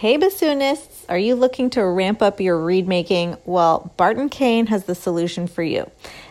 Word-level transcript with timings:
Hey, 0.00 0.16
bassoonists, 0.16 1.04
are 1.10 1.18
you 1.18 1.34
looking 1.34 1.68
to 1.76 1.84
ramp 1.84 2.22
up 2.22 2.40
your 2.40 2.58
reed 2.58 2.88
making? 2.88 3.36
Well, 3.44 3.92
Barton 3.98 4.30
Cane 4.30 4.68
has 4.68 4.84
the 4.84 4.94
solution 4.94 5.46
for 5.46 5.62
you. 5.62 5.90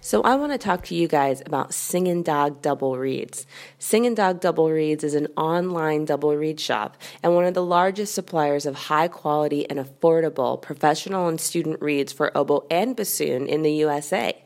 So, 0.00 0.22
I 0.22 0.36
want 0.36 0.52
to 0.52 0.58
talk 0.58 0.84
to 0.84 0.94
you 0.94 1.08
guys 1.08 1.42
about 1.44 1.74
Singing 1.74 2.22
Dog 2.22 2.62
Double 2.62 2.96
Reeds. 2.96 3.46
Singing 3.80 4.14
Dog 4.14 4.40
Double 4.40 4.70
Reeds 4.70 5.02
is 5.02 5.14
an 5.14 5.26
online 5.36 6.04
double 6.04 6.36
reed 6.36 6.60
shop 6.60 6.96
and 7.20 7.34
one 7.34 7.44
of 7.44 7.54
the 7.54 7.64
largest 7.64 8.14
suppliers 8.14 8.64
of 8.64 8.76
high 8.76 9.08
quality 9.08 9.68
and 9.68 9.80
affordable 9.80 10.62
professional 10.62 11.26
and 11.26 11.40
student 11.40 11.82
reeds 11.82 12.12
for 12.12 12.30
oboe 12.38 12.64
and 12.70 12.94
bassoon 12.94 13.48
in 13.48 13.62
the 13.62 13.72
USA. 13.72 14.40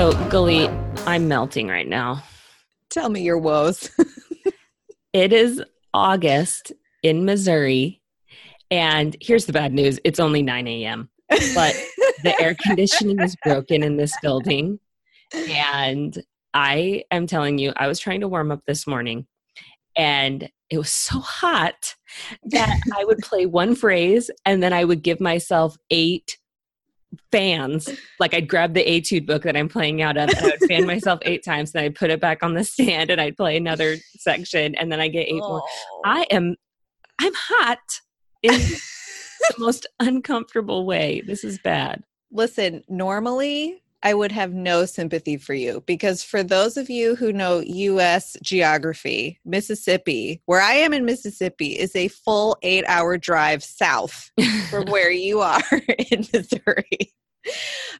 So, 0.00 0.12
Galit, 0.30 0.70
I'm 1.06 1.28
melting 1.28 1.68
right 1.68 1.86
now. 1.86 2.22
Tell 2.88 3.10
me 3.10 3.20
your 3.20 3.36
woes. 3.36 3.90
It 5.12 5.34
is 5.34 5.62
August 5.92 6.72
in 7.02 7.26
Missouri, 7.26 8.00
and 8.70 9.14
here's 9.20 9.44
the 9.44 9.52
bad 9.52 9.74
news 9.74 10.00
it's 10.02 10.18
only 10.18 10.42
9 10.42 10.66
a.m., 10.66 11.10
but 11.28 11.76
the 12.22 12.34
air 12.40 12.56
conditioning 12.66 13.20
is 13.20 13.36
broken 13.44 13.82
in 13.82 13.98
this 13.98 14.14
building. 14.22 14.80
And 15.34 16.16
I 16.54 17.04
am 17.10 17.26
telling 17.26 17.58
you, 17.58 17.74
I 17.76 17.86
was 17.86 17.98
trying 17.98 18.22
to 18.22 18.28
warm 18.28 18.50
up 18.50 18.62
this 18.66 18.86
morning, 18.86 19.26
and 19.96 20.48
it 20.70 20.78
was 20.78 20.90
so 20.90 21.18
hot 21.18 21.94
that 22.44 22.80
I 22.96 23.04
would 23.04 23.18
play 23.18 23.44
one 23.44 23.74
phrase 23.74 24.30
and 24.46 24.62
then 24.62 24.72
I 24.72 24.82
would 24.82 25.02
give 25.02 25.20
myself 25.20 25.76
eight 25.90 26.38
fans. 27.32 27.88
Like 28.18 28.34
I'd 28.34 28.48
grab 28.48 28.74
the 28.74 28.88
etude 28.88 29.26
book 29.26 29.42
that 29.42 29.56
I'm 29.56 29.68
playing 29.68 30.02
out 30.02 30.16
of 30.16 30.28
and 30.28 30.38
I 30.38 30.42
would 30.44 30.68
fan 30.68 30.86
myself 30.86 31.20
eight 31.22 31.44
times, 31.44 31.72
then 31.72 31.84
I'd 31.84 31.94
put 31.94 32.10
it 32.10 32.20
back 32.20 32.42
on 32.42 32.54
the 32.54 32.64
stand 32.64 33.10
and 33.10 33.20
I'd 33.20 33.36
play 33.36 33.56
another 33.56 33.96
section 34.18 34.74
and 34.74 34.90
then 34.90 35.00
I 35.00 35.08
get 35.08 35.28
eight 35.28 35.34
more. 35.34 35.62
I 36.04 36.26
am 36.30 36.56
I'm 37.20 37.34
hot 37.34 37.78
in 38.42 38.52
the 38.58 39.54
most 39.58 39.86
uncomfortable 39.98 40.86
way. 40.86 41.22
This 41.26 41.44
is 41.44 41.58
bad. 41.58 42.02
Listen, 42.32 42.82
normally 42.88 43.82
I 44.02 44.14
would 44.14 44.32
have 44.32 44.54
no 44.54 44.86
sympathy 44.86 45.36
for 45.36 45.52
you 45.52 45.82
because 45.86 46.22
for 46.22 46.42
those 46.42 46.76
of 46.76 46.88
you 46.88 47.16
who 47.16 47.32
know 47.32 47.60
US 47.60 48.36
geography, 48.42 49.38
Mississippi, 49.44 50.40
where 50.46 50.60
I 50.60 50.74
am 50.74 50.94
in 50.94 51.04
Mississippi, 51.04 51.78
is 51.78 51.94
a 51.94 52.08
full 52.08 52.56
eight 52.62 52.84
hour 52.88 53.18
drive 53.18 53.62
south 53.62 54.30
from 54.70 54.86
where 54.88 55.10
you 55.10 55.40
are 55.40 55.62
in 56.10 56.26
Missouri. 56.32 57.12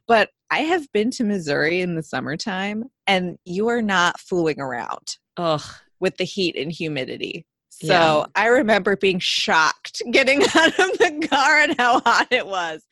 But 0.07 0.29
I 0.49 0.59
have 0.59 0.91
been 0.91 1.11
to 1.11 1.23
Missouri 1.23 1.81
in 1.81 1.95
the 1.95 2.03
summertime 2.03 2.85
and 3.05 3.37
you 3.45 3.67
are 3.67 3.81
not 3.81 4.19
fooling 4.19 4.59
around 4.59 5.17
Ugh. 5.37 5.61
with 5.99 6.17
the 6.17 6.23
heat 6.23 6.55
and 6.55 6.71
humidity. 6.71 7.45
So 7.81 7.87
Yeah. 7.93 8.25
I 8.35 8.47
remember 8.47 8.95
being 8.95 9.19
shocked 9.19 10.01
getting 10.11 10.41
out 10.55 10.79
of 10.79 10.97
the 10.97 11.27
car 11.29 11.59
and 11.59 11.75
how 11.77 11.99
hot 12.01 12.27
it 12.31 12.45
was. 12.45 12.83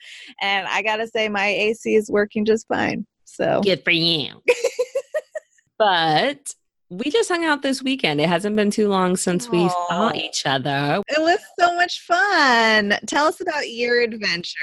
And 0.42 0.68
I 0.68 0.82
got 0.82 0.98
to 0.98 1.08
say, 1.08 1.30
my 1.30 1.48
AC 1.48 1.96
is 1.96 2.10
working 2.10 2.46
just 2.46 2.68
fine. 2.68 3.06
So 3.26 3.62
Good 3.64 3.84
for 3.84 3.92
you. 3.92 4.42
but 5.78 6.54
we 6.90 7.12
just 7.12 7.30
hung 7.30 7.46
out 7.46 7.62
this 7.62 7.84
weekend. 7.84 8.20
It 8.20 8.28
hasn't 8.28 8.56
been 8.56 8.72
too 8.72 8.90
long 8.90 9.16
since 9.16 9.48
we 9.50 9.70
saw 9.70 10.12
each 10.14 10.44
other. 10.46 11.02
it 11.08 11.22
was 11.22 11.40
so 11.60 11.76
much 11.76 12.02
fun. 12.02 12.96
Tell 13.06 13.28
us 13.28 13.40
about 13.42 13.70
your 13.70 14.02
adventure. 14.02 14.58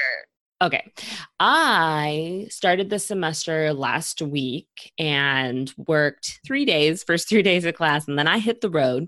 Okay. 0.59 0.91
I 1.39 2.47
started 2.49 2.89
the 2.89 2.97
semester 2.97 3.73
last 3.73 4.23
week 4.23 4.91
and 4.97 5.71
worked 5.77 6.39
three 6.45 6.65
days, 6.65 7.03
first 7.03 7.29
three 7.29 7.43
days 7.43 7.63
of 7.65 7.75
class, 7.75 8.07
and 8.07 8.17
then 8.17 8.27
I 8.27 8.39
hit 8.39 8.61
the 8.61 8.69
road. 8.69 9.07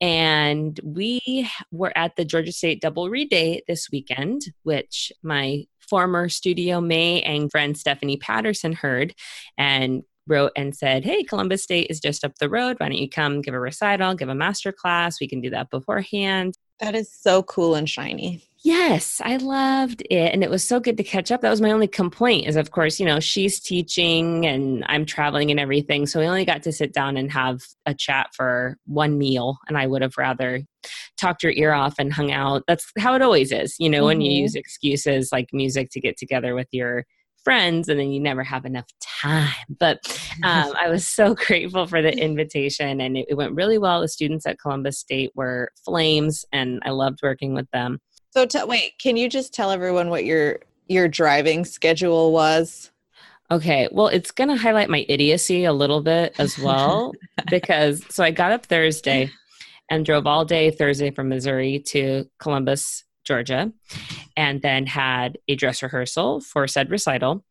And 0.00 0.78
we 0.82 1.48
were 1.70 1.96
at 1.96 2.16
the 2.16 2.24
Georgia 2.24 2.50
State 2.50 2.80
Double 2.80 3.10
Reed 3.10 3.30
Day 3.30 3.62
this 3.68 3.88
weekend, 3.92 4.42
which 4.64 5.12
my 5.22 5.66
former 5.88 6.28
studio 6.28 6.80
May 6.80 7.22
and 7.22 7.50
friend 7.50 7.78
Stephanie 7.78 8.16
Patterson 8.16 8.72
heard 8.72 9.14
and 9.56 10.02
wrote 10.26 10.52
and 10.56 10.76
said, 10.76 11.04
Hey, 11.04 11.22
Columbus 11.22 11.62
State 11.62 11.86
is 11.90 12.00
just 12.00 12.24
up 12.24 12.36
the 12.38 12.50
road. 12.50 12.76
Why 12.78 12.88
don't 12.88 12.98
you 12.98 13.08
come 13.08 13.40
give 13.40 13.54
a 13.54 13.60
recital, 13.60 14.14
give 14.14 14.28
a 14.28 14.34
master 14.34 14.72
class? 14.72 15.20
We 15.20 15.28
can 15.28 15.40
do 15.40 15.50
that 15.50 15.70
beforehand. 15.70 16.54
That 16.80 16.96
is 16.96 17.12
so 17.12 17.44
cool 17.44 17.76
and 17.76 17.88
shiny. 17.88 18.47
Yes, 18.64 19.20
I 19.24 19.36
loved 19.36 20.02
it. 20.10 20.32
And 20.32 20.42
it 20.42 20.50
was 20.50 20.66
so 20.66 20.80
good 20.80 20.96
to 20.96 21.04
catch 21.04 21.30
up. 21.30 21.42
That 21.42 21.50
was 21.50 21.60
my 21.60 21.70
only 21.70 21.86
complaint 21.86 22.48
is, 22.48 22.56
of 22.56 22.72
course, 22.72 22.98
you 22.98 23.06
know, 23.06 23.20
she's 23.20 23.60
teaching 23.60 24.46
and 24.46 24.84
I'm 24.88 25.06
traveling 25.06 25.52
and 25.52 25.60
everything. 25.60 26.06
So 26.06 26.18
we 26.18 26.26
only 26.26 26.44
got 26.44 26.64
to 26.64 26.72
sit 26.72 26.92
down 26.92 27.16
and 27.16 27.30
have 27.30 27.60
a 27.86 27.94
chat 27.94 28.30
for 28.34 28.76
one 28.86 29.16
meal. 29.16 29.58
And 29.68 29.78
I 29.78 29.86
would 29.86 30.02
have 30.02 30.18
rather 30.18 30.62
talked 31.20 31.44
your 31.44 31.52
ear 31.52 31.72
off 31.72 31.94
and 32.00 32.12
hung 32.12 32.32
out. 32.32 32.64
That's 32.66 32.90
how 32.98 33.14
it 33.14 33.22
always 33.22 33.52
is, 33.52 33.76
you 33.78 33.88
know, 33.88 34.06
when 34.06 34.20
you 34.20 34.30
Mhm. 34.32 34.42
use 34.42 34.54
excuses 34.56 35.30
like 35.30 35.48
music 35.52 35.90
to 35.92 36.00
get 36.00 36.16
together 36.16 36.56
with 36.56 36.68
your 36.72 37.04
friends 37.44 37.88
and 37.88 37.98
then 37.98 38.10
you 38.10 38.20
never 38.20 38.42
have 38.42 38.64
enough 38.64 38.88
time. 39.00 39.54
But 39.78 40.00
um, 40.42 40.74
I 40.78 40.88
was 40.88 41.06
so 41.06 41.34
grateful 41.34 41.86
for 41.86 42.02
the 42.02 42.12
invitation 42.12 43.00
and 43.00 43.16
it, 43.16 43.26
it 43.30 43.34
went 43.36 43.54
really 43.54 43.78
well. 43.78 44.00
The 44.00 44.08
students 44.08 44.46
at 44.46 44.58
Columbus 44.58 44.98
State 44.98 45.30
were 45.36 45.70
flames 45.84 46.44
and 46.52 46.80
I 46.84 46.90
loved 46.90 47.20
working 47.22 47.54
with 47.54 47.70
them. 47.70 48.00
So 48.30 48.46
t- 48.46 48.64
wait, 48.64 48.98
can 48.98 49.16
you 49.16 49.28
just 49.28 49.54
tell 49.54 49.70
everyone 49.70 50.10
what 50.10 50.24
your 50.24 50.60
your 50.86 51.08
driving 51.08 51.64
schedule 51.64 52.32
was? 52.32 52.90
Okay, 53.50 53.88
well, 53.90 54.08
it's 54.08 54.30
going 54.30 54.48
to 54.48 54.56
highlight 54.56 54.90
my 54.90 55.06
idiocy 55.08 55.64
a 55.64 55.72
little 55.72 56.02
bit 56.02 56.34
as 56.38 56.58
well 56.62 57.12
because 57.50 58.02
so 58.10 58.22
I 58.22 58.30
got 58.30 58.52
up 58.52 58.66
Thursday 58.66 59.30
and 59.90 60.04
drove 60.04 60.26
all 60.26 60.44
day 60.44 60.70
Thursday 60.70 61.10
from 61.10 61.30
Missouri 61.30 61.78
to 61.88 62.28
Columbus, 62.38 63.04
Georgia, 63.24 63.72
and 64.36 64.60
then 64.60 64.86
had 64.86 65.38
a 65.48 65.54
dress 65.54 65.82
rehearsal 65.82 66.40
for 66.40 66.66
said 66.66 66.90
recital. 66.90 67.44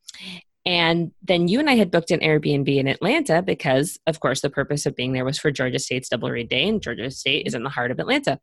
And 0.65 1.11
then 1.23 1.47
you 1.47 1.59
and 1.59 1.69
I 1.69 1.75
had 1.75 1.91
booked 1.91 2.11
an 2.11 2.19
Airbnb 2.19 2.75
in 2.75 2.87
Atlanta 2.87 3.41
because, 3.41 3.97
of 4.05 4.19
course, 4.19 4.41
the 4.41 4.49
purpose 4.49 4.85
of 4.85 4.95
being 4.95 5.13
there 5.13 5.23
was 5.23 5.39
for 5.39 5.49
Georgia 5.49 5.79
State's 5.79 6.09
Double 6.09 6.29
Reed 6.29 6.49
Day, 6.49 6.67
and 6.67 6.81
Georgia 6.81 7.09
State 7.09 7.47
is 7.47 7.53
in 7.53 7.63
the 7.63 7.69
heart 7.69 7.89
of 7.89 7.99
Atlanta. 7.99 8.39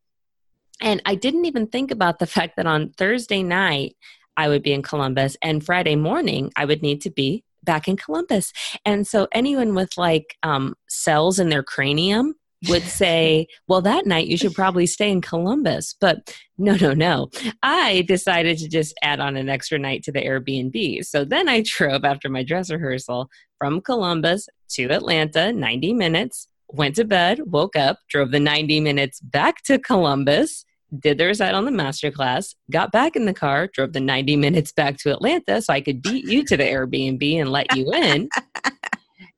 And 0.80 1.00
I 1.06 1.14
didn't 1.14 1.44
even 1.44 1.66
think 1.66 1.90
about 1.90 2.18
the 2.18 2.26
fact 2.34 2.56
that 2.56 2.66
on 2.66 2.90
Thursday 2.90 3.42
night, 3.42 3.96
I 4.36 4.48
would 4.48 4.62
be 4.62 4.72
in 4.72 4.82
Columbus, 4.82 5.36
and 5.42 5.64
Friday 5.64 5.96
morning, 5.96 6.50
I 6.56 6.64
would 6.64 6.82
need 6.82 7.00
to 7.02 7.10
be 7.10 7.44
back 7.62 7.88
in 7.88 7.96
Columbus. 7.96 8.52
And 8.84 9.06
so, 9.06 9.28
anyone 9.32 9.74
with 9.74 9.96
like 9.96 10.36
um, 10.42 10.74
cells 10.88 11.38
in 11.38 11.48
their 11.48 11.62
cranium 11.62 12.34
would 12.68 12.82
say, 13.00 13.46
Well, 13.68 13.80
that 13.82 14.06
night 14.06 14.26
you 14.26 14.36
should 14.36 14.54
probably 14.54 14.86
stay 14.86 15.10
in 15.10 15.20
Columbus. 15.20 15.94
But 16.00 16.36
no, 16.58 16.76
no, 16.76 16.92
no. 16.92 17.30
I 17.62 18.04
decided 18.06 18.58
to 18.58 18.68
just 18.68 18.94
add 19.02 19.20
on 19.20 19.36
an 19.36 19.48
extra 19.48 19.78
night 19.78 20.02
to 20.04 20.12
the 20.12 20.22
Airbnb. 20.22 21.04
So 21.04 21.24
then 21.24 21.48
I 21.48 21.62
drove 21.64 22.04
after 22.04 22.28
my 22.28 22.42
dress 22.42 22.70
rehearsal 22.70 23.30
from 23.58 23.80
Columbus 23.80 24.48
to 24.70 24.88
Atlanta, 24.90 25.52
90 25.52 25.92
minutes, 25.94 26.48
went 26.68 26.96
to 26.96 27.04
bed, 27.04 27.40
woke 27.46 27.76
up, 27.76 27.98
drove 28.08 28.30
the 28.30 28.40
90 28.40 28.80
minutes 28.80 29.20
back 29.20 29.62
to 29.64 29.78
Columbus, 29.78 30.64
did 30.98 31.18
the 31.18 31.26
recital 31.26 31.58
on 31.58 31.64
the 31.64 31.70
masterclass, 31.70 32.54
got 32.70 32.92
back 32.92 33.16
in 33.16 33.24
the 33.26 33.34
car, 33.34 33.68
drove 33.72 33.92
the 33.92 34.00
90 34.00 34.36
minutes 34.36 34.72
back 34.72 34.96
to 34.98 35.12
Atlanta 35.12 35.60
so 35.60 35.72
I 35.72 35.80
could 35.80 36.02
beat 36.02 36.24
you 36.24 36.44
to 36.44 36.56
the 36.56 36.64
Airbnb 36.64 37.40
and 37.40 37.50
let 37.50 37.74
you 37.76 37.92
in. 37.92 38.28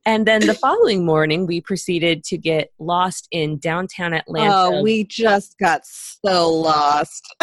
And 0.06 0.24
then 0.24 0.46
the 0.46 0.54
following 0.54 1.04
morning, 1.04 1.46
we 1.46 1.60
proceeded 1.60 2.22
to 2.24 2.38
get 2.38 2.70
lost 2.78 3.26
in 3.32 3.58
downtown 3.58 4.14
Atlanta. 4.14 4.54
Oh, 4.54 4.80
we 4.80 5.02
just 5.02 5.58
got 5.58 5.80
so 5.84 6.48
lost. 6.48 7.26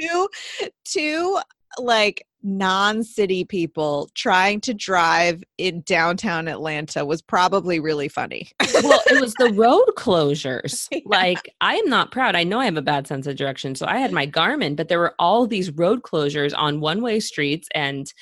two, 0.00 0.28
two 0.84 1.38
like 1.78 2.26
non-city 2.42 3.44
people 3.44 4.08
trying 4.14 4.60
to 4.60 4.74
drive 4.74 5.42
in 5.58 5.80
downtown 5.82 6.48
Atlanta 6.48 7.04
was 7.04 7.20
probably 7.20 7.80
really 7.80 8.08
funny. 8.08 8.50
well, 8.82 9.00
it 9.10 9.20
was 9.20 9.34
the 9.34 9.52
road 9.54 9.86
closures. 9.96 10.86
Yeah. 10.92 11.00
Like, 11.04 11.50
I 11.60 11.76
am 11.76 11.88
not 11.88 12.12
proud. 12.12 12.36
I 12.36 12.44
know 12.44 12.60
I 12.60 12.66
have 12.66 12.76
a 12.76 12.82
bad 12.82 13.06
sense 13.06 13.26
of 13.26 13.36
direction. 13.36 13.74
So 13.74 13.86
I 13.86 13.98
had 13.98 14.12
my 14.12 14.26
Garmin, 14.26 14.76
but 14.76 14.88
there 14.88 14.98
were 14.98 15.14
all 15.18 15.46
these 15.46 15.70
road 15.70 16.02
closures 16.02 16.52
on 16.56 16.80
one 16.80 17.02
way 17.02 17.20
streets. 17.20 17.68
And 17.74 18.12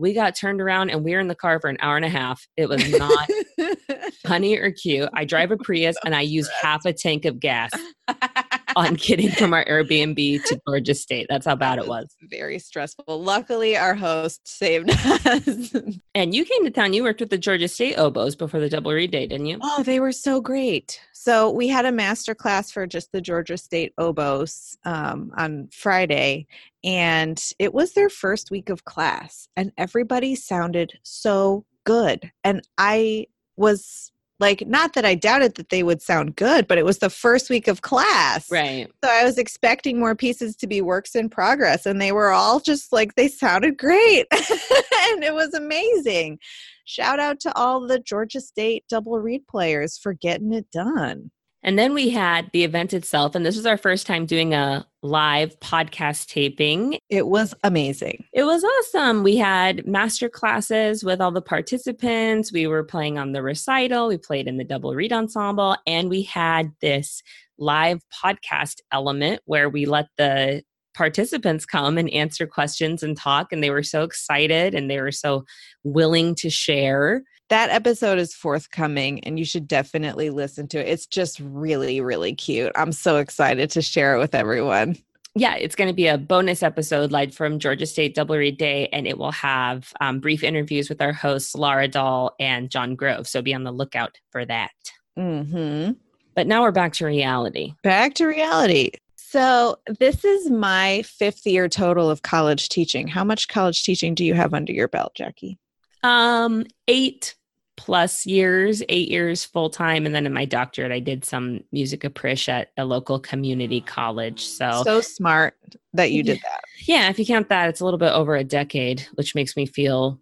we 0.00 0.14
got 0.14 0.34
turned 0.34 0.60
around 0.60 0.90
and 0.90 1.04
we 1.04 1.12
were 1.12 1.20
in 1.20 1.28
the 1.28 1.34
car 1.34 1.60
for 1.60 1.68
an 1.68 1.76
hour 1.80 1.96
and 1.96 2.04
a 2.04 2.08
half. 2.08 2.46
It 2.56 2.68
was 2.68 2.90
not 2.90 3.28
funny 4.26 4.56
or 4.56 4.72
cute. 4.72 5.08
I 5.12 5.24
drive 5.24 5.50
a 5.50 5.58
Prius 5.58 5.96
and 6.04 6.14
I 6.14 6.22
use 6.22 6.48
half 6.62 6.86
a 6.86 6.92
tank 6.92 7.26
of 7.26 7.38
gas 7.38 7.70
on 8.76 8.94
getting 8.94 9.30
from 9.30 9.52
our 9.52 9.64
Airbnb 9.64 10.44
to 10.44 10.60
Georgia 10.66 10.94
State. 10.94 11.26
That's 11.28 11.46
how 11.46 11.56
bad 11.56 11.78
it 11.78 11.86
was. 11.86 12.14
Very 12.22 12.58
stressful. 12.58 13.22
Luckily, 13.22 13.76
our 13.76 13.94
host 13.94 14.46
saved 14.46 14.90
us. 14.90 15.74
and 16.14 16.34
you 16.34 16.44
came 16.44 16.64
to 16.64 16.70
town. 16.70 16.92
You 16.92 17.02
worked 17.02 17.20
with 17.20 17.30
the 17.30 17.38
Georgia 17.38 17.68
State 17.68 17.96
oboes 17.96 18.36
before 18.36 18.60
the 18.60 18.68
double 18.68 18.92
reed 18.92 19.10
day, 19.10 19.26
didn't 19.26 19.46
you? 19.46 19.58
Oh, 19.62 19.82
they 19.82 20.00
were 20.00 20.12
so 20.12 20.40
great. 20.40 21.00
So 21.12 21.50
we 21.50 21.68
had 21.68 21.84
a 21.84 21.92
master 21.92 22.34
class 22.34 22.70
for 22.70 22.86
just 22.86 23.12
the 23.12 23.20
Georgia 23.20 23.58
State 23.58 23.92
oboes 23.98 24.76
um, 24.84 25.32
on 25.36 25.68
Friday, 25.72 26.46
and 26.82 27.42
it 27.58 27.74
was 27.74 27.92
their 27.92 28.08
first 28.08 28.50
week 28.50 28.70
of 28.70 28.84
class, 28.84 29.48
and 29.56 29.72
everybody 29.76 30.34
sounded 30.34 30.92
so 31.02 31.64
good. 31.84 32.30
And 32.44 32.62
I 32.78 33.26
was 33.56 34.12
like 34.40 34.66
not 34.66 34.94
that 34.94 35.04
I 35.04 35.14
doubted 35.14 35.54
that 35.56 35.68
they 35.68 35.82
would 35.82 36.02
sound 36.02 36.34
good, 36.34 36.66
but 36.66 36.78
it 36.78 36.84
was 36.84 36.98
the 36.98 37.10
first 37.10 37.50
week 37.50 37.68
of 37.68 37.82
class. 37.82 38.50
Right. 38.50 38.90
So 39.04 39.10
I 39.10 39.22
was 39.24 39.38
expecting 39.38 40.00
more 40.00 40.16
pieces 40.16 40.56
to 40.56 40.66
be 40.66 40.80
works 40.80 41.14
in 41.14 41.28
progress 41.28 41.86
and 41.86 42.00
they 42.00 42.12
were 42.12 42.30
all 42.30 42.58
just 42.58 42.92
like 42.92 43.14
they 43.14 43.28
sounded 43.28 43.76
great. 43.76 44.26
and 44.32 45.22
it 45.22 45.34
was 45.34 45.54
amazing. 45.54 46.38
Shout 46.86 47.20
out 47.20 47.38
to 47.40 47.56
all 47.56 47.86
the 47.86 48.00
Georgia 48.00 48.40
State 48.40 48.84
double 48.88 49.18
reed 49.18 49.46
players 49.46 49.98
for 49.98 50.14
getting 50.14 50.52
it 50.52 50.70
done. 50.72 51.30
And 51.62 51.78
then 51.78 51.92
we 51.92 52.08
had 52.08 52.50
the 52.52 52.64
event 52.64 52.94
itself, 52.94 53.34
and 53.34 53.44
this 53.44 53.56
was 53.56 53.66
our 53.66 53.76
first 53.76 54.06
time 54.06 54.24
doing 54.24 54.54
a 54.54 54.86
live 55.02 55.58
podcast 55.60 56.26
taping. 56.26 56.98
It 57.08 57.26
was 57.26 57.54
amazing. 57.62 58.24
It 58.32 58.44
was 58.44 58.64
awesome. 58.64 59.22
We 59.22 59.36
had 59.36 59.86
master 59.86 60.28
classes 60.28 61.04
with 61.04 61.20
all 61.20 61.32
the 61.32 61.42
participants. 61.42 62.52
We 62.52 62.66
were 62.66 62.84
playing 62.84 63.18
on 63.18 63.32
the 63.32 63.42
recital, 63.42 64.08
we 64.08 64.16
played 64.16 64.48
in 64.48 64.56
the 64.56 64.64
double 64.64 64.94
reed 64.94 65.12
ensemble, 65.12 65.76
and 65.86 66.08
we 66.08 66.22
had 66.22 66.72
this 66.80 67.22
live 67.58 68.00
podcast 68.24 68.76
element 68.90 69.42
where 69.44 69.68
we 69.68 69.84
let 69.84 70.08
the 70.16 70.62
participants 70.94 71.64
come 71.64 71.98
and 71.98 72.10
answer 72.10 72.46
questions 72.46 73.02
and 73.02 73.16
talk 73.16 73.52
and 73.52 73.62
they 73.62 73.70
were 73.70 73.82
so 73.82 74.02
excited 74.02 74.74
and 74.74 74.90
they 74.90 75.00
were 75.00 75.12
so 75.12 75.44
willing 75.84 76.34
to 76.34 76.50
share 76.50 77.22
that 77.50 77.70
episode 77.70 78.18
is 78.18 78.32
forthcoming 78.32 79.22
and 79.24 79.38
you 79.38 79.44
should 79.44 79.68
definitely 79.68 80.30
listen 80.30 80.66
to 80.68 80.78
it. 80.78 80.88
It's 80.88 81.06
just 81.06 81.40
really, 81.40 82.00
really 82.00 82.34
cute. 82.34 82.72
I'm 82.76 82.92
so 82.92 83.16
excited 83.16 83.70
to 83.70 83.82
share 83.82 84.16
it 84.16 84.18
with 84.18 84.34
everyone. 84.34 84.96
Yeah, 85.34 85.54
it's 85.54 85.76
going 85.76 85.88
to 85.88 85.94
be 85.94 86.08
a 86.08 86.18
bonus 86.18 86.62
episode 86.62 87.12
live 87.12 87.34
from 87.34 87.60
Georgia 87.60 87.86
State 87.86 88.16
Double 88.16 88.36
Reed 88.36 88.58
Day, 88.58 88.88
and 88.92 89.06
it 89.06 89.16
will 89.16 89.30
have 89.30 89.92
um, 90.00 90.18
brief 90.18 90.42
interviews 90.42 90.88
with 90.88 91.00
our 91.00 91.12
hosts, 91.12 91.54
Laura 91.54 91.86
Dahl 91.86 92.34
and 92.40 92.68
John 92.68 92.96
Grove. 92.96 93.28
So 93.28 93.40
be 93.40 93.54
on 93.54 93.62
the 93.62 93.70
lookout 93.70 94.18
for 94.30 94.44
that. 94.44 94.72
Mm-hmm. 95.16 95.92
But 96.34 96.46
now 96.46 96.62
we're 96.62 96.72
back 96.72 96.94
to 96.94 97.06
reality. 97.06 97.74
Back 97.82 98.14
to 98.14 98.26
reality. 98.26 98.92
So, 99.16 99.78
this 99.86 100.24
is 100.24 100.50
my 100.50 101.02
fifth 101.02 101.46
year 101.46 101.68
total 101.68 102.10
of 102.10 102.22
college 102.22 102.68
teaching. 102.68 103.06
How 103.06 103.22
much 103.22 103.46
college 103.46 103.84
teaching 103.84 104.14
do 104.14 104.24
you 104.24 104.34
have 104.34 104.52
under 104.52 104.72
your 104.72 104.88
belt, 104.88 105.14
Jackie? 105.14 105.56
Um, 106.02 106.64
eight 106.88 107.36
plus 107.80 108.26
years, 108.26 108.82
eight 108.90 109.08
years 109.08 109.42
full 109.42 109.70
time. 109.70 110.04
And 110.04 110.14
then 110.14 110.26
in 110.26 110.34
my 110.34 110.44
doctorate, 110.44 110.92
I 110.92 111.00
did 111.00 111.24
some 111.24 111.64
music 111.72 112.04
appreciation 112.04 112.56
at 112.56 112.68
a 112.76 112.84
local 112.84 113.18
community 113.18 113.80
college. 113.80 114.44
So, 114.44 114.82
so 114.84 115.00
smart 115.00 115.54
that 115.94 116.12
you 116.12 116.22
did 116.22 116.40
that. 116.42 116.60
Yeah. 116.80 117.08
If 117.08 117.18
you 117.18 117.24
count 117.24 117.48
that, 117.48 117.70
it's 117.70 117.80
a 117.80 117.84
little 117.84 117.96
bit 117.96 118.12
over 118.12 118.36
a 118.36 118.44
decade, 118.44 119.06
which 119.14 119.34
makes 119.34 119.56
me 119.56 119.64
feel 119.64 120.20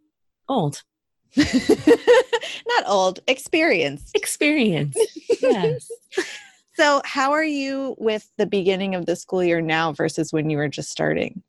old. 0.49 0.85
Not 1.37 2.85
old, 2.87 3.19
experience. 3.27 4.13
Experience. 4.15 4.97
Yes. 5.43 5.91
so, 6.75 7.03
how 7.05 7.33
are 7.33 7.45
you 7.45 7.97
with 7.99 8.31
the 8.39 8.47
beginning 8.47 8.95
of 8.95 9.05
the 9.05 9.17
school 9.17 9.43
year 9.43 9.61
now 9.61 9.93
versus 9.93 10.33
when 10.33 10.49
you 10.49 10.59
were 10.59 10.69
just 10.69 10.91
starting? 10.91 11.43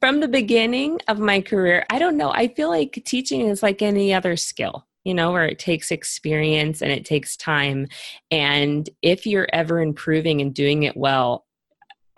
From 0.00 0.20
the 0.20 0.28
beginning 0.28 1.00
of 1.08 1.18
my 1.18 1.40
career, 1.40 1.86
I 1.88 1.98
don't 1.98 2.18
know. 2.18 2.30
I 2.30 2.48
feel 2.48 2.68
like 2.68 3.02
teaching 3.06 3.48
is 3.48 3.62
like 3.62 3.80
any 3.80 4.12
other 4.12 4.36
skill 4.36 4.86
you 5.04 5.14
know, 5.14 5.32
where 5.32 5.46
it 5.46 5.58
takes 5.58 5.90
experience 5.90 6.82
and 6.82 6.92
it 6.92 7.04
takes 7.04 7.36
time. 7.36 7.86
And 8.30 8.88
if 9.02 9.26
you're 9.26 9.48
ever 9.52 9.80
improving 9.80 10.40
and 10.40 10.54
doing 10.54 10.82
it 10.82 10.96
well, 10.96 11.44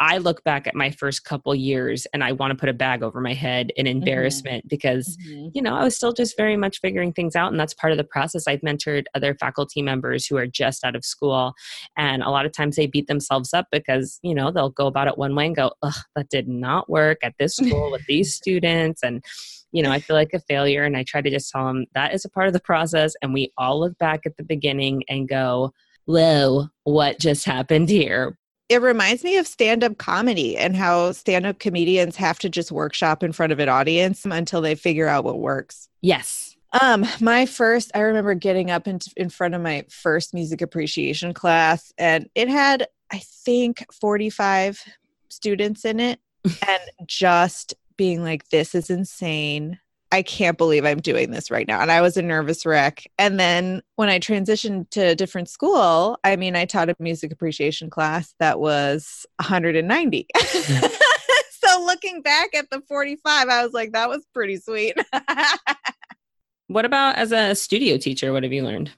I 0.03 0.19
look 0.19 0.43
back 0.43 0.67
at 0.67 0.75
my 0.75 0.91
first 0.91 1.25
couple 1.25 1.55
years 1.55 2.09
and 2.13 2.25
I 2.25 2.33
want 2.33 2.51
to 2.51 2.57
put 2.57 2.69
a 2.69 2.73
bag 2.73 3.05
over 3.05 3.21
my 3.21 3.35
head 3.35 3.71
in 3.77 3.87
mm-hmm. 3.87 3.99
embarrassment 3.99 4.65
mm-hmm. 4.65 4.69
because, 4.69 5.17
mm-hmm. 5.25 5.51
you 5.55 5.63
know, 5.63 5.77
I 5.77 5.85
was 5.85 5.95
still 5.95 6.13
just 6.13 6.37
very 6.37 6.57
much 6.57 6.81
figuring 6.81 7.13
things 7.13 7.37
out. 7.37 7.53
And 7.53 7.61
that's 7.61 7.73
part 7.73 7.93
of 7.93 7.99
the 7.99 8.05
process. 8.05 8.49
I've 8.49 8.63
mentored 8.63 9.05
other 9.15 9.37
faculty 9.37 9.81
members 9.81 10.27
who 10.27 10.37
are 10.37 10.47
just 10.47 10.83
out 10.85 10.97
of 10.97 11.05
school. 11.05 11.55
And 11.97 12.21
a 12.25 12.31
lot 12.31 12.47
of 12.47 12.53
times 12.53 12.75
they 12.75 12.89
beat 12.89 13.07
themselves 13.07 13.55
up 13.55 13.67
because, 13.71 14.19
you 14.23 14.35
know, 14.35 14.51
they'll 14.51 14.71
go 14.71 14.89
about 14.89 15.07
it 15.07 15.19
one 15.19 15.37
way 15.37 15.47
and 15.47 15.55
go, 15.55 15.73
ugh, 15.83 15.95
that 16.17 16.31
did 16.31 16.49
not 16.49 16.91
work 16.91 17.19
at 17.23 17.35
this 17.39 17.55
school 17.55 17.93
with 17.93 18.05
these 18.07 18.35
students. 18.43 19.05
And, 19.05 19.23
you 19.73 19.83
know, 19.83 19.91
I 19.91 20.01
feel 20.01 20.15
like 20.15 20.33
a 20.35 20.41
failure. 20.41 20.85
And 20.85 20.97
I 20.97 21.03
try 21.03 21.21
to 21.21 21.31
just 21.31 21.51
tell 21.51 21.67
them 21.67 21.87
that 21.95 22.15
is 22.15 22.25
a 22.25 22.31
part 22.31 22.47
of 22.47 22.53
the 22.53 22.61
process. 22.61 23.15
And 23.23 23.35
we 23.35 23.53
all 23.59 23.81
look 23.81 23.99
back 23.99 24.21
at 24.27 24.37
the 24.37 24.45
beginning 24.45 25.03
and 25.09 25.29
go, 25.29 25.73
whoa, 26.05 26.69
what 26.85 27.19
just 27.19 27.45
happened 27.45 27.89
here? 27.89 28.37
It 28.69 28.81
reminds 28.81 29.25
me 29.25 29.37
of 29.37 29.47
stand 29.47 29.85
up 29.85 29.99
comedy 29.99 30.57
and 30.57 30.77
how 30.77 31.13
stand 31.13 31.47
up 31.47 31.59
comedians 31.59 32.17
have 32.17 32.39
to 32.41 32.49
just 32.49 32.73
workshop 32.73 33.23
in 33.23 33.33
front 33.33 33.53
of 33.53 33.59
an 33.59 33.69
audience 33.69 34.25
until 34.25 34.61
they 34.61 34.75
figure 34.75 35.09
out 35.09 35.25
what 35.25 35.41
works. 35.41 35.89
Yes. 36.01 36.57
Um, 36.81 37.07
my 37.21 37.45
first, 37.45 37.91
I 37.95 38.01
remember 38.01 38.35
getting 38.35 38.71
up 38.71 38.89
in, 38.89 38.99
in 39.17 39.29
front 39.29 39.55
of 39.55 39.61
my 39.61 39.85
first 39.91 40.33
music 40.33 40.63
appreciation 40.63 41.35
class, 41.35 41.93
and 41.99 42.31
it 42.35 42.49
had, 42.49 42.87
I 43.13 43.19
think, 43.19 43.85
45 43.93 44.83
students 45.29 45.85
in 45.85 46.01
it, 46.01 46.19
and 46.67 46.81
just 47.07 47.75
being 47.97 48.23
like, 48.23 48.49
this 48.49 48.75
is 48.75 48.91
insane. 48.91 49.79
I 50.13 50.21
can't 50.21 50.59
believe 50.59 50.85
I'm 50.85 51.01
doing 51.01 51.31
this 51.31 51.51
right 51.51 51.67
now. 51.67 51.81
And 51.81 51.91
I 51.91 52.03
was 52.03 52.19
a 52.19 52.23
nervous 52.23 52.67
wreck. 52.67 53.11
And 53.19 53.41
then 53.41 53.81
when 53.97 54.11
I 54.11 54.19
transitioned 54.19 54.91
to 54.91 55.01
a 55.01 55.15
different 55.15 55.49
school, 55.49 56.19
I 56.23 56.37
mean, 56.37 56.55
I 56.55 56.67
taught 56.67 56.91
a 56.91 56.97
music 56.99 57.33
appreciation 57.33 57.89
class 57.89 58.35
that 58.39 58.61
was 58.61 59.25
190. 59.37 60.27
so 60.43 61.85
looking 61.87 62.21
back 62.21 62.55
at 62.55 62.69
the 62.69 62.83
45, 62.87 63.49
I 63.49 63.65
was 63.65 63.73
like, 63.73 63.93
that 63.93 64.11
was 64.11 64.27
pretty 64.35 64.59
sweet. 64.59 64.97
what 66.67 66.85
about 66.85 67.17
as 67.17 67.33
a 67.33 67.55
studio 67.55 67.97
teacher? 67.97 68.35
What 68.35 68.43
have 68.43 68.53
you 68.53 68.65
learned? 68.65 68.91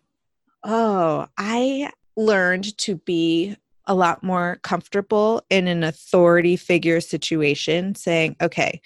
Oh, 0.64 1.28
I 1.38 1.92
learned 2.16 2.76
to 2.78 2.96
be 2.96 3.56
a 3.86 3.94
lot 3.94 4.22
more 4.22 4.58
comfortable 4.62 5.42
in 5.50 5.68
an 5.68 5.82
authority 5.82 6.56
figure 6.56 7.00
situation 7.00 7.94
saying, 7.94 8.36
okay, 8.40 8.80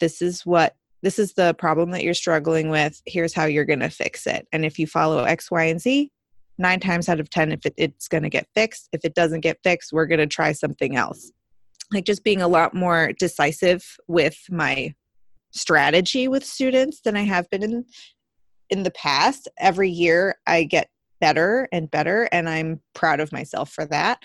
this 0.00 0.20
is 0.20 0.44
what 0.44 0.76
this 1.02 1.18
is 1.18 1.32
the 1.34 1.54
problem 1.54 1.90
that 1.90 2.04
you're 2.04 2.14
struggling 2.14 2.68
with. 2.68 3.02
Here's 3.06 3.34
how 3.34 3.44
you're 3.44 3.64
going 3.64 3.80
to 3.80 3.90
fix 3.90 4.26
it. 4.26 4.46
And 4.52 4.64
if 4.64 4.78
you 4.78 4.86
follow 4.86 5.24
X, 5.24 5.50
Y, 5.50 5.64
and 5.64 5.80
Z, 5.80 6.10
nine 6.58 6.78
times 6.78 7.08
out 7.08 7.18
of 7.18 7.28
10, 7.28 7.52
if 7.52 7.66
it, 7.66 7.74
it's 7.76 8.06
going 8.06 8.22
to 8.22 8.28
get 8.28 8.46
fixed, 8.54 8.88
if 8.92 9.04
it 9.04 9.14
doesn't 9.14 9.40
get 9.40 9.58
fixed, 9.64 9.92
we're 9.92 10.06
going 10.06 10.20
to 10.20 10.28
try 10.28 10.52
something 10.52 10.96
else. 10.96 11.32
Like 11.92 12.04
just 12.04 12.22
being 12.22 12.40
a 12.40 12.48
lot 12.48 12.72
more 12.72 13.12
decisive 13.18 13.96
with 14.06 14.38
my 14.48 14.94
strategy 15.50 16.28
with 16.28 16.44
students 16.44 17.00
than 17.00 17.16
I 17.16 17.22
have 17.22 17.50
been 17.50 17.62
in 17.62 17.84
in 18.70 18.84
the 18.84 18.90
past. 18.92 19.48
Every 19.58 19.90
year 19.90 20.36
I 20.46 20.64
get 20.64 20.88
better 21.22 21.68
and 21.70 21.88
better 21.92 22.28
and 22.32 22.48
i'm 22.48 22.80
proud 22.94 23.20
of 23.20 23.30
myself 23.30 23.70
for 23.70 23.86
that 23.86 24.18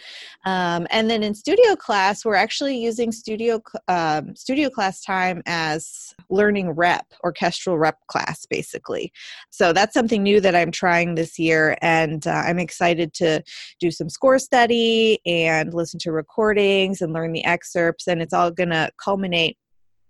um, 0.46 0.88
and 0.90 1.12
then 1.12 1.22
in 1.22 1.36
studio 1.36 1.76
class 1.76 2.26
we're 2.26 2.34
actually 2.34 2.76
using 2.76 3.12
studio 3.12 3.62
um, 3.88 4.36
studio 4.36 4.68
class 4.68 5.00
time 5.02 5.44
as 5.46 6.16
learning 6.32 6.72
rep 6.72 7.06
orchestral 7.24 7.78
rep 7.78 8.00
class 8.08 8.48
basically 8.48 9.14
so 9.52 9.72
that's 9.72 9.94
something 9.94 10.24
new 10.24 10.42
that 10.42 10.56
i'm 10.56 10.72
trying 10.72 11.14
this 11.14 11.38
year 11.38 11.78
and 11.84 12.26
uh, 12.26 12.32
i'm 12.48 12.58
excited 12.58 13.14
to 13.14 13.44
do 13.80 13.92
some 13.92 14.10
score 14.10 14.40
study 14.40 15.20
and 15.28 15.76
listen 15.76 16.00
to 16.00 16.12
recordings 16.12 17.00
and 17.00 17.14
learn 17.14 17.32
the 17.32 17.46
excerpts 17.46 18.08
and 18.08 18.24
it's 18.24 18.34
all 18.34 18.50
going 18.50 18.72
to 18.72 18.90
culminate 18.98 19.56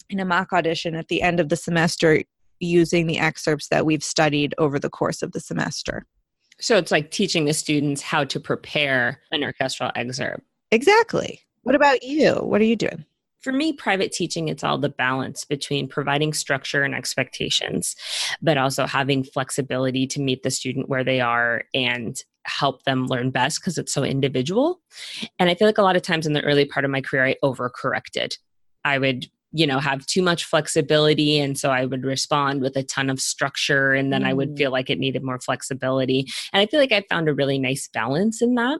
in 0.09 0.21
a 0.21 0.25
mock 0.25 0.53
audition 0.53 0.95
at 0.95 1.09
the 1.09 1.21
end 1.21 1.41
of 1.41 1.49
the 1.49 1.57
semester 1.57 2.23
using 2.59 3.07
the 3.07 3.19
excerpts 3.19 3.67
that 3.69 3.85
we've 3.85 4.03
studied 4.03 4.55
over 4.57 4.79
the 4.79 4.89
course 4.89 5.21
of 5.21 5.31
the 5.31 5.39
semester. 5.39 6.05
So 6.59 6.77
it's 6.77 6.91
like 6.91 7.11
teaching 7.11 7.45
the 7.45 7.53
students 7.53 8.01
how 8.01 8.23
to 8.25 8.39
prepare 8.39 9.21
an 9.31 9.43
orchestral 9.43 9.91
excerpt. 9.95 10.43
Exactly. 10.71 11.41
What 11.63 11.75
about 11.75 12.03
you? 12.03 12.33
What 12.33 12.61
are 12.61 12.65
you 12.65 12.75
doing? 12.75 13.05
For 13.41 13.53
me, 13.53 13.71
private 13.73 14.11
teaching, 14.11 14.47
it's 14.47 14.63
all 14.63 14.77
the 14.77 14.89
balance 14.89 15.45
between 15.45 15.87
providing 15.87 16.33
structure 16.33 16.83
and 16.83 16.95
expectations, 16.95 17.95
but 18.41 18.57
also 18.57 18.85
having 18.85 19.23
flexibility 19.23 20.07
to 20.07 20.19
meet 20.19 20.43
the 20.43 20.49
student 20.49 20.89
where 20.89 21.03
they 21.03 21.21
are 21.21 21.63
and 21.73 22.21
help 22.45 22.83
them 22.83 23.07
learn 23.07 23.29
best 23.29 23.61
because 23.61 23.77
it's 23.77 23.93
so 23.93 24.03
individual. 24.03 24.81
And 25.37 25.49
I 25.49 25.55
feel 25.55 25.67
like 25.67 25.77
a 25.77 25.83
lot 25.83 25.95
of 25.95 26.01
times 26.01 26.25
in 26.25 26.33
the 26.33 26.43
early 26.43 26.65
part 26.65 26.83
of 26.85 26.91
my 26.91 27.01
career, 27.01 27.25
I 27.25 27.35
overcorrected. 27.43 28.37
I 28.83 28.97
would 28.97 29.29
you 29.51 29.65
know 29.65 29.79
have 29.79 30.05
too 30.05 30.21
much 30.21 30.43
flexibility 30.43 31.39
and 31.39 31.57
so 31.57 31.71
i 31.71 31.85
would 31.85 32.03
respond 32.03 32.61
with 32.61 32.75
a 32.75 32.83
ton 32.83 33.09
of 33.09 33.19
structure 33.19 33.93
and 33.93 34.11
then 34.11 34.23
mm. 34.23 34.27
i 34.27 34.33
would 34.33 34.51
mm. 34.51 34.57
feel 34.57 34.71
like 34.71 34.89
it 34.89 34.99
needed 34.99 35.23
more 35.23 35.39
flexibility 35.39 36.25
and 36.51 36.61
i 36.61 36.65
feel 36.65 36.79
like 36.79 36.91
i 36.91 37.03
found 37.09 37.29
a 37.29 37.33
really 37.33 37.57
nice 37.57 37.87
balance 37.93 38.41
in 38.41 38.55
that 38.55 38.79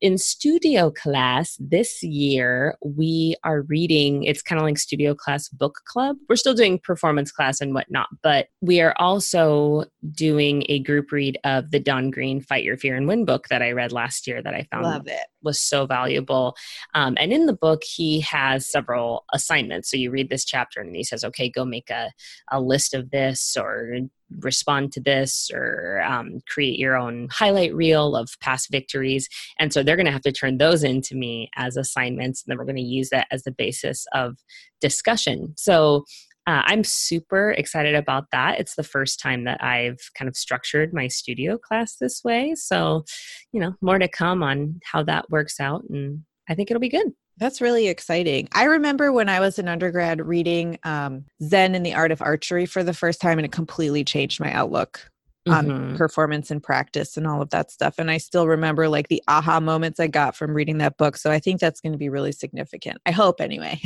in 0.00 0.18
studio 0.18 0.90
class 0.90 1.56
this 1.58 2.02
year 2.02 2.76
we 2.84 3.34
are 3.44 3.62
reading 3.62 4.24
it's 4.24 4.42
kind 4.42 4.60
of 4.60 4.64
like 4.64 4.78
studio 4.78 5.14
class 5.14 5.48
book 5.48 5.80
club. 5.86 6.16
We're 6.28 6.36
still 6.36 6.54
doing 6.54 6.78
performance 6.78 7.32
class 7.32 7.60
and 7.60 7.72
whatnot 7.72 8.08
but 8.22 8.48
we 8.60 8.80
are 8.80 8.94
also 8.98 9.84
doing 10.12 10.64
a 10.68 10.80
group 10.80 11.12
read 11.12 11.38
of 11.44 11.70
the 11.70 11.80
don 11.80 12.10
greene 12.10 12.40
fight 12.40 12.64
your 12.64 12.76
fear 12.76 12.94
and 12.96 13.08
win 13.08 13.24
book 13.24 13.48
that 13.48 13.62
i 13.62 13.72
read 13.72 13.92
last 13.92 14.26
year 14.26 14.42
that 14.42 14.54
i 14.54 14.66
found 14.70 14.84
Love 14.84 15.06
it. 15.06 15.26
was 15.42 15.60
so 15.60 15.86
valuable. 15.86 16.56
Um, 16.94 17.16
and 17.18 17.32
in 17.32 17.46
the 17.46 17.52
book 17.52 17.82
he 17.82 18.20
has 18.20 18.70
several 18.70 19.24
assignments. 19.32 19.90
So 19.90 19.96
you 19.96 20.10
read 20.10 20.28
this 20.28 20.44
chapter 20.44 20.80
and 20.80 20.94
he 20.94 21.04
says 21.04 21.24
okay 21.24 21.48
go 21.48 21.64
make 21.64 21.88
a, 21.90 22.12
a 22.50 22.60
list 22.60 22.92
of 22.94 23.10
this 23.10 23.56
or 23.58 23.98
respond 24.40 24.92
to 24.92 25.00
this 25.00 25.50
or 25.52 26.02
um, 26.02 26.40
create 26.48 26.78
your 26.78 26.96
own 26.96 27.28
highlight 27.30 27.74
reel 27.74 28.16
of 28.16 28.30
past 28.40 28.70
victories. 28.70 29.28
And 29.58 29.72
so 29.72 29.82
they're 29.82 29.96
going 29.96 30.06
to 30.06 30.12
have 30.12 30.22
to 30.22 30.32
turn 30.32 30.58
those 30.58 30.82
into 30.84 31.14
me 31.14 31.50
as 31.56 31.76
assignments. 31.76 32.42
And 32.42 32.50
then 32.50 32.58
we're 32.58 32.64
going 32.64 32.76
to 32.76 32.82
use 32.82 33.10
that 33.10 33.26
as 33.30 33.44
the 33.44 33.52
basis 33.52 34.04
of 34.12 34.36
discussion. 34.80 35.54
So 35.56 36.04
uh, 36.46 36.62
I'm 36.64 36.84
super 36.84 37.50
excited 37.50 37.96
about 37.96 38.26
that. 38.30 38.60
It's 38.60 38.76
the 38.76 38.84
first 38.84 39.18
time 39.18 39.44
that 39.44 39.62
I've 39.62 39.98
kind 40.16 40.28
of 40.28 40.36
structured 40.36 40.92
my 40.92 41.08
studio 41.08 41.58
class 41.58 41.96
this 41.96 42.22
way. 42.22 42.54
So, 42.54 43.04
you 43.52 43.60
know, 43.60 43.74
more 43.80 43.98
to 43.98 44.06
come 44.06 44.42
on 44.42 44.80
how 44.84 45.02
that 45.04 45.28
works 45.28 45.58
out. 45.58 45.82
And 45.90 46.22
I 46.48 46.54
think 46.54 46.70
it'll 46.70 46.80
be 46.80 46.88
good. 46.88 47.08
That's 47.38 47.60
really 47.60 47.88
exciting. 47.88 48.48
I 48.52 48.64
remember 48.64 49.12
when 49.12 49.28
I 49.28 49.40
was 49.40 49.58
an 49.58 49.68
undergrad 49.68 50.26
reading 50.26 50.78
um, 50.84 51.24
Zen 51.42 51.74
and 51.74 51.84
the 51.84 51.94
Art 51.94 52.10
of 52.10 52.22
Archery 52.22 52.64
for 52.64 52.82
the 52.82 52.94
first 52.94 53.20
time, 53.20 53.38
and 53.38 53.44
it 53.44 53.52
completely 53.52 54.04
changed 54.04 54.40
my 54.40 54.52
outlook 54.52 55.10
on 55.48 55.66
mm-hmm. 55.66 55.96
performance 55.96 56.50
and 56.50 56.62
practice 56.62 57.16
and 57.16 57.26
all 57.26 57.40
of 57.40 57.50
that 57.50 57.70
stuff. 57.70 57.96
And 57.98 58.10
I 58.10 58.18
still 58.18 58.48
remember 58.48 58.88
like 58.88 59.08
the 59.08 59.22
aha 59.28 59.60
moments 59.60 60.00
I 60.00 60.08
got 60.08 60.36
from 60.36 60.54
reading 60.54 60.78
that 60.78 60.96
book. 60.96 61.16
So 61.16 61.30
I 61.30 61.38
think 61.38 61.60
that's 61.60 61.80
going 61.80 61.92
to 61.92 61.98
be 61.98 62.08
really 62.08 62.32
significant. 62.32 62.98
I 63.06 63.12
hope 63.12 63.40
anyway. 63.40 63.80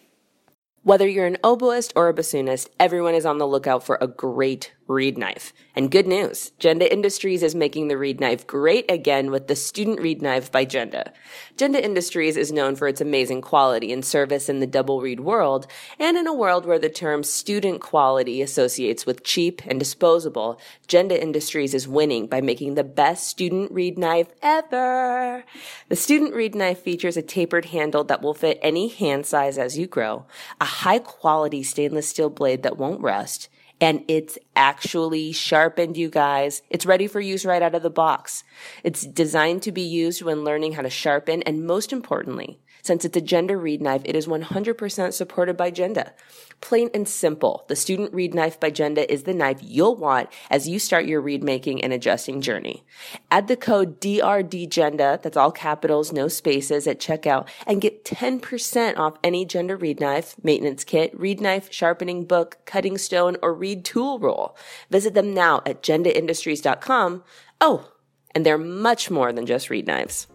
Whether 0.85 1.07
you're 1.07 1.27
an 1.27 1.37
oboist 1.45 1.93
or 1.95 2.09
a 2.09 2.15
bassoonist, 2.15 2.69
everyone 2.81 3.15
is 3.15 3.27
on 3.27 3.37
the 3.37 3.47
lookout 3.47 3.85
for 3.85 3.99
a 4.01 4.07
great 4.07 4.73
reed 4.89 5.19
knife. 5.19 5.53
And 5.77 5.91
good 5.91 6.07
news, 6.07 6.53
Genda 6.59 6.91
Industries 6.91 7.43
is 7.43 7.55
making 7.55 7.89
the 7.89 7.99
reed 7.99 8.21
knife 8.21 8.47
great 8.47 8.91
again 8.91 9.31
with 9.31 9.47
the 9.47 9.55
Student 9.55 10.01
Reed 10.01 10.23
Knife 10.23 10.51
by 10.51 10.65
Genda. 10.65 11.13
Genda 11.57 11.81
Industries 11.81 12.37
is 12.37 12.51
known 12.51 12.75
for 12.75 12.89
its 12.89 13.01
amazing 13.01 13.43
quality 13.43 13.93
and 13.93 14.05
service 14.05 14.49
in 14.49 14.61
the 14.61 14.67
double 14.67 15.01
reed 15.01 15.21
world, 15.21 15.67
and 15.99 16.17
in 16.17 16.27
a 16.27 16.35
world 16.35 16.65
where 16.65 16.79
the 16.79 16.89
term 16.89 17.23
student 17.23 17.81
quality 17.81 18.41
associates 18.41 19.05
with 19.05 19.23
cheap 19.23 19.63
and 19.67 19.79
disposable, 19.79 20.59
Genda 20.89 21.19
Industries 21.19 21.75
is 21.75 21.87
winning 21.87 22.27
by 22.27 22.41
making 22.41 22.75
the 22.75 22.85
best 22.85 23.29
student 23.29 23.71
reed 23.71 23.99
knife 23.99 24.29
ever. 24.43 25.45
The 25.89 25.97
student 25.97 26.35
reed 26.35 26.55
knife 26.55 26.81
features 26.81 27.17
a 27.17 27.23
tapered 27.23 27.67
handle 27.67 28.05
that 28.05 28.23
will 28.23 28.35
fit 28.35 28.59
any 28.63 28.89
hand 28.89 29.27
size 29.27 29.59
as 29.59 29.79
you 29.79 29.87
grow, 29.87 30.25
a 30.61 30.65
high 30.65 30.99
quality 30.99 31.63
stainless 31.63 32.09
steel 32.09 32.31
blade 32.31 32.63
that 32.63 32.79
won't 32.79 33.03
rust, 33.03 33.49
and 33.81 34.05
it's 34.09 34.39
actually 34.57 35.33
sharpened, 35.33 35.97
you 35.97 36.09
guys. 36.09 36.63
It's 36.71 36.87
ready 36.87 37.07
for 37.07 37.21
use 37.21 37.45
right 37.45 37.63
out 37.63 37.75
of 37.75 37.83
the 37.83 37.91
box. 37.91 38.45
It's 38.83 39.07
designed 39.07 39.63
to 39.63 39.73
be 39.73 39.83
used 39.83 40.23
when 40.23 40.45
learning 40.45 40.73
how 40.73 40.83
to 40.83 40.91
sharpen, 40.91 41.43
and 41.43 41.67
most 41.67 41.93
importantly, 41.93 42.61
since 42.83 43.05
it's 43.05 43.17
a 43.17 43.21
Genda 43.21 43.61
reed 43.61 43.83
knife, 43.83 44.03
it 44.05 44.17
is 44.17 44.27
100% 44.27 45.13
supported 45.13 45.57
by 45.57 45.71
Genda. 45.71 46.13
Plain 46.61 46.91
and 46.93 47.09
simple, 47.09 47.65
the 47.69 47.77
Student 47.77 48.13
Reed 48.13 48.35
Knife 48.35 48.59
by 48.59 48.71
Genda 48.71 49.07
is 49.09 49.23
the 49.23 49.33
knife 49.33 49.59
you'll 49.63 49.95
want 49.95 50.29
as 50.51 50.69
you 50.69 50.81
start 50.81 51.07
your 51.07 51.21
reed 51.21 51.45
making 51.45 51.83
and 51.83 51.93
adjusting 51.93 52.41
journey. 52.41 52.85
Add 53.31 53.47
the 53.47 53.57
code 53.57 54.01
DRDGenda, 54.01 55.23
that's 55.23 55.37
all 55.37 55.53
capitals, 55.53 56.13
no 56.13 56.27
spaces, 56.27 56.89
at 56.89 56.99
checkout, 56.99 57.49
and 57.67 57.81
get 57.81 58.05
10% 58.05 58.99
off 58.99 59.19
any 59.23 59.47
Genda 59.47 59.81
reed 59.81 60.01
knife, 60.01 60.35
maintenance 60.43 60.83
kit, 60.83 61.19
reed 61.19 61.41
knife, 61.41 61.73
sharpening 61.73 62.25
book, 62.25 62.59
cutting 62.65 62.99
stone, 62.99 63.37
or 63.41 63.55
reed 63.55 63.85
tool 63.85 64.19
roll. 64.19 64.57
Visit 64.91 65.15
them 65.15 65.33
now 65.33 65.63
at 65.65 65.83
gendaindustries.com. 65.83 67.23
Oh, 67.61 67.93
and 68.35 68.45
they're 68.45 68.59
much 68.59 69.11
more 69.11 69.33
than 69.33 69.47
just 69.47 69.71
reed 69.71 69.87
knives. 69.87 70.27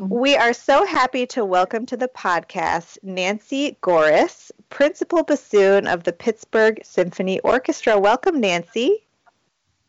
We 0.08 0.34
are 0.34 0.54
so 0.54 0.86
happy 0.86 1.26
to 1.26 1.44
welcome 1.44 1.84
to 1.84 1.96
the 1.96 2.08
podcast 2.08 2.96
Nancy 3.02 3.76
Goeres, 3.82 4.50
principal 4.70 5.24
bassoon 5.24 5.86
of 5.86 6.04
the 6.04 6.12
Pittsburgh 6.12 6.80
Symphony 6.82 7.38
Orchestra. 7.40 7.98
Welcome, 7.98 8.40
Nancy. 8.40 9.04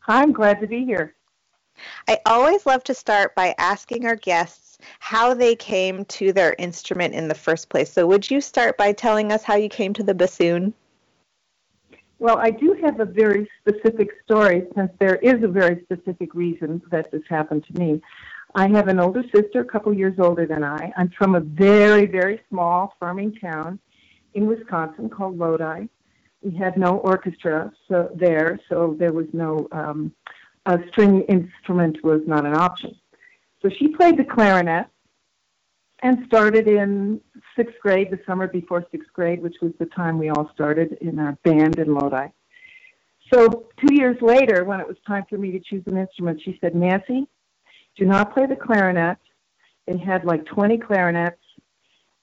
Hi, 0.00 0.20
I'm 0.20 0.32
glad 0.32 0.60
to 0.60 0.66
be 0.66 0.84
here. 0.84 1.14
I 2.08 2.18
always 2.26 2.66
love 2.66 2.84
to 2.84 2.94
start 2.94 3.34
by 3.34 3.54
asking 3.56 4.04
our 4.04 4.16
guests 4.16 4.76
how 4.98 5.32
they 5.32 5.56
came 5.56 6.04
to 6.06 6.30
their 6.34 6.54
instrument 6.58 7.14
in 7.14 7.28
the 7.28 7.34
first 7.34 7.70
place. 7.70 7.90
So, 7.90 8.06
would 8.06 8.30
you 8.30 8.42
start 8.42 8.76
by 8.76 8.92
telling 8.92 9.32
us 9.32 9.42
how 9.42 9.54
you 9.54 9.70
came 9.70 9.94
to 9.94 10.02
the 10.02 10.14
bassoon? 10.14 10.74
Well, 12.18 12.36
I 12.36 12.50
do 12.50 12.76
have 12.82 13.00
a 13.00 13.06
very 13.06 13.50
specific 13.60 14.10
story 14.24 14.66
since 14.76 14.92
there 15.00 15.16
is 15.16 15.42
a 15.42 15.48
very 15.48 15.82
specific 15.84 16.34
reason 16.34 16.82
that 16.90 17.10
this 17.10 17.22
happened 17.30 17.64
to 17.64 17.80
me. 17.80 18.02
I 18.54 18.68
have 18.68 18.88
an 18.88 19.00
older 19.00 19.22
sister, 19.34 19.60
a 19.60 19.64
couple 19.64 19.94
years 19.94 20.18
older 20.18 20.46
than 20.46 20.62
I. 20.62 20.92
I'm 20.96 21.10
from 21.16 21.34
a 21.34 21.40
very, 21.40 22.06
very 22.06 22.40
small 22.50 22.94
farming 23.00 23.36
town 23.36 23.78
in 24.34 24.46
Wisconsin 24.46 25.08
called 25.08 25.38
Lodi. 25.38 25.86
We 26.42 26.56
had 26.56 26.76
no 26.76 26.98
orchestra 26.98 27.72
so 27.88 28.10
there, 28.14 28.60
so 28.68 28.96
there 28.98 29.12
was 29.12 29.26
no 29.32 29.68
um, 29.72 30.12
a 30.66 30.78
string 30.90 31.22
instrument 31.22 32.02
was 32.04 32.20
not 32.26 32.44
an 32.44 32.54
option. 32.54 32.94
So 33.62 33.68
she 33.68 33.88
played 33.88 34.16
the 34.16 34.24
clarinet 34.24 34.86
and 36.02 36.18
started 36.26 36.66
in 36.66 37.20
sixth 37.56 37.76
grade, 37.80 38.10
the 38.10 38.18
summer 38.26 38.48
before 38.48 38.84
sixth 38.90 39.12
grade, 39.12 39.40
which 39.42 39.56
was 39.62 39.72
the 39.78 39.86
time 39.86 40.18
we 40.18 40.30
all 40.30 40.50
started 40.52 40.98
in 41.00 41.18
our 41.18 41.32
band 41.44 41.78
in 41.78 41.94
Lodi. 41.94 42.28
So 43.32 43.68
two 43.80 43.94
years 43.94 44.16
later, 44.20 44.64
when 44.64 44.80
it 44.80 44.86
was 44.86 44.96
time 45.06 45.24
for 45.30 45.38
me 45.38 45.52
to 45.52 45.60
choose 45.60 45.84
an 45.86 45.96
instrument, 45.96 46.40
she 46.44 46.58
said, 46.60 46.74
Nancy, 46.74 47.26
do 47.96 48.04
not 48.04 48.32
play 48.32 48.46
the 48.46 48.56
clarinet. 48.56 49.18
They 49.86 49.98
had 49.98 50.24
like 50.24 50.44
20 50.46 50.78
clarinets, 50.78 51.40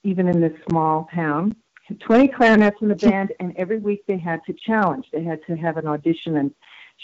even 0.02 0.28
in 0.28 0.40
this 0.40 0.52
small 0.68 1.08
town. 1.14 1.54
20 1.98 2.28
clarinets 2.28 2.76
in 2.80 2.88
the 2.88 2.94
band, 2.94 3.32
and 3.40 3.52
every 3.56 3.78
week 3.78 4.04
they 4.06 4.16
had 4.16 4.40
to 4.46 4.52
challenge. 4.52 5.06
They 5.12 5.24
had 5.24 5.40
to 5.46 5.56
have 5.56 5.76
an 5.76 5.86
audition 5.86 6.36
and 6.36 6.54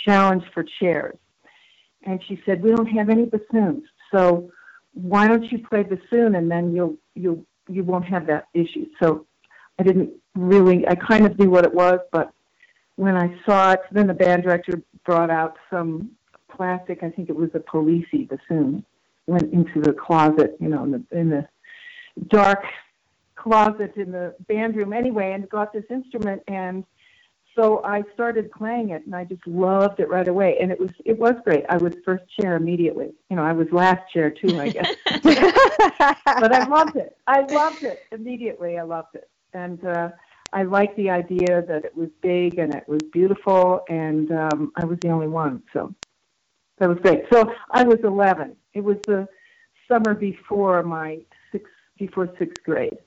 challenge 0.05 0.45
for 0.55 0.65
chairs. 0.79 1.17
And 2.05 2.23
she 2.29 2.41
said, 2.47 2.63
"We 2.63 2.71
don't 2.71 2.87
have 2.87 3.09
any 3.09 3.25
bassoons, 3.25 3.83
so 4.13 4.51
why 4.95 5.27
don't 5.27 5.51
you 5.51 5.59
play 5.59 5.83
bassoon, 5.83 6.37
and 6.37 6.49
then 6.49 6.73
you'll 6.73 6.97
you'll 7.15 7.45
you 7.69 7.83
won't 7.83 8.05
have 8.05 8.27
that 8.29 8.47
issue." 8.55 8.87
So 9.03 9.27
I 9.79 9.83
didn't 9.83 10.11
really, 10.37 10.87
I 10.87 10.95
kind 10.95 11.27
of 11.27 11.39
knew 11.39 11.51
what 11.51 11.65
it 11.65 11.75
was, 11.75 11.99
but 12.13 12.33
when 12.95 13.17
I 13.17 13.37
saw 13.45 13.73
it, 13.73 13.81
then 13.91 14.07
the 14.07 14.15
band 14.15 14.45
director 14.45 14.81
brought 15.05 15.31
out 15.31 15.57
some 15.69 16.13
plastic, 16.57 17.03
I 17.03 17.11
think 17.11 17.29
it 17.29 17.37
was 17.37 17.51
a 17.55 17.59
Polisi 17.59 18.29
bassoon, 18.29 18.85
went 19.27 19.53
into 19.53 19.81
the 19.81 19.93
closet, 19.93 20.57
you 20.61 20.69
know, 20.69 20.85
in 20.85 20.91
the, 20.93 21.03
in 21.13 21.31
the 21.31 21.49
dark 22.29 22.65
closet 23.35 23.93
in 23.97 24.11
the 24.11 24.35
band 24.49 24.77
room 24.77 24.93
anyway, 24.93 25.33
and 25.33 25.49
got 25.49 25.73
this 25.73 25.85
instrument 25.91 26.43
and 26.49 26.85
so 27.57 27.83
I 27.83 28.03
started 28.13 28.53
playing 28.53 28.91
it, 28.91 29.07
and 29.07 29.17
I 29.17 29.25
just 29.25 29.45
loved 29.47 29.99
it 29.99 30.11
right 30.11 30.29
away. 30.29 30.59
And 30.61 30.71
it 30.71 30.79
was 30.79 30.91
it 31.07 31.19
was 31.19 31.35
great. 31.43 31.65
I 31.71 31.79
was 31.79 31.95
first 32.05 32.25
chair 32.39 32.55
immediately. 32.55 33.15
You 33.31 33.37
know, 33.37 33.43
I 33.43 33.53
was 33.53 33.67
last 33.73 34.13
chair 34.13 34.31
too, 34.31 34.61
I 34.61 34.69
guess. 34.69 34.95
but 35.23 36.53
I 36.55 36.67
loved 36.69 36.97
it. 36.97 37.17
I 37.27 37.41
loved 37.41 37.83
it 37.83 38.01
immediately. 38.13 38.79
I 38.79 38.83
loved 38.83 39.15
it, 39.15 39.31
and 39.55 39.83
uh, 39.87 40.11
I 40.53 40.65
liked 40.65 40.97
the 40.97 41.09
idea 41.09 41.63
that 41.67 41.87
it 41.87 41.97
was 41.97 42.11
big 42.21 42.59
and 42.59 42.75
it 42.75 42.87
was 42.87 43.01
beautiful, 43.11 43.85
and 43.89 44.31
um, 44.33 44.73
I 44.77 44.85
was 44.85 44.99
the 45.01 45.09
only 45.09 45.29
one, 45.29 45.63
so 45.73 45.95
that 46.79 46.89
was 46.89 46.99
great. 46.99 47.25
So 47.33 47.53
I 47.71 47.85
was 47.85 47.99
11. 48.03 48.57
It 48.75 48.81
was 48.81 48.97
the 49.07 49.29
summer 49.89 50.15
before 50.15 50.83
my 50.83 51.19
sixth 51.53 51.73
before 51.99 52.29
sixth 52.39 52.63
grade, 52.65 52.99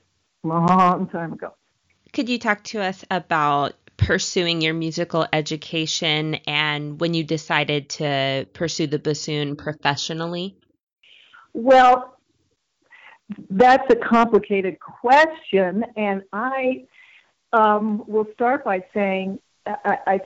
long 0.42 1.08
time 1.08 1.32
ago. 1.32 1.54
Could 2.12 2.28
you 2.28 2.38
talk 2.38 2.64
to 2.64 2.82
us 2.82 3.04
about 3.10 3.74
pursuing 3.96 4.60
your 4.60 4.74
musical 4.74 5.26
education 5.32 6.36
and 6.46 7.00
when 7.00 7.14
you 7.14 7.22
decided 7.22 7.88
to 7.90 8.48
pursue 8.52 8.86
the 8.86 8.98
bassoon 8.98 9.54
professionally? 9.56 10.56
Well, 11.52 12.16
that's 13.50 13.84
a 13.92 13.96
complicated 13.96 14.78
question, 14.80 15.84
and 15.96 16.22
I 16.32 16.86
um, 17.52 18.02
will 18.06 18.26
start 18.32 18.64
by 18.64 18.84
saying 18.92 19.38
I, 19.66 19.98
I, 20.06 20.20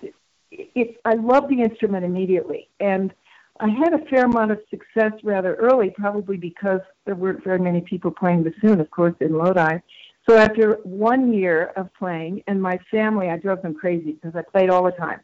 it, 0.50 1.00
I 1.04 1.14
love 1.14 1.48
the 1.48 1.60
instrument 1.60 2.04
immediately, 2.04 2.68
and 2.80 3.12
I 3.60 3.68
had 3.68 3.94
a 3.94 4.04
fair 4.06 4.24
amount 4.24 4.50
of 4.50 4.58
success 4.68 5.12
rather 5.22 5.54
early, 5.54 5.90
probably 5.90 6.36
because 6.36 6.80
there 7.04 7.14
weren't 7.14 7.44
very 7.44 7.60
many 7.60 7.80
people 7.82 8.10
playing 8.10 8.42
bassoon, 8.42 8.80
of 8.80 8.90
course, 8.90 9.14
in 9.20 9.32
Lodi. 9.32 9.78
So 10.28 10.36
after 10.36 10.78
one 10.84 11.32
year 11.32 11.72
of 11.76 11.92
playing, 11.94 12.42
and 12.46 12.60
my 12.60 12.78
family, 12.90 13.28
I 13.28 13.36
drove 13.36 13.62
them 13.62 13.74
crazy 13.74 14.12
because 14.12 14.34
I 14.34 14.42
played 14.42 14.70
all 14.70 14.84
the 14.84 14.92
time. 14.92 15.20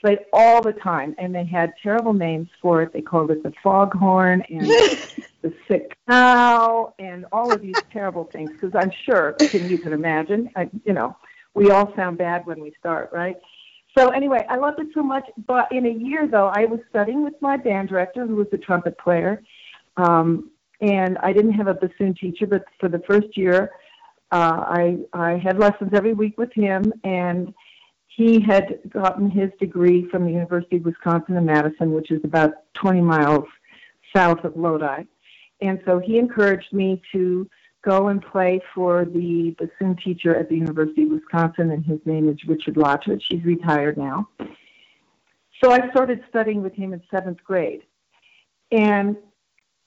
Played 0.00 0.20
all 0.32 0.62
the 0.62 0.72
time, 0.72 1.14
and 1.18 1.34
they 1.34 1.44
had 1.44 1.72
terrible 1.82 2.12
names 2.12 2.48
for 2.62 2.82
it. 2.82 2.92
They 2.92 3.02
called 3.02 3.30
it 3.30 3.42
the 3.42 3.52
foghorn 3.62 4.42
and 4.48 4.68
the 5.42 5.52
sick 5.68 5.96
cow, 6.08 6.94
and 6.98 7.26
all 7.30 7.52
of 7.52 7.60
these 7.60 7.76
terrible 7.92 8.24
things. 8.32 8.50
Because 8.52 8.74
I'm 8.74 8.92
sure, 9.04 9.38
can 9.50 9.68
you 9.68 9.78
can 9.78 9.92
imagine, 9.92 10.50
I, 10.56 10.68
you 10.84 10.94
know, 10.94 11.16
we 11.54 11.70
all 11.70 11.92
sound 11.94 12.18
bad 12.18 12.46
when 12.46 12.60
we 12.60 12.72
start, 12.78 13.10
right? 13.12 13.36
So 13.98 14.10
anyway, 14.10 14.46
I 14.48 14.54
loved 14.54 14.78
it 14.78 14.86
so 14.94 15.02
much. 15.02 15.28
But 15.48 15.72
in 15.72 15.84
a 15.86 15.90
year, 15.90 16.28
though, 16.28 16.52
I 16.54 16.66
was 16.66 16.78
studying 16.88 17.24
with 17.24 17.34
my 17.40 17.56
band 17.56 17.88
director, 17.88 18.24
who 18.24 18.36
was 18.36 18.46
a 18.52 18.56
trumpet 18.56 18.96
player, 18.96 19.42
um, 19.96 20.52
and 20.80 21.18
I 21.18 21.32
didn't 21.32 21.54
have 21.54 21.66
a 21.66 21.74
bassoon 21.74 22.14
teacher. 22.14 22.46
But 22.46 22.64
for 22.78 22.88
the 22.88 23.00
first 23.08 23.36
year, 23.36 23.72
uh, 24.30 24.62
I 24.68 24.98
I 25.12 25.38
had 25.38 25.58
lessons 25.58 25.90
every 25.94 26.12
week 26.12 26.38
with 26.38 26.52
him, 26.52 26.92
and 27.02 27.52
he 28.06 28.38
had 28.40 28.78
gotten 28.88 29.30
his 29.30 29.50
degree 29.58 30.08
from 30.10 30.26
the 30.26 30.30
University 30.30 30.76
of 30.76 30.84
Wisconsin 30.84 31.36
in 31.36 31.44
Madison, 31.44 31.92
which 31.92 32.12
is 32.12 32.20
about 32.22 32.52
20 32.74 33.00
miles 33.00 33.46
south 34.14 34.44
of 34.44 34.56
Lodi. 34.56 35.02
And 35.60 35.80
so 35.84 35.98
he 35.98 36.18
encouraged 36.18 36.72
me 36.72 37.02
to 37.10 37.50
go 37.84 38.08
and 38.08 38.22
play 38.22 38.60
for 38.74 39.04
the 39.04 39.54
bassoon 39.58 39.96
teacher 39.96 40.34
at 40.34 40.48
the 40.48 40.56
University 40.56 41.04
of 41.04 41.10
Wisconsin, 41.10 41.70
and 41.70 41.84
his 41.84 42.00
name 42.04 42.28
is 42.28 42.36
Richard 42.46 42.74
Lottridge. 42.74 43.22
He's 43.28 43.44
retired 43.44 43.96
now. 43.96 44.28
So 45.62 45.72
I 45.72 45.90
started 45.90 46.22
studying 46.28 46.62
with 46.62 46.74
him 46.74 46.92
in 46.92 47.02
seventh 47.10 47.42
grade. 47.44 47.82
And 48.70 49.16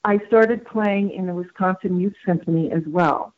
I 0.03 0.19
started 0.27 0.65
playing 0.65 1.11
in 1.11 1.27
the 1.27 1.33
Wisconsin 1.33 1.99
Youth 1.99 2.15
Symphony 2.25 2.71
as 2.71 2.81
well. 2.87 3.33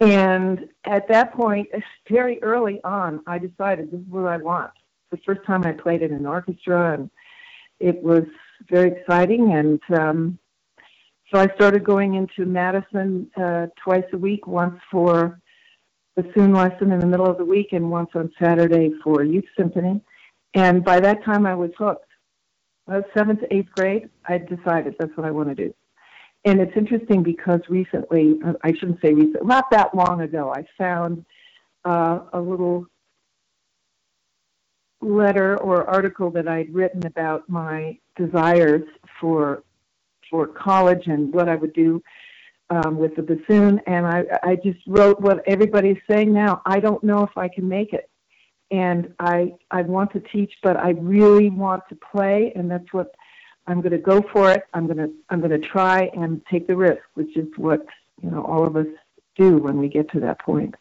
And 0.00 0.68
at 0.84 1.08
that 1.08 1.34
point, 1.34 1.68
very 2.10 2.42
early 2.42 2.80
on, 2.84 3.22
I 3.26 3.38
decided 3.38 3.90
this 3.90 4.00
is 4.00 4.06
what 4.08 4.26
I 4.26 4.38
want. 4.38 4.70
The 5.10 5.18
first 5.18 5.44
time 5.46 5.64
I 5.64 5.72
played 5.72 6.02
in 6.02 6.12
an 6.12 6.26
orchestra, 6.26 6.94
and 6.94 7.10
it 7.78 8.02
was 8.02 8.24
very 8.70 8.90
exciting. 8.90 9.52
And 9.52 9.80
um, 9.98 10.38
so 11.32 11.38
I 11.40 11.48
started 11.54 11.84
going 11.84 12.14
into 12.14 12.46
Madison 12.46 13.30
uh, 13.36 13.66
twice 13.82 14.04
a 14.12 14.18
week, 14.18 14.46
once 14.46 14.80
for 14.90 15.40
bassoon 16.16 16.52
lesson 16.52 16.92
in 16.92 16.98
the 16.98 17.06
middle 17.06 17.26
of 17.26 17.36
the 17.36 17.44
week, 17.44 17.72
and 17.72 17.90
once 17.90 18.10
on 18.14 18.32
Saturday 18.40 18.92
for 19.02 19.22
youth 19.22 19.44
symphony. 19.56 20.00
And 20.54 20.84
by 20.84 21.00
that 21.00 21.24
time, 21.24 21.46
I 21.46 21.54
was 21.54 21.70
hooked. 21.78 22.04
Was 22.86 23.02
seventh, 23.16 23.40
eighth 23.50 23.70
grade. 23.76 24.08
I 24.26 24.38
decided 24.38 24.94
that's 24.98 25.16
what 25.16 25.26
I 25.26 25.30
want 25.30 25.48
to 25.48 25.54
do 25.54 25.74
and 26.46 26.60
it's 26.60 26.76
interesting 26.76 27.24
because 27.24 27.60
recently, 27.68 28.38
I 28.62 28.72
shouldn't 28.72 29.00
say 29.02 29.12
recent, 29.12 29.44
not 29.44 29.68
that 29.72 29.92
long 29.94 30.20
ago, 30.20 30.54
I 30.54 30.64
found 30.78 31.26
uh, 31.84 32.20
a 32.32 32.40
little 32.40 32.86
letter 35.00 35.58
or 35.58 35.90
article 35.90 36.30
that 36.30 36.46
I'd 36.46 36.72
written 36.72 37.04
about 37.04 37.48
my 37.48 37.98
desires 38.14 38.84
for 39.20 39.64
for 40.30 40.46
college 40.46 41.06
and 41.06 41.32
what 41.32 41.48
I 41.48 41.56
would 41.56 41.72
do 41.72 42.02
um, 42.70 42.96
with 42.96 43.14
the 43.16 43.22
bassoon, 43.22 43.80
and 43.86 44.06
I 44.06 44.24
I 44.42 44.56
just 44.56 44.80
wrote 44.86 45.20
what 45.20 45.42
everybody's 45.46 46.00
saying 46.10 46.32
now. 46.32 46.62
I 46.66 46.80
don't 46.80 47.02
know 47.04 47.22
if 47.22 47.36
I 47.36 47.48
can 47.48 47.68
make 47.68 47.92
it, 47.92 48.10
and 48.70 49.14
I 49.20 49.52
I 49.70 49.82
want 49.82 50.12
to 50.12 50.20
teach, 50.20 50.52
but 50.62 50.76
I 50.76 50.90
really 50.90 51.50
want 51.50 51.84
to 51.90 51.96
play, 51.96 52.52
and 52.56 52.70
that's 52.70 52.92
what 52.92 53.14
I'm 53.66 53.80
going 53.80 53.92
to 53.92 53.98
go 53.98 54.22
for 54.32 54.50
it. 54.50 54.64
I'm 54.74 54.86
going 54.86 54.98
to 54.98 55.12
I'm 55.30 55.40
going 55.40 55.60
to 55.60 55.66
try 55.66 56.10
and 56.14 56.42
take 56.50 56.66
the 56.66 56.76
risk, 56.76 57.02
which 57.14 57.36
is 57.36 57.46
what 57.56 57.86
you 58.22 58.30
know 58.30 58.44
all 58.44 58.66
of 58.66 58.76
us 58.76 58.86
do 59.36 59.58
when 59.58 59.78
we 59.78 59.88
get 59.88 60.10
to 60.12 60.20
that 60.20 60.40
point. 60.40 60.74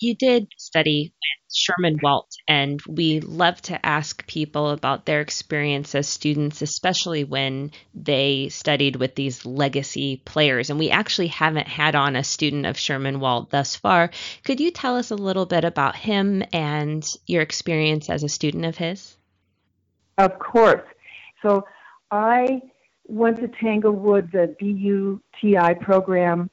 You 0.00 0.14
did 0.14 0.46
study 0.56 1.12
with 1.12 1.52
Sherman 1.52 1.98
Walt, 2.00 2.30
and 2.46 2.80
we 2.86 3.18
love 3.18 3.60
to 3.62 3.84
ask 3.84 4.24
people 4.28 4.70
about 4.70 5.06
their 5.06 5.20
experience 5.20 5.94
as 5.94 6.06
students, 6.06 6.62
especially 6.62 7.24
when 7.24 7.72
they 7.94 8.48
studied 8.50 8.94
with 8.94 9.16
these 9.16 9.44
legacy 9.44 10.22
players. 10.24 10.70
And 10.70 10.78
we 10.78 10.90
actually 10.90 11.28
haven't 11.28 11.66
had 11.66 11.96
on 11.96 12.14
a 12.14 12.22
student 12.22 12.66
of 12.66 12.78
Sherman 12.78 13.18
Walt 13.18 13.50
thus 13.50 13.74
far. 13.74 14.10
Could 14.44 14.60
you 14.60 14.70
tell 14.70 14.96
us 14.96 15.10
a 15.10 15.16
little 15.16 15.46
bit 15.46 15.64
about 15.64 15.96
him 15.96 16.44
and 16.52 17.04
your 17.26 17.42
experience 17.42 18.08
as 18.08 18.22
a 18.22 18.28
student 18.28 18.66
of 18.66 18.76
his? 18.76 19.16
Of 20.16 20.38
course. 20.38 20.86
So 21.42 21.64
I 22.12 22.60
went 23.06 23.38
to 23.40 23.48
Tanglewood, 23.48 24.30
the 24.30 24.54
BUTI 24.60 25.80
program, 25.80 26.50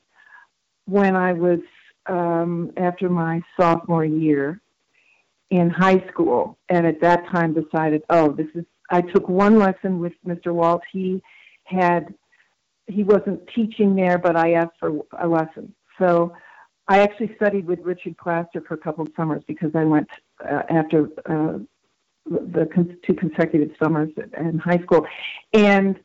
when 0.85 1.15
I 1.15 1.33
was 1.33 1.59
um, 2.07 2.71
after 2.77 3.09
my 3.09 3.41
sophomore 3.59 4.05
year 4.05 4.61
in 5.49 5.69
high 5.69 6.03
school, 6.11 6.57
and 6.69 6.85
at 6.85 7.01
that 7.01 7.25
time 7.27 7.53
decided, 7.53 8.03
oh, 8.09 8.31
this 8.31 8.47
is. 8.55 8.65
I 8.91 9.01
took 9.01 9.27
one 9.27 9.57
lesson 9.57 9.99
with 9.99 10.13
Mr. 10.27 10.53
Walt. 10.53 10.81
He 10.91 11.21
had 11.63 12.13
he 12.87 13.03
wasn't 13.03 13.41
teaching 13.55 13.95
there, 13.95 14.17
but 14.17 14.35
I 14.35 14.53
asked 14.53 14.77
for 14.79 14.99
a 15.19 15.27
lesson. 15.27 15.73
So 15.97 16.33
I 16.87 16.99
actually 16.99 17.35
studied 17.35 17.65
with 17.65 17.79
Richard 17.79 18.15
Plaster 18.17 18.61
for 18.61 18.75
a 18.75 18.77
couple 18.77 19.03
of 19.05 19.11
summers 19.15 19.43
because 19.47 19.71
I 19.73 19.85
went 19.85 20.07
uh, 20.47 20.61
after 20.69 21.09
uh, 21.25 21.59
the 22.27 22.69
con- 22.73 22.97
two 23.05 23.15
consecutive 23.15 23.71
summers 23.81 24.11
in 24.37 24.59
high 24.59 24.79
school, 24.79 25.05
and 25.53 25.99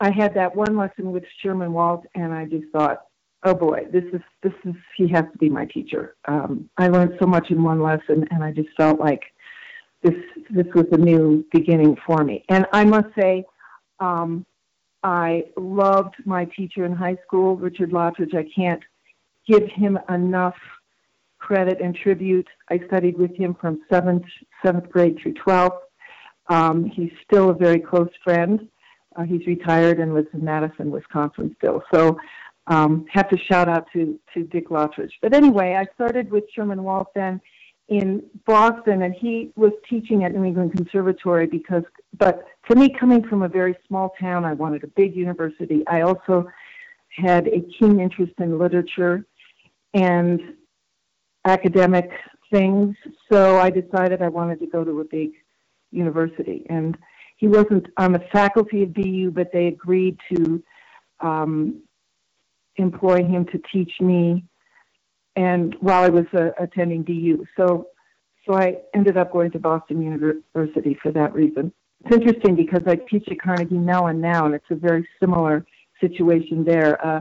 I 0.00 0.10
had 0.10 0.34
that 0.34 0.54
one 0.54 0.76
lesson 0.76 1.12
with 1.12 1.24
Sherman 1.42 1.72
Walt, 1.72 2.04
and 2.14 2.32
I 2.32 2.46
just 2.46 2.66
thought, 2.72 3.06
oh 3.44 3.54
boy, 3.54 3.86
this 3.92 4.04
is 4.12 4.20
this 4.42 4.52
is 4.64 4.74
he 4.96 5.08
has 5.08 5.24
to 5.32 5.38
be 5.38 5.48
my 5.48 5.66
teacher. 5.66 6.16
Um, 6.26 6.68
I 6.76 6.88
learned 6.88 7.16
so 7.20 7.26
much 7.26 7.50
in 7.50 7.62
one 7.62 7.82
lesson, 7.82 8.26
and 8.30 8.44
I 8.44 8.52
just 8.52 8.68
felt 8.76 9.00
like 9.00 9.22
this 10.02 10.14
this 10.50 10.66
was 10.74 10.86
a 10.92 10.98
new 10.98 11.44
beginning 11.52 11.96
for 12.06 12.24
me. 12.24 12.44
And 12.48 12.66
I 12.72 12.84
must 12.84 13.08
say, 13.18 13.44
um, 13.98 14.44
I 15.02 15.44
loved 15.56 16.14
my 16.24 16.44
teacher 16.44 16.84
in 16.84 16.94
high 16.94 17.18
school, 17.26 17.56
Richard 17.56 17.90
Lottridge. 17.90 18.34
I 18.34 18.46
can't 18.54 18.82
give 19.46 19.68
him 19.68 19.98
enough 20.08 20.56
credit 21.38 21.80
and 21.80 21.94
tribute. 21.94 22.48
I 22.70 22.80
studied 22.86 23.18
with 23.18 23.34
him 23.34 23.56
from 23.60 23.80
seventh 23.90 24.24
seventh 24.64 24.90
grade 24.90 25.18
through 25.22 25.34
twelfth. 25.34 25.82
Um, 26.48 26.84
he's 26.86 27.12
still 27.24 27.50
a 27.50 27.54
very 27.54 27.78
close 27.78 28.10
friend. 28.24 28.68
Uh, 29.16 29.22
he's 29.22 29.46
retired 29.46 29.98
and 29.98 30.14
lives 30.14 30.28
in 30.32 30.44
Madison, 30.44 30.90
Wisconsin 30.90 31.54
still. 31.58 31.82
So 31.92 32.18
um, 32.70 33.04
have 33.10 33.28
to 33.28 33.36
shout 33.36 33.68
out 33.68 33.86
to 33.92 34.18
to 34.32 34.44
Dick 34.44 34.70
Lottridge. 34.70 35.12
But 35.20 35.34
anyway, 35.34 35.74
I 35.74 35.92
started 35.94 36.30
with 36.30 36.44
Sherman 36.54 36.82
Walt 36.82 37.08
then 37.14 37.40
in 37.88 38.22
Boston, 38.46 39.02
and 39.02 39.14
he 39.14 39.52
was 39.56 39.72
teaching 39.88 40.24
at 40.24 40.32
New 40.32 40.44
England 40.44 40.72
Conservatory 40.72 41.46
because. 41.46 41.82
But 42.16 42.44
for 42.66 42.76
me, 42.76 42.94
coming 42.98 43.26
from 43.28 43.42
a 43.42 43.48
very 43.48 43.76
small 43.86 44.12
town, 44.20 44.44
I 44.44 44.52
wanted 44.52 44.84
a 44.84 44.88
big 44.88 45.14
university. 45.14 45.84
I 45.86 46.02
also 46.02 46.48
had 47.08 47.48
a 47.48 47.60
keen 47.78 48.00
interest 48.00 48.32
in 48.38 48.58
literature 48.58 49.24
and 49.94 50.40
academic 51.44 52.10
things. 52.50 52.96
So 53.30 53.58
I 53.58 53.70
decided 53.70 54.22
I 54.22 54.28
wanted 54.28 54.60
to 54.60 54.66
go 54.66 54.84
to 54.84 55.00
a 55.00 55.04
big 55.04 55.30
university. 55.90 56.66
And 56.68 56.96
he 57.36 57.48
wasn't 57.48 57.86
on 57.96 58.12
the 58.12 58.22
faculty 58.32 58.82
of 58.82 58.94
BU, 58.94 59.30
but 59.30 59.50
they 59.52 59.68
agreed 59.68 60.18
to 60.32 60.62
um, 61.20 61.82
employ 62.80 63.24
him 63.24 63.46
to 63.46 63.60
teach 63.72 63.92
me 64.00 64.44
and 65.36 65.76
while 65.80 66.02
I 66.02 66.08
was 66.08 66.26
uh, 66.34 66.50
attending 66.58 67.02
BU. 67.02 67.44
So 67.56 67.88
so 68.46 68.54
I 68.54 68.78
ended 68.94 69.16
up 69.16 69.32
going 69.32 69.50
to 69.52 69.58
Boston 69.58 70.02
University 70.02 70.98
for 71.02 71.12
that 71.12 71.34
reason. 71.34 71.72
It's 72.04 72.16
interesting 72.16 72.56
because 72.56 72.80
I 72.86 72.96
teach 72.96 73.28
at 73.30 73.40
Carnegie 73.40 73.76
Mellon 73.76 74.20
now, 74.20 74.46
and 74.46 74.54
it's 74.54 74.64
a 74.70 74.74
very 74.74 75.06
similar 75.20 75.64
situation 76.00 76.64
there, 76.64 77.04
uh, 77.06 77.20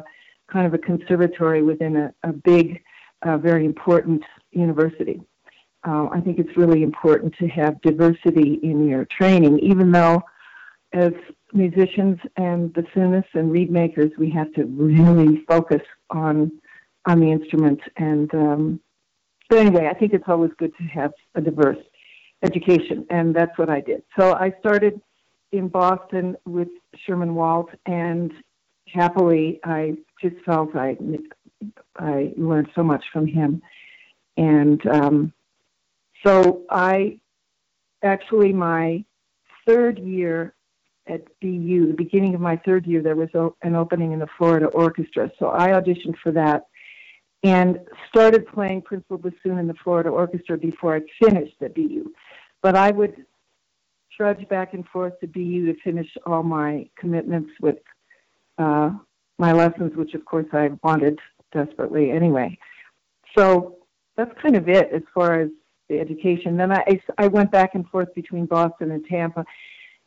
kind 0.52 0.65
of 0.65 0.74
a 0.74 0.78
conservatory 0.78 1.62
within 1.62 1.98
a, 1.98 2.13
a 2.24 2.32
big, 2.32 2.82
uh, 3.24 3.38
very 3.38 3.65
important 3.65 4.24
university. 4.52 5.22
Uh, 5.86 6.08
I 6.12 6.22
think 6.22 6.39
it's 6.39 6.56
really 6.56 6.84
important 6.84 7.36
to 7.39 7.48
have 7.50 7.82
diversity 7.82 8.60
in 8.63 8.88
your 8.88 9.06
training, 9.06 9.60
even 9.60 9.91
though 9.91 10.22
as 10.93 11.12
musicians 11.53 12.19
and 12.38 12.73
bassoonists 12.73 13.33
and 13.33 13.51
reed 13.51 13.71
makers, 13.71 14.12
we 14.17 14.29
have 14.31 14.51
to 14.53 14.65
really 14.65 15.43
focus 15.47 15.81
on 16.09 16.51
on 17.05 17.19
the 17.19 17.31
instruments. 17.31 17.83
and 17.97 18.33
um, 18.33 18.79
but 19.49 19.59
anyway, 19.59 19.88
I 19.88 19.93
think 19.97 20.13
it's 20.13 20.27
always 20.27 20.51
good 20.57 20.75
to 20.77 20.83
have 20.83 21.12
a 21.33 21.41
diverse 21.41 21.79
education, 22.43 23.05
and 23.09 23.35
that's 23.35 23.57
what 23.57 23.69
I 23.69 23.81
did. 23.81 24.03
So 24.17 24.33
I 24.33 24.53
started 24.59 25.01
in 25.51 25.67
Boston 25.67 26.38
with 26.45 26.67
Sherman 26.95 27.33
Walt, 27.33 27.69
and 27.88 28.31
happily, 28.93 29.59
I 29.63 29.97
just 30.21 30.35
felt 30.45 30.75
I 30.75 30.97
I 31.97 32.33
learned 32.38 32.69
so 32.75 32.83
much 32.83 33.03
from 33.12 33.25
him, 33.25 33.62
and 34.38 34.85
um, 34.88 35.33
so 36.23 36.63
I 36.69 37.19
actually 38.03 38.53
my 38.53 39.03
third 39.65 39.99
year 39.99 40.53
at 41.10 41.26
BU, 41.41 41.88
the 41.88 41.95
beginning 41.98 42.36
of 42.36 42.41
my 42.41 42.58
third 42.58 42.86
year, 42.86 43.02
there 43.02 43.15
was 43.15 43.30
an 43.63 43.76
opening 43.76 44.12
in 44.12 44.19
the 44.19 44.28
Florida 44.38 44.67
Orchestra, 44.67 45.32
so 45.39 45.50
I 45.50 45.69
auditioned 45.69 46.15
for 46.22 46.32
that 46.34 46.65
and 47.43 47.80
started 48.10 48.45
playing 48.48 48.82
principal 48.82 49.17
bassoon 49.17 49.58
in 49.58 49.67
the 49.67 49.74
Florida 49.84 50.10
Orchestra 50.10 50.58
before 50.58 50.95
I 50.95 51.02
finished 51.24 51.56
at 51.62 51.74
BU. 51.74 52.12
But 52.62 52.76
I 52.76 52.91
would 52.91 53.26
trudge 54.15 54.48
back 54.50 54.74
and 54.74 54.86
forth 54.88 55.17
to 55.22 55.28
BU 55.28 55.65
to 55.67 55.80
finish 55.82 56.08
all 56.26 56.43
my 56.43 56.89
commitments 56.98 57.52
with 57.62 57.78
uh, 58.58 58.91
my 59.38 59.54
lessons, 59.54 59.95
which 59.95 60.13
of 60.13 60.26
course 60.26 60.48
I 60.52 60.72
wanted 60.84 61.17
desperately 61.54 62.12
anyway. 62.12 62.58
So 63.38 63.78
that's 64.17 64.32
kind 64.41 64.58
of 64.58 64.67
it 64.67 64.89
as 64.91 65.04
far 65.13 65.39
as 65.39 65.50
the 65.88 66.00
education. 66.00 66.58
Then 66.58 66.74
I, 66.74 67.00
I 67.17 67.28
went 67.28 67.52
back 67.52 67.76
and 67.76 67.88
forth 67.88 68.13
between 68.13 68.45
Boston 68.45 68.91
and 68.91 69.06
Tampa 69.06 69.45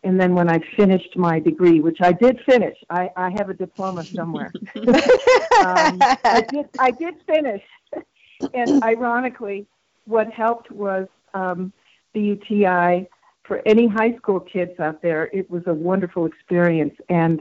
and 0.05 0.21
then 0.21 0.35
when 0.35 0.49
I 0.49 0.61
finished 0.77 1.17
my 1.17 1.39
degree, 1.39 1.81
which 1.81 1.99
I 2.01 2.13
did 2.13 2.41
finish, 2.45 2.77
I, 2.91 3.11
I 3.17 3.31
have 3.31 3.51
a 3.51 3.55
diploma 3.55 4.05
somewhere. 4.05 4.53
um, 4.77 5.99
I 6.01 6.45
did 6.49 6.67
I 6.79 6.91
did 6.91 7.15
finish, 7.27 7.63
and 8.53 8.83
ironically, 8.83 9.67
what 10.07 10.33
helped 10.33 10.71
was 10.71 11.07
um, 11.35 11.73
the 12.15 12.21
UTI 12.21 13.09
for 13.45 13.63
any 13.65 13.87
high 13.87 14.17
school 14.17 14.41
kids 14.41 14.79
out 14.81 15.03
there. 15.03 15.31
It 15.33 15.49
was 15.51 15.63
a 15.67 15.75
wonderful 15.75 16.27
experience, 16.27 16.95
and 17.09 17.41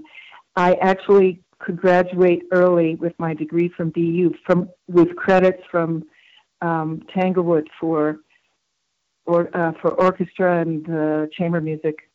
I 0.56 0.76
actually 0.76 1.42
could 1.60 1.78
graduate 1.78 2.44
early 2.52 2.96
with 2.96 3.14
my 3.20 3.34
degree 3.34 3.70
from 3.70 3.90
BU 3.90 4.34
from 4.46 4.70
with 4.88 5.16
credits 5.16 5.64
from 5.72 6.04
um, 6.62 7.02
Tanglewood 7.14 7.68
for 7.80 8.20
or 9.26 9.56
uh, 9.56 9.72
for 9.82 9.92
orchestra 9.94 10.62
and 10.62 10.88
uh, 10.90 11.26
chamber 11.36 11.62
music 11.62 12.11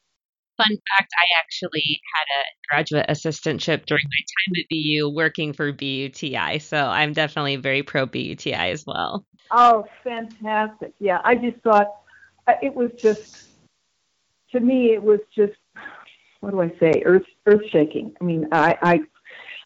Fun 0.57 0.69
fact 0.69 1.12
I 1.19 1.40
actually 1.40 2.01
had 2.14 2.27
a 2.40 2.42
graduate 2.71 3.07
assistantship 3.09 3.85
during 3.87 4.05
my 4.05 4.23
time 4.25 4.55
at 4.59 4.69
BU 4.71 5.12
working 5.14 5.53
for 5.53 5.73
BUTI. 5.73 6.61
So 6.61 6.79
I'm 6.79 7.12
definitely 7.12 7.57
very 7.57 7.83
pro 7.83 8.07
BUTI 8.07 8.55
as 8.55 8.85
well. 8.87 9.25
Oh, 9.51 9.85
fantastic. 10.03 10.95
Yeah, 10.99 11.21
I 11.25 11.35
just 11.35 11.59
thought 11.62 11.88
uh, 12.47 12.55
it 12.62 12.75
was 12.75 12.90
just, 13.01 13.49
to 14.53 14.61
me, 14.61 14.92
it 14.92 15.03
was 15.03 15.21
just, 15.35 15.55
what 16.40 16.53
do 16.53 16.62
I 16.62 16.73
say, 16.81 17.03
earth, 17.05 17.27
earth 17.47 17.62
shaking. 17.71 18.14
I 18.21 18.25
mean, 18.25 18.47
I, 18.53 18.77
I, 18.83 19.01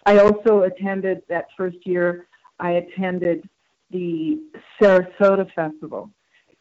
I 0.07 0.19
also 0.19 0.63
attended 0.63 1.23
that 1.29 1.47
first 1.57 1.79
year, 1.85 2.27
I 2.59 2.73
attended 2.73 3.49
the 3.91 4.41
Sarasota 4.81 5.53
Festival 5.55 6.11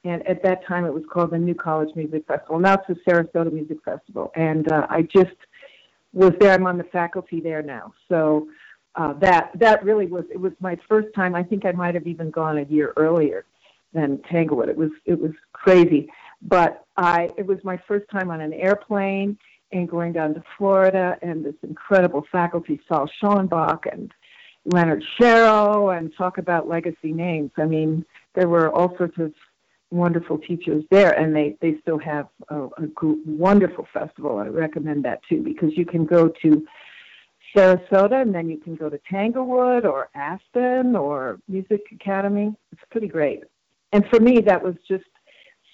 and 0.03 0.25
at 0.27 0.41
that 0.43 0.65
time 0.65 0.85
it 0.85 0.93
was 0.93 1.03
called 1.11 1.31
the 1.31 1.37
New 1.37 1.55
College 1.55 1.95
Music 1.95 2.25
Festival. 2.27 2.59
Now 2.59 2.75
it's 2.75 2.87
the 2.87 2.95
Sarasota 3.11 3.51
Music 3.51 3.77
Festival, 3.83 4.31
and 4.35 4.71
uh, 4.71 4.87
I 4.89 5.03
just 5.03 5.35
was 6.13 6.31
there. 6.39 6.53
I'm 6.53 6.65
on 6.65 6.77
the 6.77 6.85
faculty 6.85 7.39
there 7.41 7.61
now, 7.61 7.93
so 8.07 8.47
uh, 8.95 9.13
that 9.13 9.51
that 9.55 9.83
really 9.83 10.07
was 10.07 10.25
it 10.31 10.39
was 10.39 10.53
my 10.59 10.77
first 10.87 11.13
time. 11.15 11.35
I 11.35 11.43
think 11.43 11.65
I 11.65 11.71
might 11.71 11.95
have 11.95 12.07
even 12.07 12.31
gone 12.31 12.57
a 12.57 12.63
year 12.63 12.93
earlier 12.97 13.45
than 13.93 14.21
Tanglewood. 14.29 14.69
It 14.69 14.77
was 14.77 14.91
it 15.05 15.19
was 15.19 15.31
crazy, 15.53 16.09
but 16.41 16.85
I 16.97 17.29
it 17.37 17.45
was 17.45 17.59
my 17.63 17.77
first 17.87 18.09
time 18.09 18.31
on 18.31 18.41
an 18.41 18.53
airplane 18.53 19.37
and 19.71 19.87
going 19.87 20.13
down 20.13 20.33
to 20.33 20.43
Florida, 20.57 21.17
and 21.21 21.45
this 21.45 21.55
incredible 21.61 22.25
faculty, 22.31 22.79
Sol 22.87 23.07
Schoenbach 23.21 23.91
and 23.91 24.11
Leonard 24.65 25.03
Sharrow, 25.19 25.95
and 25.95 26.11
talk 26.17 26.37
about 26.37 26.67
legacy 26.67 27.11
names. 27.11 27.51
I 27.57 27.65
mean, 27.65 28.03
there 28.33 28.47
were 28.47 28.71
all 28.73 28.95
sorts 28.97 29.17
of 29.19 29.33
wonderful 29.91 30.37
teachers 30.37 30.83
there, 30.91 31.11
and 31.19 31.35
they 31.35 31.55
they 31.61 31.77
still 31.81 31.99
have 31.99 32.27
a, 32.49 32.65
a 32.65 32.87
wonderful 33.25 33.87
festival. 33.93 34.37
I 34.37 34.47
recommend 34.47 35.03
that 35.05 35.21
too 35.27 35.41
because 35.41 35.75
you 35.75 35.85
can 35.85 36.05
go 36.05 36.29
to 36.41 36.65
Sarasota 37.55 38.21
and 38.21 38.33
then 38.33 38.49
you 38.49 38.57
can 38.57 38.75
go 38.75 38.89
to 38.89 38.99
Tanglewood 39.09 39.85
or 39.85 40.09
Aspen 40.15 40.95
or 40.95 41.39
Music 41.47 41.81
Academy. 41.91 42.55
It's 42.71 42.81
pretty 42.91 43.07
great. 43.07 43.43
And 43.91 44.05
for 44.07 44.19
me, 44.19 44.41
that 44.41 44.63
was 44.63 44.75
just 44.87 45.05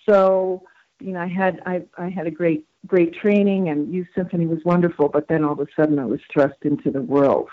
so. 0.08 0.63
You 1.01 1.12
know, 1.12 1.19
I 1.19 1.28
had 1.28 1.62
I 1.65 1.84
I 1.97 2.10
had 2.10 2.28
a 2.28 2.32
great 2.32 2.65
great 2.88 3.13
training, 3.15 3.69
and 3.69 3.93
youth 3.93 4.08
symphony 4.15 4.45
was 4.45 4.60
wonderful. 4.63 5.10
But 5.10 5.28
then 5.28 5.43
all 5.43 5.54
of 5.54 5.60
a 5.60 5.67
sudden, 5.75 5.99
I 5.99 6.06
was 6.06 6.21
thrust 6.32 6.56
into 6.62 6.89
the 6.89 7.01
world 7.01 7.49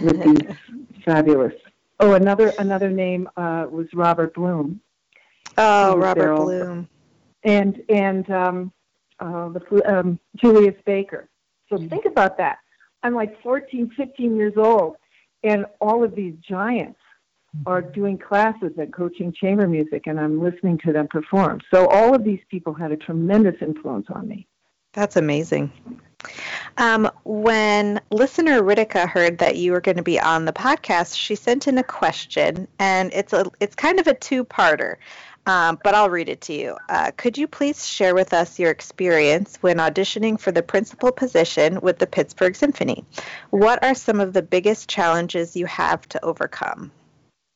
with 0.00 0.22
these 0.24 0.56
fabulous. 1.04 1.54
Oh, 2.00 2.14
another 2.14 2.52
another 2.58 2.90
name 2.90 3.28
uh, 3.36 3.66
was 3.70 3.86
Robert 3.94 4.34
Bloom, 4.34 4.80
Oh, 5.58 5.96
Robert 5.96 6.36
Bloom. 6.36 6.88
And 7.44 7.82
and 7.88 8.30
um, 8.30 8.72
uh, 9.20 9.48
the 9.48 9.82
um, 9.86 10.18
Julius 10.36 10.76
Baker. 10.86 11.28
So 11.68 11.76
mm-hmm. 11.76 11.88
think 11.88 12.04
about 12.04 12.38
that. 12.38 12.58
I'm 13.02 13.14
like 13.14 13.40
14, 13.42 13.90
15 13.96 14.36
years 14.36 14.54
old, 14.56 14.96
and 15.44 15.66
all 15.80 16.02
of 16.02 16.14
these 16.14 16.34
giants 16.48 16.98
are 17.66 17.80
doing 17.80 18.18
classes 18.18 18.72
and 18.76 18.92
coaching 18.92 19.32
chamber 19.32 19.66
music, 19.66 20.06
and 20.06 20.18
I'm 20.20 20.40
listening 20.42 20.78
to 20.84 20.92
them 20.92 21.08
perform. 21.08 21.60
So 21.72 21.86
all 21.88 22.14
of 22.14 22.24
these 22.24 22.40
people 22.50 22.74
had 22.74 22.92
a 22.92 22.96
tremendous 22.96 23.54
influence 23.60 24.06
on 24.10 24.28
me. 24.28 24.46
That's 24.92 25.16
amazing. 25.16 25.72
Um, 26.78 27.10
when 27.24 28.00
listener 28.10 28.62
Ritika 28.62 29.08
heard 29.08 29.38
that 29.38 29.56
you 29.56 29.72
were 29.72 29.80
going 29.80 29.96
to 29.96 30.02
be 30.02 30.18
on 30.18 30.44
the 30.44 30.52
podcast, 30.52 31.16
she 31.16 31.34
sent 31.34 31.68
in 31.68 31.78
a 31.78 31.82
question, 31.82 32.66
and 32.78 33.12
it's 33.12 33.32
a 33.32 33.50
it's 33.60 33.74
kind 33.74 34.00
of 34.00 34.06
a 34.06 34.14
two 34.14 34.44
parter 34.44 34.96
um, 35.48 35.78
but 35.82 35.94
I'll 35.94 36.10
read 36.10 36.28
it 36.28 36.42
to 36.42 36.52
you. 36.52 36.76
Uh, 36.90 37.10
could 37.16 37.38
you 37.38 37.48
please 37.48 37.86
share 37.86 38.14
with 38.14 38.34
us 38.34 38.58
your 38.58 38.70
experience 38.70 39.56
when 39.62 39.78
auditioning 39.78 40.38
for 40.38 40.52
the 40.52 40.62
principal 40.62 41.10
position 41.10 41.80
with 41.80 41.98
the 41.98 42.06
Pittsburgh 42.06 42.54
Symphony? 42.54 43.04
What 43.50 43.82
are 43.82 43.94
some 43.94 44.20
of 44.20 44.34
the 44.34 44.42
biggest 44.42 44.90
challenges 44.90 45.56
you 45.56 45.64
have 45.64 46.06
to 46.10 46.22
overcome? 46.22 46.92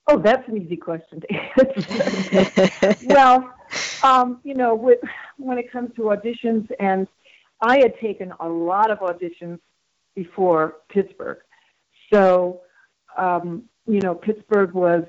Oh, 0.08 0.18
that's 0.18 0.48
an 0.48 0.56
easy 0.56 0.76
question 0.76 1.20
to 1.20 1.32
answer. 2.80 3.06
well, 3.06 3.52
um, 4.02 4.40
you 4.42 4.54
know, 4.54 4.74
with, 4.74 4.98
when 5.36 5.58
it 5.58 5.70
comes 5.70 5.94
to 5.96 6.02
auditions, 6.02 6.68
and 6.80 7.06
I 7.60 7.78
had 7.78 7.98
taken 8.00 8.32
a 8.40 8.48
lot 8.48 8.90
of 8.90 9.00
auditions 9.00 9.60
before 10.16 10.78
Pittsburgh, 10.88 11.38
so 12.12 12.62
um, 13.16 13.64
you 13.86 14.00
know, 14.00 14.14
Pittsburgh 14.14 14.72
was 14.72 15.04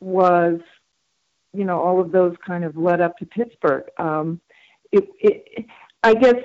was 0.00 0.60
you 1.54 1.64
know, 1.64 1.80
all 1.80 2.00
of 2.00 2.12
those 2.12 2.34
kind 2.46 2.64
of 2.64 2.76
led 2.76 3.00
up 3.00 3.16
to 3.18 3.26
Pittsburgh. 3.26 3.84
Um, 3.98 4.40
it, 4.92 5.04
it, 5.20 5.66
I 6.02 6.14
guess 6.14 6.36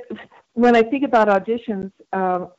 when 0.54 0.76
I 0.76 0.84
think 0.84 1.04
about 1.04 1.28
auditions, 1.28 1.92
um, 2.14 2.50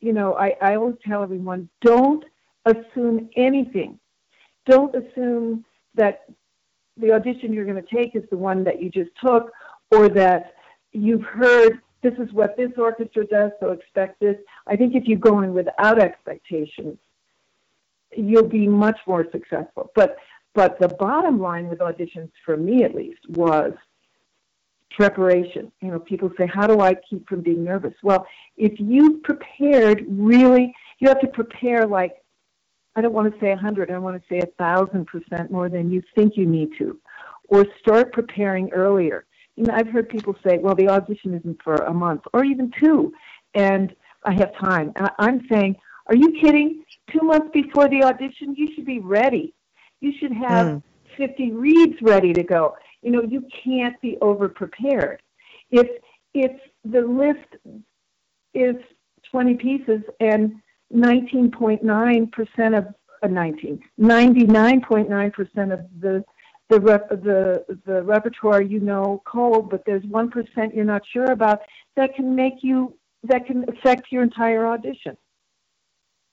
you 0.00 0.12
know, 0.12 0.34
I, 0.34 0.54
I 0.60 0.76
always 0.76 0.96
tell 1.06 1.22
everyone 1.22 1.68
don't 1.82 2.24
assume 2.66 3.28
anything. 3.36 3.98
Don't 4.66 4.94
assume 4.94 5.64
that 5.94 6.24
the 6.96 7.12
audition 7.12 7.52
you're 7.52 7.64
going 7.64 7.82
to 7.82 7.94
take 7.94 8.14
is 8.14 8.22
the 8.30 8.36
one 8.36 8.64
that 8.64 8.82
you 8.82 8.90
just 8.90 9.10
took 9.24 9.50
or 9.90 10.08
that 10.08 10.54
you've 10.92 11.22
heard 11.22 11.80
this 12.02 12.14
is 12.14 12.32
what 12.32 12.56
this 12.56 12.70
orchestra 12.78 13.26
does, 13.26 13.50
so 13.60 13.72
expect 13.72 14.20
this. 14.20 14.36
I 14.66 14.76
think 14.76 14.94
if 14.94 15.06
you 15.06 15.16
go 15.16 15.40
in 15.40 15.52
without 15.52 15.98
expectations, 15.98 16.96
you'll 18.16 18.48
be 18.48 18.66
much 18.66 18.98
more 19.06 19.26
successful. 19.30 19.90
But 19.94 20.16
but 20.54 20.78
the 20.80 20.88
bottom 20.88 21.40
line 21.40 21.68
with 21.68 21.78
auditions, 21.78 22.30
for 22.44 22.56
me 22.56 22.84
at 22.84 22.94
least, 22.94 23.20
was 23.28 23.72
preparation. 24.90 25.70
You 25.80 25.92
know, 25.92 26.00
people 26.00 26.30
say, 26.36 26.46
"How 26.46 26.66
do 26.66 26.80
I 26.80 26.94
keep 26.94 27.28
from 27.28 27.40
being 27.40 27.62
nervous?" 27.64 27.94
Well, 28.02 28.26
if 28.56 28.78
you 28.80 29.18
prepared 29.18 30.04
really, 30.08 30.74
you 30.98 31.08
have 31.08 31.20
to 31.20 31.28
prepare 31.28 31.86
like 31.86 32.16
I 32.96 33.00
don't 33.00 33.12
want 33.12 33.32
to 33.32 33.40
say 33.40 33.52
a 33.52 33.56
hundred. 33.56 33.90
I 33.90 33.98
want 33.98 34.20
to 34.20 34.28
say 34.28 34.40
a 34.40 34.46
thousand 34.58 35.06
percent 35.06 35.50
more 35.50 35.68
than 35.68 35.90
you 35.90 36.02
think 36.14 36.36
you 36.36 36.46
need 36.46 36.70
to, 36.78 36.98
or 37.48 37.64
start 37.78 38.12
preparing 38.12 38.70
earlier. 38.72 39.26
You 39.56 39.64
know, 39.64 39.74
I've 39.74 39.88
heard 39.88 40.08
people 40.08 40.34
say, 40.44 40.58
"Well, 40.58 40.74
the 40.74 40.88
audition 40.88 41.34
isn't 41.34 41.62
for 41.62 41.76
a 41.76 41.94
month 41.94 42.22
or 42.34 42.44
even 42.44 42.72
two, 42.82 43.12
and 43.54 43.94
I 44.24 44.32
have 44.34 44.54
time." 44.56 44.92
And 44.96 45.08
I'm 45.18 45.46
saying, 45.48 45.76
"Are 46.08 46.16
you 46.16 46.32
kidding? 46.40 46.84
Two 47.12 47.24
months 47.24 47.48
before 47.52 47.88
the 47.88 48.02
audition, 48.02 48.54
you 48.56 48.74
should 48.74 48.86
be 48.86 48.98
ready. 48.98 49.54
You 50.00 50.12
should 50.18 50.32
have 50.32 50.66
mm. 50.66 50.82
50 51.16 51.52
reeds 51.52 52.00
ready 52.02 52.32
to 52.32 52.42
go. 52.42 52.76
You 53.02 53.10
know, 53.12 53.22
you 53.22 53.46
can't 53.64 54.00
be 54.00 54.16
over 54.20 54.48
prepared. 54.48 55.22
If 55.70 55.88
if 56.34 56.52
the 56.84 57.00
list 57.00 57.78
is 58.54 58.76
20 59.30 59.54
pieces 59.54 60.00
and 60.20 60.54
19.9% 60.94 62.78
of 62.78 62.86
uh, 63.22 63.26
19, 63.26 63.80
99.9% 64.00 65.72
of 65.72 65.80
the 66.00 66.24
the 66.68 66.80
rep, 66.80 67.08
the 67.10 67.64
the 67.84 68.02
repertoire 68.02 68.62
you 68.62 68.78
know 68.78 69.20
cold, 69.26 69.70
but 69.70 69.82
there's 69.84 70.04
one 70.04 70.30
percent 70.30 70.72
you're 70.72 70.84
not 70.84 71.02
sure 71.12 71.32
about 71.32 71.60
that 71.96 72.14
can 72.14 72.34
make 72.34 72.62
you 72.62 72.96
that 73.24 73.44
can 73.44 73.64
affect 73.68 74.12
your 74.12 74.22
entire 74.22 74.66
audition. 74.66 75.16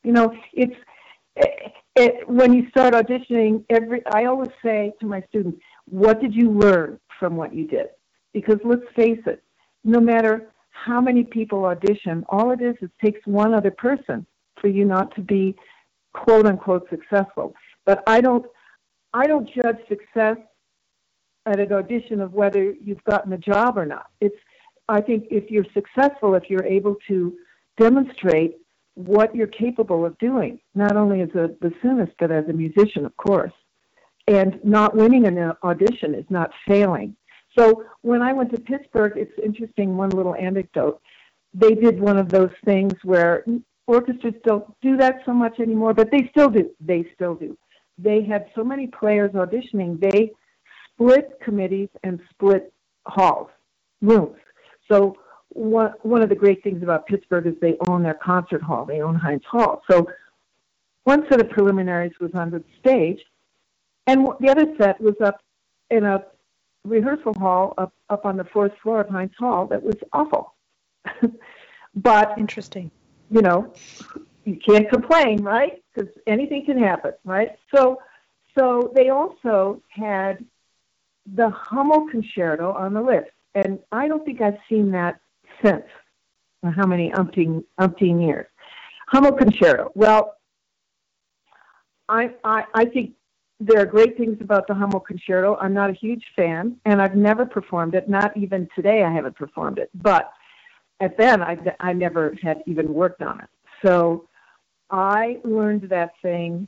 You 0.03 0.13
know, 0.13 0.33
it's 0.53 0.75
it, 1.97 2.29
when 2.29 2.53
you 2.53 2.69
start 2.69 2.93
auditioning. 2.93 3.63
Every 3.69 4.01
I 4.13 4.25
always 4.25 4.51
say 4.63 4.93
to 4.99 5.05
my 5.05 5.21
students, 5.29 5.59
"What 5.85 6.21
did 6.21 6.33
you 6.33 6.51
learn 6.51 6.99
from 7.19 7.35
what 7.35 7.53
you 7.53 7.67
did?" 7.67 7.87
Because 8.33 8.59
let's 8.63 8.87
face 8.95 9.19
it, 9.25 9.43
no 9.83 9.99
matter 9.99 10.51
how 10.69 11.01
many 11.01 11.23
people 11.23 11.65
audition, 11.65 12.23
all 12.29 12.51
it 12.51 12.61
is 12.61 12.75
is 12.81 12.89
takes 13.03 13.25
one 13.25 13.53
other 13.53 13.71
person 13.71 14.25
for 14.61 14.67
you 14.67 14.85
not 14.85 15.13
to 15.15 15.21
be 15.21 15.55
quote 16.13 16.45
unquote 16.45 16.87
successful. 16.89 17.53
But 17.85 18.03
I 18.07 18.21
don't 18.21 18.45
I 19.13 19.25
don't 19.25 19.49
judge 19.49 19.79
success 19.89 20.37
at 21.45 21.59
an 21.59 21.71
audition 21.73 22.21
of 22.21 22.33
whether 22.33 22.73
you've 22.73 23.03
gotten 23.05 23.31
the 23.31 23.37
job 23.37 23.77
or 23.77 23.85
not. 23.85 24.07
It's 24.21 24.35
I 24.87 25.01
think 25.01 25.25
if 25.31 25.49
you're 25.49 25.65
successful, 25.73 26.35
if 26.35 26.49
you're 26.49 26.65
able 26.65 26.95
to 27.07 27.35
demonstrate 27.77 28.57
what 28.97 29.35
you're 29.35 29.47
capable 29.47 30.05
of 30.05 30.17
doing, 30.17 30.59
not 30.73 30.97
only 30.97 31.21
as 31.21 31.29
a 31.29 31.49
bassoonist 31.63 32.13
but 32.19 32.31
as 32.31 32.45
a 32.49 32.53
musician, 32.53 33.05
of 33.05 33.15
course. 33.17 33.53
And 34.27 34.59
not 34.63 34.95
winning 34.95 35.25
an 35.27 35.53
audition 35.63 36.15
is 36.15 36.25
not 36.29 36.51
failing. 36.67 37.15
So 37.57 37.85
when 38.01 38.21
I 38.21 38.33
went 38.33 38.51
to 38.55 38.59
Pittsburgh, 38.59 39.13
it's 39.15 39.31
interesting. 39.43 39.95
One 39.95 40.09
little 40.09 40.35
anecdote: 40.35 40.99
they 41.53 41.73
did 41.75 41.99
one 41.99 42.17
of 42.17 42.29
those 42.29 42.51
things 42.65 42.93
where 43.03 43.45
orchestras 43.85 44.33
don't 44.43 44.65
do 44.81 44.97
that 44.97 45.21
so 45.25 45.33
much 45.33 45.59
anymore, 45.59 45.93
but 45.93 46.11
they 46.11 46.27
still 46.31 46.49
do. 46.49 46.71
They 46.81 47.05
still 47.15 47.35
do. 47.35 47.57
They 47.97 48.23
had 48.23 48.47
so 48.55 48.63
many 48.63 48.87
players 48.87 49.31
auditioning, 49.31 49.99
they 49.99 50.31
split 50.91 51.39
committees 51.43 51.89
and 52.03 52.19
split 52.31 52.73
halls, 53.05 53.49
rooms. 54.01 54.37
So 54.91 55.15
one 55.57 55.93
one 56.03 56.21
of 56.21 56.29
the 56.29 56.35
great 56.35 56.63
things 56.63 56.83
about 56.83 57.07
Pittsburgh 57.07 57.47
is 57.47 57.53
they 57.61 57.77
own 57.87 58.03
their 58.03 58.13
concert 58.13 58.61
hall. 58.61 58.85
They 58.85 59.01
own 59.01 59.15
Heinz 59.15 59.43
Hall. 59.49 59.81
So 59.89 60.07
one 61.03 61.25
set 61.29 61.41
of 61.41 61.49
preliminaries 61.49 62.13
was 62.19 62.31
on 62.33 62.51
the 62.51 62.63
stage, 62.79 63.19
and 64.05 64.27
the 64.39 64.49
other 64.49 64.65
set 64.77 64.99
was 65.01 65.15
up 65.23 65.41
in 65.89 66.03
a 66.03 66.23
rehearsal 66.83 67.33
hall 67.35 67.73
up 67.77 67.93
up 68.09 68.25
on 68.25 68.37
the 68.37 68.45
fourth 68.45 68.73
floor 68.81 69.01
of 69.01 69.09
Heinz 69.09 69.33
Hall. 69.37 69.67
That 69.67 69.83
was 69.83 69.95
awful. 70.13 70.53
but 71.95 72.37
interesting 72.37 72.91
you 73.29 73.41
know, 73.41 73.73
you 74.45 74.57
can't 74.57 74.89
complain, 74.89 75.43
right? 75.43 75.83
Because 75.93 76.11
anything 76.25 76.65
can 76.65 76.81
happen, 76.81 77.13
right? 77.25 77.51
So, 77.73 77.99
so 78.57 78.91
they 78.95 79.09
also 79.09 79.81
had 79.89 80.43
the 81.35 81.49
Hummel 81.49 82.07
Concerto 82.09 82.71
on 82.71 82.93
the 82.93 83.01
list, 83.01 83.31
and 83.53 83.79
I 83.91 84.07
don't 84.07 84.25
think 84.25 84.41
I've 84.41 84.57
seen 84.69 84.91
that 84.91 85.19
since. 85.63 85.83
How 86.75 86.85
many 86.85 87.11
umpteen 87.11 87.63
umpteen 87.79 88.25
years? 88.25 88.47
Hummel 89.07 89.31
Concerto. 89.33 89.91
Well, 89.95 90.35
I, 92.09 92.31
I 92.43 92.63
I 92.73 92.85
think 92.85 93.13
there 93.59 93.79
are 93.81 93.85
great 93.85 94.17
things 94.17 94.37
about 94.41 94.67
the 94.67 94.73
Hummel 94.73 94.99
Concerto. 94.99 95.57
I'm 95.61 95.73
not 95.73 95.89
a 95.89 95.93
huge 95.93 96.23
fan, 96.35 96.77
and 96.85 97.01
I've 97.01 97.15
never 97.15 97.45
performed 97.45 97.95
it. 97.95 98.07
Not 98.07 98.35
even 98.37 98.67
today, 98.75 99.03
I 99.03 99.11
haven't 99.11 99.35
performed 99.35 99.79
it. 99.79 99.89
But 99.95 100.31
at 100.99 101.17
then 101.17 101.41
I, 101.41 101.57
I 101.79 101.93
never 101.93 102.35
had 102.41 102.61
even 102.65 102.93
worked 102.93 103.21
on 103.21 103.39
it. 103.39 103.47
So 103.83 104.27
I 104.91 105.39
learned 105.43 105.89
that 105.89 106.11
thing, 106.21 106.67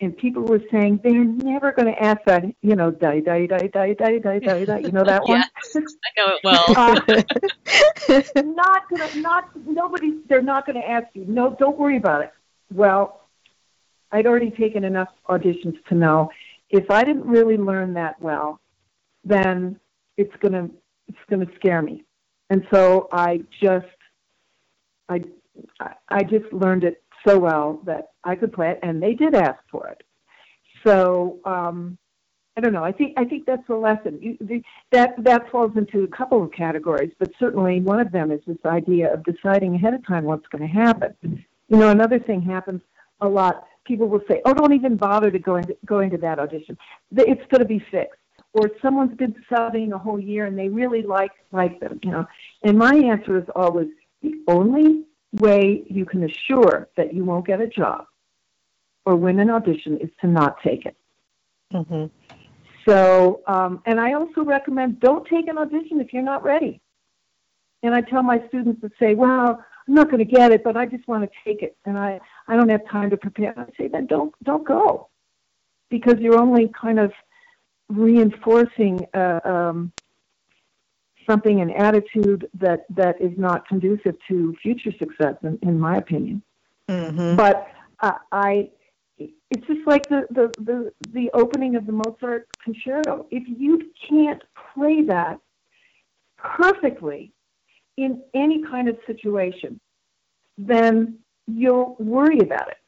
and 0.00 0.16
people 0.16 0.42
were 0.42 0.62
saying 0.70 1.00
they're 1.02 1.24
never 1.24 1.72
going 1.72 1.92
to 1.92 2.02
ask 2.02 2.20
that, 2.26 2.44
you 2.62 2.76
know, 2.76 2.90
die, 2.90 3.20
die, 3.20 3.46
die, 3.46 3.68
die, 3.68 3.94
die, 3.94 4.18
die, 4.18 4.38
die, 4.38 4.64
die. 4.64 4.78
You 4.78 4.92
know 4.92 5.04
that 5.04 5.22
one? 5.26 5.42
Yes, 5.80 5.94
I 6.04 6.10
know 6.16 6.34
it 6.34 6.40
well. 6.44 6.64
uh, 8.36 8.42
not 8.42 8.88
gonna, 8.90 9.20
not 9.20 9.50
nobody. 9.66 10.18
They're 10.28 10.42
not 10.42 10.66
going 10.66 10.80
to 10.80 10.88
ask 10.88 11.06
you. 11.14 11.24
No, 11.26 11.56
don't 11.58 11.78
worry 11.78 11.96
about 11.96 12.22
it. 12.22 12.32
Well, 12.72 13.28
I'd 14.12 14.26
already 14.26 14.50
taken 14.50 14.84
enough 14.84 15.08
auditions 15.28 15.76
to 15.88 15.94
know 15.94 16.30
if 16.70 16.90
I 16.90 17.04
didn't 17.04 17.26
really 17.26 17.56
learn 17.56 17.94
that 17.94 18.20
well, 18.20 18.60
then 19.24 19.78
it's 20.16 20.34
gonna 20.40 20.68
it's 21.08 21.18
gonna 21.28 21.46
scare 21.56 21.82
me 21.82 22.04
and 22.50 22.66
so 22.72 23.08
I 23.12 23.40
just 23.60 23.86
I 25.08 25.22
I 26.08 26.22
just 26.22 26.52
learned 26.52 26.84
it 26.84 27.02
so 27.26 27.38
well 27.38 27.80
that 27.84 28.08
I 28.24 28.36
could 28.36 28.52
play 28.52 28.70
it, 28.70 28.80
and 28.82 29.02
they 29.02 29.14
did 29.14 29.34
ask 29.34 29.58
for 29.70 29.88
it. 29.88 30.02
So 30.86 31.38
um, 31.44 31.98
I 32.56 32.62
don't 32.62 32.72
know. 32.72 32.84
I 32.84 32.92
think 32.92 33.14
I 33.18 33.24
think 33.24 33.44
that's 33.44 33.66
the 33.66 33.76
lesson. 33.76 34.18
You, 34.20 34.36
the, 34.40 34.62
that 34.90 35.22
that 35.24 35.50
falls 35.50 35.76
into 35.76 36.04
a 36.04 36.08
couple 36.08 36.42
of 36.42 36.50
categories, 36.52 37.12
but 37.18 37.30
certainly 37.38 37.80
one 37.80 38.00
of 38.00 38.12
them 38.12 38.30
is 38.30 38.40
this 38.46 38.56
idea 38.64 39.12
of 39.12 39.24
deciding 39.24 39.74
ahead 39.74 39.92
of 39.92 40.06
time 40.06 40.24
what's 40.24 40.46
going 40.48 40.62
to 40.62 40.74
happen. 40.74 41.14
You 41.22 41.76
know, 41.76 41.90
another 41.90 42.18
thing 42.18 42.40
happens 42.40 42.80
a 43.20 43.28
lot. 43.28 43.66
People 43.84 44.08
will 44.08 44.22
say, 44.26 44.40
"Oh, 44.46 44.54
don't 44.54 44.72
even 44.72 44.96
bother 44.96 45.30
to 45.30 45.38
go 45.38 45.56
into 45.56 45.76
going 45.84 46.10
to 46.10 46.18
that 46.18 46.38
audition. 46.38 46.78
It's 47.14 47.46
going 47.50 47.60
to 47.60 47.66
be 47.66 47.84
fixed." 47.90 48.20
or 48.56 48.70
someone's 48.80 49.14
been 49.18 49.34
studying 49.46 49.92
a 49.92 49.98
whole 49.98 50.18
year 50.18 50.46
and 50.46 50.58
they 50.58 50.68
really 50.68 51.02
like 51.02 51.32
like 51.52 51.78
them, 51.78 52.00
you 52.02 52.10
know. 52.10 52.26
And 52.62 52.78
my 52.78 52.94
answer 52.94 53.36
is 53.36 53.44
always 53.54 53.88
the 54.22 54.32
only 54.48 55.04
way 55.34 55.84
you 55.88 56.06
can 56.06 56.24
assure 56.24 56.88
that 56.96 57.12
you 57.12 57.24
won't 57.24 57.46
get 57.46 57.60
a 57.60 57.66
job 57.66 58.06
or 59.04 59.14
win 59.14 59.40
an 59.40 59.50
audition 59.50 59.98
is 59.98 60.08
to 60.22 60.26
not 60.26 60.56
take 60.62 60.86
it. 60.86 60.96
Mm-hmm. 61.72 62.06
So, 62.88 63.42
um, 63.46 63.82
and 63.84 64.00
I 64.00 64.12
also 64.12 64.42
recommend 64.44 65.00
don't 65.00 65.26
take 65.26 65.48
an 65.48 65.58
audition 65.58 66.00
if 66.00 66.12
you're 66.12 66.22
not 66.22 66.42
ready. 66.42 66.80
And 67.82 67.94
I 67.94 68.00
tell 68.00 68.22
my 68.22 68.42
students 68.48 68.80
to 68.80 68.90
say, 68.98 69.14
well, 69.14 69.62
I'm 69.88 69.94
not 69.94 70.06
going 70.10 70.18
to 70.18 70.24
get 70.24 70.52
it, 70.52 70.64
but 70.64 70.76
I 70.76 70.86
just 70.86 71.06
want 71.06 71.24
to 71.24 71.30
take 71.44 71.62
it, 71.62 71.76
and 71.84 71.96
I 71.98 72.20
I 72.48 72.56
don't 72.56 72.68
have 72.68 72.88
time 72.88 73.10
to 73.10 73.16
prepare. 73.16 73.54
I 73.56 73.66
say, 73.78 73.88
then 73.88 74.06
don't 74.06 74.34
don't 74.42 74.66
go, 74.66 75.08
because 75.90 76.18
you're 76.18 76.38
only 76.38 76.68
kind 76.68 76.98
of 76.98 77.12
reinforcing 77.88 79.06
uh, 79.14 79.40
um, 79.44 79.92
something, 81.28 81.60
an 81.60 81.70
attitude 81.70 82.48
that, 82.54 82.86
that 82.90 83.20
is 83.20 83.32
not 83.36 83.66
conducive 83.68 84.16
to 84.28 84.56
future 84.62 84.92
success, 84.98 85.34
in, 85.42 85.58
in 85.62 85.78
my 85.78 85.96
opinion. 85.96 86.42
Mm-hmm. 86.88 87.36
But 87.36 87.68
uh, 88.00 88.18
I, 88.32 88.70
it's 89.50 89.66
just 89.66 89.86
like 89.86 90.08
the, 90.08 90.26
the, 90.30 90.52
the, 90.62 90.92
the 91.12 91.30
opening 91.34 91.76
of 91.76 91.86
the 91.86 91.92
Mozart 91.92 92.48
concerto. 92.62 93.26
If 93.30 93.44
you 93.46 93.90
can't 94.08 94.42
play 94.74 95.02
that 95.02 95.38
perfectly 96.36 97.32
in 97.96 98.22
any 98.34 98.62
kind 98.62 98.88
of 98.88 98.96
situation, 99.06 99.80
then 100.58 101.18
you'll 101.46 101.96
worry 101.98 102.40
about 102.40 102.68
it. 102.68 102.78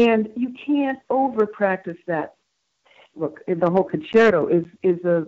And 0.00 0.28
you 0.36 0.54
can't 0.64 0.98
over 1.10 1.46
practice 1.46 1.96
that 2.06 2.34
look, 3.14 3.40
the 3.46 3.70
whole 3.70 3.84
concerto 3.84 4.48
is 4.48 4.64
is 4.82 5.02
a 5.04 5.26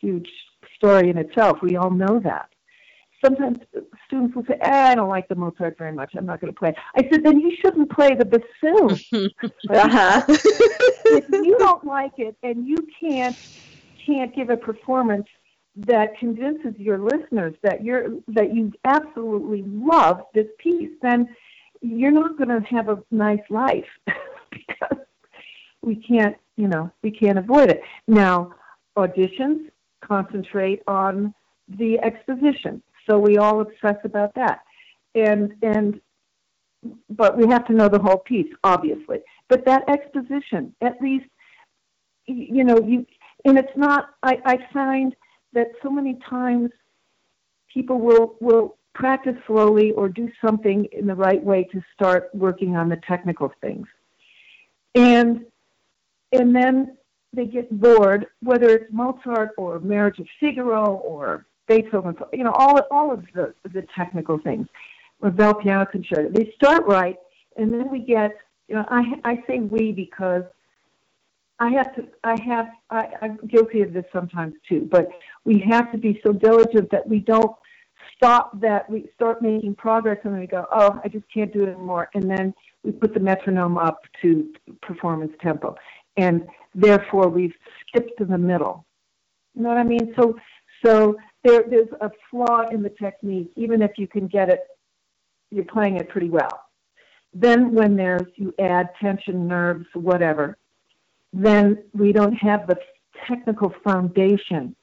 huge 0.00 0.28
story 0.76 1.10
in 1.10 1.16
itself. 1.16 1.58
We 1.62 1.76
all 1.76 1.90
know 1.90 2.20
that. 2.24 2.48
Sometimes 3.22 3.58
students 4.06 4.34
will 4.34 4.44
say, 4.44 4.56
eh, 4.60 4.90
"I 4.92 4.94
don't 4.94 5.08
like 5.08 5.28
the 5.28 5.34
Mozart 5.34 5.76
very 5.76 5.92
much. 5.92 6.14
I'm 6.16 6.26
not 6.26 6.40
going 6.40 6.52
to 6.52 6.58
play." 6.58 6.74
I 6.96 7.08
said, 7.10 7.22
"Then 7.22 7.38
you 7.40 7.54
shouldn't 7.60 7.90
play 7.90 8.14
the 8.14 8.24
bassoon. 8.24 8.98
uh-huh. 9.70 10.24
if 10.28 11.28
you 11.30 11.56
don't 11.58 11.84
like 11.84 12.18
it 12.18 12.36
and 12.42 12.66
you 12.66 12.76
can't 12.98 13.36
can't 14.06 14.34
give 14.34 14.50
a 14.50 14.56
performance 14.56 15.26
that 15.76 16.18
convinces 16.18 16.74
your 16.78 16.98
listeners 16.98 17.54
that 17.62 17.84
you're 17.84 18.08
that 18.28 18.54
you 18.54 18.72
absolutely 18.84 19.62
love 19.66 20.22
this 20.34 20.48
piece, 20.58 20.90
then 21.02 21.28
you're 21.82 22.10
not 22.10 22.36
going 22.36 22.48
to 22.48 22.60
have 22.68 22.88
a 22.88 23.02
nice 23.10 23.44
life." 23.50 23.88
Because 24.50 25.06
we 25.82 25.94
can't, 25.94 26.36
you 26.56 26.66
know, 26.66 26.90
we 27.02 27.10
can't 27.12 27.38
avoid 27.38 27.70
it. 27.70 27.82
Now, 28.08 28.52
auditions 28.96 29.70
concentrate 30.00 30.82
on 30.86 31.34
the 31.68 31.98
exposition, 32.00 32.82
so 33.10 33.18
we 33.18 33.38
all 33.38 33.60
obsess 33.60 33.96
about 34.04 34.34
that, 34.36 34.60
and 35.14 35.52
and 35.62 36.00
but 37.10 37.36
we 37.36 37.48
have 37.48 37.66
to 37.66 37.72
know 37.72 37.88
the 37.88 37.98
whole 37.98 38.18
piece, 38.18 38.52
obviously. 38.62 39.18
But 39.48 39.66
that 39.66 39.82
exposition, 39.88 40.74
at 40.80 41.00
least, 41.02 41.26
you 42.26 42.64
know, 42.64 42.78
you 42.80 43.04
and 43.44 43.58
it's 43.58 43.76
not. 43.76 44.10
I, 44.22 44.38
I 44.44 44.58
find 44.72 45.14
that 45.52 45.68
so 45.82 45.90
many 45.90 46.18
times 46.28 46.70
people 47.72 47.98
will 47.98 48.36
will 48.40 48.76
practice 48.94 49.36
slowly 49.46 49.92
or 49.92 50.08
do 50.08 50.30
something 50.44 50.86
in 50.92 51.06
the 51.06 51.14
right 51.14 51.42
way 51.42 51.64
to 51.72 51.82
start 51.94 52.30
working 52.32 52.76
on 52.76 52.88
the 52.88 53.00
technical 53.08 53.52
things, 53.60 53.88
and 54.94 55.44
and 56.32 56.54
then 56.54 56.96
they 57.32 57.46
get 57.46 57.70
bored, 57.80 58.26
whether 58.40 58.68
it's 58.70 58.92
Mozart 58.92 59.50
or 59.56 59.80
Marriage 59.80 60.18
of 60.20 60.26
Figaro 60.38 60.94
or 60.94 61.46
Beethoven, 61.70 62.16
you 62.32 62.44
know, 62.44 62.52
all 62.52 62.80
all 62.90 63.12
of 63.12 63.24
the 63.34 63.54
the 63.76 63.84
technical 63.96 64.38
things, 64.38 64.66
Ravel 65.20 65.54
piano 65.54 65.86
concerto. 65.86 66.28
They 66.28 66.52
start 66.56 66.84
right, 66.86 67.16
and 67.56 67.72
then 67.72 67.90
we 67.90 68.00
get, 68.00 68.32
you 68.68 68.74
know, 68.74 68.84
I 68.88 69.02
I 69.24 69.44
say 69.46 69.60
we 69.60 69.92
because 69.92 70.44
I 71.60 71.68
have 71.70 71.94
to, 71.96 72.08
I 72.24 72.40
have, 72.42 72.68
I, 72.88 73.08
I'm 73.20 73.36
guilty 73.46 73.82
of 73.82 73.92
this 73.92 74.06
sometimes 74.12 74.54
too, 74.66 74.88
but 74.90 75.10
we 75.44 75.58
have 75.68 75.92
to 75.92 75.98
be 75.98 76.18
so 76.24 76.32
diligent 76.32 76.90
that 76.90 77.06
we 77.06 77.18
don't 77.20 77.54
stop 78.16 78.58
that, 78.60 78.88
we 78.88 79.10
start 79.14 79.42
making 79.42 79.74
progress 79.74 80.18
and 80.24 80.32
then 80.32 80.40
we 80.40 80.46
go, 80.46 80.66
oh, 80.72 80.98
I 81.04 81.08
just 81.08 81.26
can't 81.32 81.52
do 81.52 81.64
it 81.64 81.68
anymore. 81.68 82.08
And 82.14 82.30
then 82.30 82.54
we 82.82 82.92
put 82.92 83.12
the 83.12 83.20
metronome 83.20 83.76
up 83.76 84.00
to 84.22 84.48
performance 84.80 85.32
tempo. 85.42 85.76
And 86.16 86.46
therefore 86.74 87.28
we've 87.28 87.54
skipped 87.86 88.16
to 88.18 88.24
the 88.24 88.38
middle. 88.38 88.86
You 89.54 89.64
know 89.64 89.68
what 89.68 89.78
I 89.78 89.84
mean? 89.84 90.14
So, 90.18 90.38
so 90.84 91.16
there, 91.44 91.64
there's 91.68 91.88
a 92.00 92.10
flaw 92.30 92.68
in 92.70 92.82
the 92.82 92.90
technique, 92.90 93.50
even 93.56 93.82
if 93.82 93.92
you 93.96 94.06
can 94.06 94.26
get 94.26 94.48
it, 94.48 94.60
you're 95.50 95.64
playing 95.64 95.96
it 95.96 96.08
pretty 96.08 96.30
well. 96.30 96.64
Then 97.32 97.72
when 97.72 97.96
there's, 97.96 98.26
you 98.36 98.52
add 98.58 98.90
tension, 99.00 99.46
nerves, 99.46 99.86
whatever, 99.94 100.58
then 101.32 101.84
we 101.94 102.12
don't 102.12 102.34
have 102.34 102.66
the 102.66 102.76
technical 103.28 103.72
foundation 103.84 104.74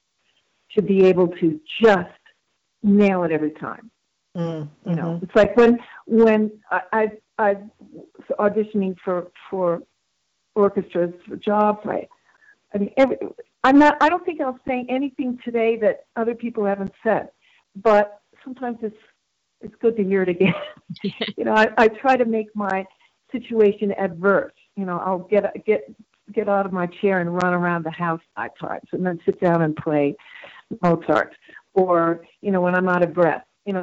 to 0.74 0.82
be 0.82 1.04
able 1.04 1.28
to 1.28 1.60
just 1.82 2.10
nail 2.82 3.24
it 3.24 3.32
every 3.32 3.50
time. 3.52 3.90
Mm-hmm. 4.36 4.90
You 4.90 4.96
know, 4.96 5.02
mm-hmm. 5.02 5.24
it's 5.24 5.34
like 5.34 5.56
when 5.56 5.78
when 6.06 6.52
I, 6.70 6.80
I 6.92 7.08
I 7.38 7.56
auditioning 8.38 8.94
for 9.04 9.28
for 9.50 9.82
orchestras 10.54 11.12
for 11.26 11.36
jobs. 11.36 11.80
I 11.84 12.06
I 12.74 12.78
mean, 12.78 12.92
every, 12.96 13.16
I'm 13.64 13.78
not. 13.78 13.96
I 14.00 14.08
don't 14.08 14.24
think 14.24 14.40
I'll 14.40 14.58
say 14.66 14.86
anything 14.88 15.38
today 15.44 15.76
that 15.78 16.06
other 16.16 16.34
people 16.34 16.64
haven't 16.64 16.92
said, 17.02 17.28
but 17.76 18.20
sometimes 18.44 18.78
it's 18.82 18.96
it's 19.60 19.74
good 19.80 19.96
to 19.96 20.04
hear 20.04 20.22
it 20.22 20.28
again. 20.28 20.54
you 21.36 21.44
know, 21.44 21.54
I, 21.54 21.68
I 21.76 21.88
try 21.88 22.16
to 22.16 22.24
make 22.24 22.48
my 22.54 22.86
situation 23.32 23.92
adverse. 23.98 24.52
You 24.76 24.86
know, 24.86 24.98
I'll 24.98 25.18
get 25.18 25.44
get 25.66 25.82
get 26.32 26.48
out 26.48 26.66
of 26.66 26.72
my 26.72 26.86
chair 26.86 27.20
and 27.20 27.34
run 27.34 27.54
around 27.54 27.84
the 27.84 27.90
house 27.90 28.20
five 28.36 28.50
times 28.60 28.88
and 28.92 29.04
then 29.04 29.18
sit 29.24 29.40
down 29.40 29.62
and 29.62 29.76
play 29.76 30.14
Mozart. 30.82 31.34
Or, 31.74 32.24
you 32.40 32.50
know, 32.50 32.60
when 32.60 32.74
I'm 32.74 32.88
out 32.88 33.02
of 33.02 33.14
breath, 33.14 33.44
you 33.64 33.72
know, 33.72 33.82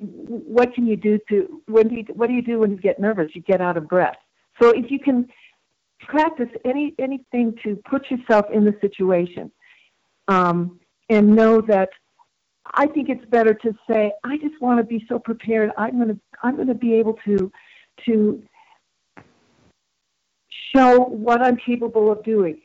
what 0.00 0.74
can 0.74 0.86
you 0.86 0.96
do 0.96 1.18
to, 1.28 1.62
when 1.66 1.88
do 1.88 1.96
you, 1.96 2.04
what 2.14 2.28
do 2.28 2.34
you 2.34 2.42
do 2.42 2.58
when 2.58 2.70
you 2.70 2.78
get 2.78 2.98
nervous? 2.98 3.30
You 3.34 3.42
get 3.42 3.60
out 3.60 3.76
of 3.76 3.88
breath. 3.88 4.16
So 4.60 4.70
if 4.70 4.90
you 4.90 4.98
can 4.98 5.28
practice 6.08 6.48
any 6.64 6.94
anything 6.98 7.54
to 7.62 7.76
put 7.88 8.10
yourself 8.10 8.46
in 8.52 8.64
the 8.64 8.74
situation 8.80 9.50
um, 10.26 10.80
and 11.08 11.36
know 11.36 11.60
that 11.60 11.90
I 12.74 12.86
think 12.86 13.08
it's 13.08 13.24
better 13.26 13.54
to 13.54 13.72
say, 13.88 14.12
I 14.24 14.36
just 14.38 14.60
want 14.60 14.78
to 14.78 14.84
be 14.84 15.04
so 15.08 15.18
prepared. 15.18 15.70
I'm 15.78 15.96
going 15.96 16.08
to 16.08 16.20
I'm 16.42 16.66
to 16.66 16.74
be 16.74 16.94
able 16.94 17.16
to 17.26 17.52
to 18.06 18.42
show 20.74 21.00
what 21.04 21.42
I'm 21.42 21.56
capable 21.56 22.10
of 22.10 22.22
doing. 22.24 22.60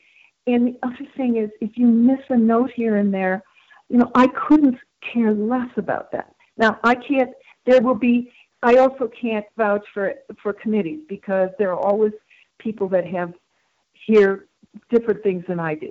And 0.46 0.68
the 0.68 0.78
other 0.82 1.06
thing 1.16 1.36
is, 1.36 1.50
if 1.60 1.70
you 1.76 1.86
miss 1.86 2.20
a 2.28 2.36
note 2.36 2.70
here 2.74 2.96
and 2.96 3.12
there, 3.12 3.42
you 3.88 3.98
know, 3.98 4.10
I 4.14 4.26
couldn't 4.26 4.76
care 5.12 5.32
less 5.32 5.70
about 5.76 6.12
that. 6.12 6.34
Now, 6.56 6.78
I 6.84 6.94
can't, 6.94 7.30
there 7.66 7.80
will 7.80 7.94
be, 7.94 8.30
I 8.62 8.76
also 8.76 9.10
can't 9.20 9.46
vouch 9.56 9.84
for, 9.92 10.14
for 10.42 10.52
committees 10.52 11.00
because 11.08 11.50
there 11.58 11.72
are 11.72 11.78
always 11.78 12.12
people 12.58 12.88
that 12.88 13.06
have 13.06 13.32
hear 14.06 14.46
different 14.90 15.22
things 15.22 15.44
than 15.48 15.60
I 15.60 15.74
do. 15.74 15.90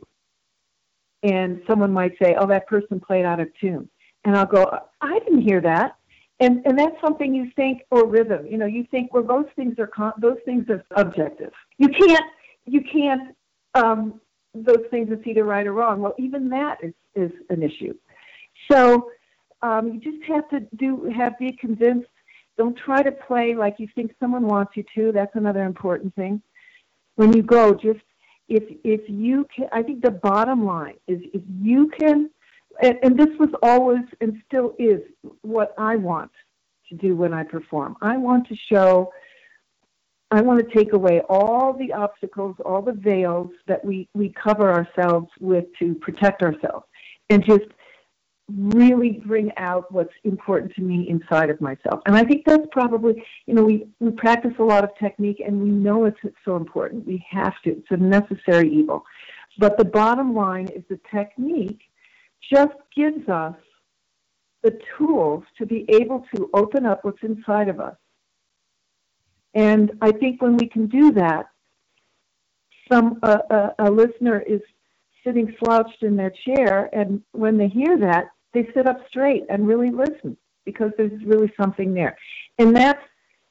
And 1.23 1.61
someone 1.67 1.91
might 1.91 2.13
say, 2.21 2.35
oh, 2.37 2.47
that 2.47 2.67
person 2.67 2.99
played 2.99 3.25
out 3.25 3.39
of 3.39 3.47
tune. 3.59 3.89
And 4.25 4.35
I'll 4.35 4.45
go, 4.45 4.79
I 5.01 5.19
didn't 5.19 5.41
hear 5.41 5.61
that. 5.61 5.95
And 6.39 6.65
and 6.65 6.77
that's 6.77 6.99
something 6.99 7.33
you 7.33 7.51
think 7.55 7.83
or 7.91 8.07
rhythm 8.07 8.47
you 8.47 8.57
know 8.57 8.65
you 8.65 8.85
think 8.89 9.13
well 9.13 9.23
those 9.23 9.45
things 9.55 9.77
are 9.77 9.87
con- 9.87 10.13
those 10.17 10.39
things 10.45 10.65
are 10.67 10.83
objective 10.97 11.51
you 11.77 11.87
can't 11.87 12.25
you 12.65 12.81
can't 12.81 13.35
um 13.75 14.19
those 14.55 14.83
things 14.89 15.09
it's 15.11 15.25
either 15.25 15.43
right 15.43 15.65
or 15.65 15.73
wrong. 15.73 16.01
Well 16.01 16.15
even 16.17 16.49
that 16.49 16.79
is 16.83 16.93
is 17.15 17.31
an 17.49 17.61
issue. 17.61 17.93
So 18.69 19.11
um 19.61 19.93
you 19.93 19.99
just 19.99 20.23
have 20.27 20.49
to 20.49 20.61
do 20.75 21.05
have 21.15 21.37
be 21.37 21.51
convinced. 21.51 22.09
Don't 22.57 22.77
try 22.77 23.03
to 23.03 23.11
play 23.11 23.55
like 23.55 23.75
you 23.77 23.87
think 23.93 24.13
someone 24.19 24.47
wants 24.47 24.73
you 24.75 24.83
to. 24.95 25.11
That's 25.11 25.35
another 25.35 25.63
important 25.63 26.15
thing 26.15 26.41
when 27.15 27.33
you 27.33 27.43
go 27.43 27.73
just 27.73 27.99
if 28.49 28.63
if 28.83 29.01
you 29.07 29.45
can 29.55 29.67
i 29.71 29.81
think 29.81 30.01
the 30.01 30.11
bottom 30.11 30.65
line 30.65 30.95
is 31.07 31.19
if 31.33 31.41
you 31.61 31.89
can 31.99 32.29
and, 32.81 32.97
and 33.03 33.19
this 33.19 33.29
was 33.39 33.49
always 33.61 34.03
and 34.21 34.41
still 34.47 34.73
is 34.79 35.01
what 35.41 35.73
I 35.77 35.95
want 35.95 36.31
to 36.89 36.95
do 36.95 37.15
when 37.15 37.33
I 37.33 37.43
perform. 37.43 37.95
I 38.01 38.17
want 38.17 38.47
to 38.47 38.55
show, 38.71 39.11
I 40.31 40.41
want 40.41 40.67
to 40.67 40.75
take 40.75 40.93
away 40.93 41.21
all 41.29 41.73
the 41.73 41.93
obstacles, 41.93 42.55
all 42.65 42.81
the 42.81 42.93
veils 42.93 43.49
that 43.67 43.83
we, 43.83 44.09
we 44.13 44.29
cover 44.29 44.71
ourselves 44.71 45.27
with 45.39 45.65
to 45.79 45.95
protect 45.95 46.41
ourselves, 46.41 46.85
and 47.29 47.45
just 47.45 47.65
really 48.55 49.21
bring 49.25 49.51
out 49.57 49.91
what's 49.91 50.13
important 50.23 50.73
to 50.75 50.81
me 50.81 51.07
inside 51.09 51.49
of 51.49 51.59
myself. 51.61 52.01
And 52.05 52.15
I 52.15 52.23
think 52.23 52.43
that's 52.45 52.65
probably, 52.71 53.23
you 53.45 53.53
know, 53.53 53.63
we, 53.63 53.87
we 53.99 54.11
practice 54.11 54.53
a 54.59 54.63
lot 54.63 54.83
of 54.83 54.91
technique 54.99 55.41
and 55.45 55.61
we 55.61 55.69
know 55.69 56.05
it's, 56.05 56.17
it's 56.23 56.35
so 56.45 56.55
important. 56.55 57.07
We 57.07 57.25
have 57.29 57.53
to, 57.63 57.71
it's 57.71 57.87
a 57.91 57.97
necessary 57.97 58.71
evil. 58.71 59.03
But 59.57 59.77
the 59.77 59.85
bottom 59.85 60.33
line 60.33 60.67
is 60.67 60.83
the 60.89 60.99
technique 61.13 61.81
just 62.51 62.73
gives 62.95 63.27
us 63.29 63.55
the 64.61 64.77
tools 64.97 65.43
to 65.57 65.65
be 65.65 65.85
able 65.89 66.25
to 66.35 66.49
open 66.53 66.85
up 66.85 67.03
what's 67.03 67.21
inside 67.23 67.69
of 67.69 67.79
us. 67.79 67.95
And 69.53 69.91
I 70.01 70.11
think 70.11 70.41
when 70.41 70.57
we 70.57 70.67
can 70.67 70.87
do 70.87 71.11
that, 71.13 71.45
some 72.91 73.19
uh, 73.23 73.69
a 73.79 73.89
listener 73.89 74.41
is 74.41 74.61
sitting 75.23 75.55
slouched 75.63 76.01
in 76.03 76.15
their 76.15 76.33
chair, 76.45 76.89
and 76.93 77.21
when 77.31 77.57
they 77.57 77.67
hear 77.67 77.97
that, 77.97 78.25
they 78.53 78.69
sit 78.73 78.87
up 78.87 78.97
straight 79.07 79.43
and 79.49 79.67
really 79.67 79.91
listen 79.91 80.37
because 80.65 80.91
there's 80.97 81.23
really 81.25 81.51
something 81.59 81.93
there. 81.93 82.17
And 82.59 82.75
that's 82.75 83.01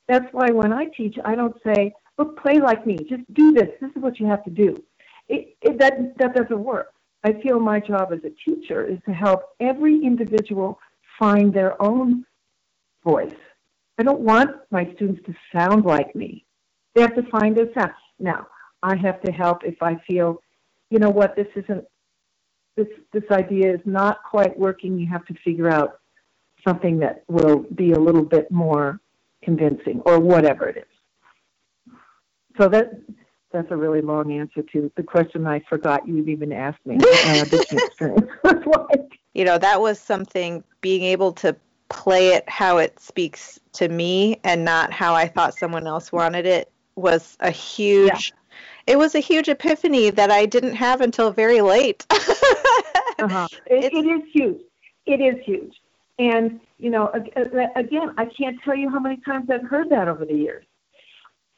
that's 0.09 0.27
why 0.33 0.51
when 0.51 0.73
I 0.73 0.87
teach, 0.87 1.17
I 1.25 1.35
don't 1.35 1.57
say, 1.65 1.93
"Look, 2.19 2.41
play 2.41 2.61
like 2.61 2.87
me. 2.87 2.97
Just 3.09 3.23
do 3.35 3.53
this. 3.53 3.69
This 3.81 3.91
is 3.91 4.03
what 4.03 4.19
you 4.21 4.27
have 4.27 4.45
to 4.45 4.51
do." 4.51 4.83
It, 5.29 5.57
it, 5.63 5.79
that 5.79 6.17
that 6.19 6.35
doesn't 6.35 6.63
work. 6.63 6.93
I 7.25 7.33
feel 7.35 7.61
my 7.61 7.79
job 7.81 8.13
as 8.13 8.21
a 8.25 8.31
teacher 8.45 8.85
is 8.85 8.99
to 9.07 9.13
help 9.13 9.43
every 9.61 10.05
individual 10.05 10.79
find 11.19 11.53
their 11.53 11.81
own 11.81 12.25
voice. 13.05 13.35
I 13.99 14.03
don't 14.03 14.21
want 14.21 14.51
my 14.71 14.91
students 14.95 15.23
to 15.27 15.35
sound 15.55 15.85
like 15.85 16.15
me. 16.17 16.45
They 16.95 17.03
have 17.03 17.15
to 17.15 17.23
find 17.31 17.57
their 17.57 17.73
sound. 17.75 17.93
Now, 18.19 18.47
I 18.83 18.97
have 18.97 19.21
to 19.23 19.33
help 19.33 19.65
if 19.65 19.81
I 19.83 19.97
feel, 20.09 20.39
you 20.91 20.99
know 20.99 21.11
what, 21.11 21.37
this 21.37 21.47
isn't 21.55 21.85
this 22.77 22.89
this 23.13 23.25
idea 23.31 23.73
is 23.73 23.81
not 23.85 24.23
quite 24.23 24.59
working. 24.59 24.99
You 24.99 25.07
have 25.09 25.25
to 25.27 25.35
figure 25.45 25.71
out 25.71 25.99
something 26.67 26.99
that 27.01 27.25
will 27.29 27.67
be 27.75 27.93
a 27.93 27.99
little 27.99 28.25
bit 28.25 28.51
more 28.51 29.01
convincing 29.43 30.01
or 30.05 30.21
whatever 30.21 30.69
it 30.69 30.77
is. 30.77 31.95
So 32.59 32.69
that 32.69 32.93
that's 33.53 33.71
a 33.71 33.77
really 33.77 34.01
long 34.01 34.33
answer 34.33 34.63
to 34.73 34.91
the 34.97 35.03
question 35.03 35.47
I 35.47 35.61
forgot 35.69 36.07
you 36.09 36.25
even 36.27 36.53
asked 36.53 36.85
me. 36.87 36.99
Uh, 38.45 38.87
you 39.35 39.45
know, 39.45 39.59
that 39.59 39.81
was 39.81 39.99
something 39.99 40.63
being 40.81 41.03
able 41.03 41.33
to 41.33 41.57
play 41.89 42.29
it 42.29 42.49
how 42.49 42.79
it 42.79 42.99
speaks 42.99 43.61
to 43.73 43.89
me 43.89 44.41
and 44.45 44.65
not 44.65 44.93
how 44.93 45.15
I 45.15 45.29
thought 45.29 45.55
someone 45.55 45.87
else 45.87 46.11
wanted 46.11 46.47
it 46.47 46.71
was 46.97 47.37
a 47.41 47.51
huge 47.51 48.33
yeah. 48.33 48.95
it 48.95 48.99
was 48.99 49.15
a 49.15 49.19
huge 49.21 49.49
epiphany 49.49 50.11
that 50.11 50.31
I 50.31 50.47
didn't 50.47 50.75
have 50.75 51.01
until 51.01 51.31
very 51.31 51.61
late. 51.61 52.07
uh-huh. 53.19 53.49
it, 53.67 53.93
it 53.93 54.07
is 54.07 54.23
huge. 54.33 54.61
It 55.07 55.21
is 55.21 55.43
huge. 55.45 55.75
And, 56.19 56.61
you 56.79 56.91
know, 56.91 57.11
again, 57.75 58.15
I 58.17 58.27
can't 58.27 58.59
tell 58.65 58.77
you 58.77 58.91
how 58.91 59.01
many 59.01 59.17
times 59.19 59.49
I've 59.51 59.69
heard 59.69 59.91
that 59.91 60.09
over 60.09 60.25
the 60.25 60.35
years 60.35 60.65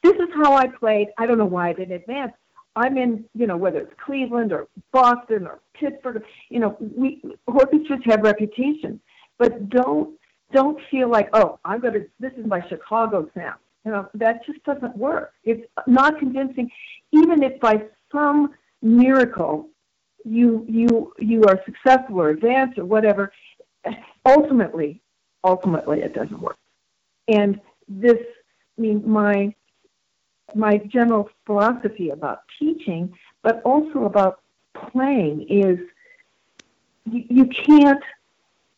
this 0.04 0.14
is 0.16 0.28
how 0.34 0.54
I 0.54 0.68
played. 0.68 1.08
I 1.18 1.26
don't 1.26 1.38
know 1.38 1.46
why 1.46 1.70
I 1.70 1.72
didn't 1.72 1.94
advance. 1.94 2.32
I'm 2.76 2.98
in, 2.98 3.24
you 3.34 3.46
know, 3.46 3.56
whether 3.56 3.78
it's 3.78 3.94
Cleveland 4.04 4.52
or 4.52 4.68
Boston 4.92 5.46
or 5.46 5.60
Pittsburgh, 5.72 6.22
you 6.50 6.60
know, 6.60 6.76
we 6.78 7.22
orchestras 7.46 8.00
have 8.04 8.20
reputation, 8.20 9.00
but 9.38 9.70
don't 9.70 10.18
don't 10.52 10.78
feel 10.90 11.08
like, 11.10 11.30
oh, 11.32 11.58
I'm 11.64 11.80
going 11.80 11.94
to. 11.94 12.06
This 12.20 12.32
is 12.36 12.46
my 12.46 12.60
Chicago 12.68 13.28
sound. 13.34 13.58
You 13.84 13.92
know, 13.92 14.08
that 14.14 14.44
just 14.44 14.62
doesn't 14.64 14.96
work. 14.96 15.32
It's 15.42 15.66
not 15.86 16.18
convincing, 16.18 16.70
even 17.12 17.42
if 17.42 17.58
by 17.60 17.82
some 18.12 18.54
miracle 18.82 19.68
you 20.24 20.64
you 20.68 21.12
you 21.18 21.44
are 21.44 21.60
successful 21.64 22.20
or 22.20 22.30
advanced 22.30 22.78
or 22.78 22.84
whatever. 22.84 23.32
Ultimately, 24.26 25.02
ultimately, 25.42 26.00
it 26.00 26.14
doesn't 26.14 26.40
work. 26.40 26.56
And 27.28 27.60
this, 27.88 28.18
I 28.78 28.80
mean, 28.80 29.02
my 29.06 29.54
my 30.54 30.78
general 30.78 31.28
philosophy 31.44 32.10
about 32.10 32.40
teaching, 32.58 33.12
but 33.42 33.60
also 33.62 34.04
about 34.04 34.40
playing 34.90 35.46
is 35.48 35.78
you, 37.10 37.24
you 37.28 37.46
can't. 37.46 38.02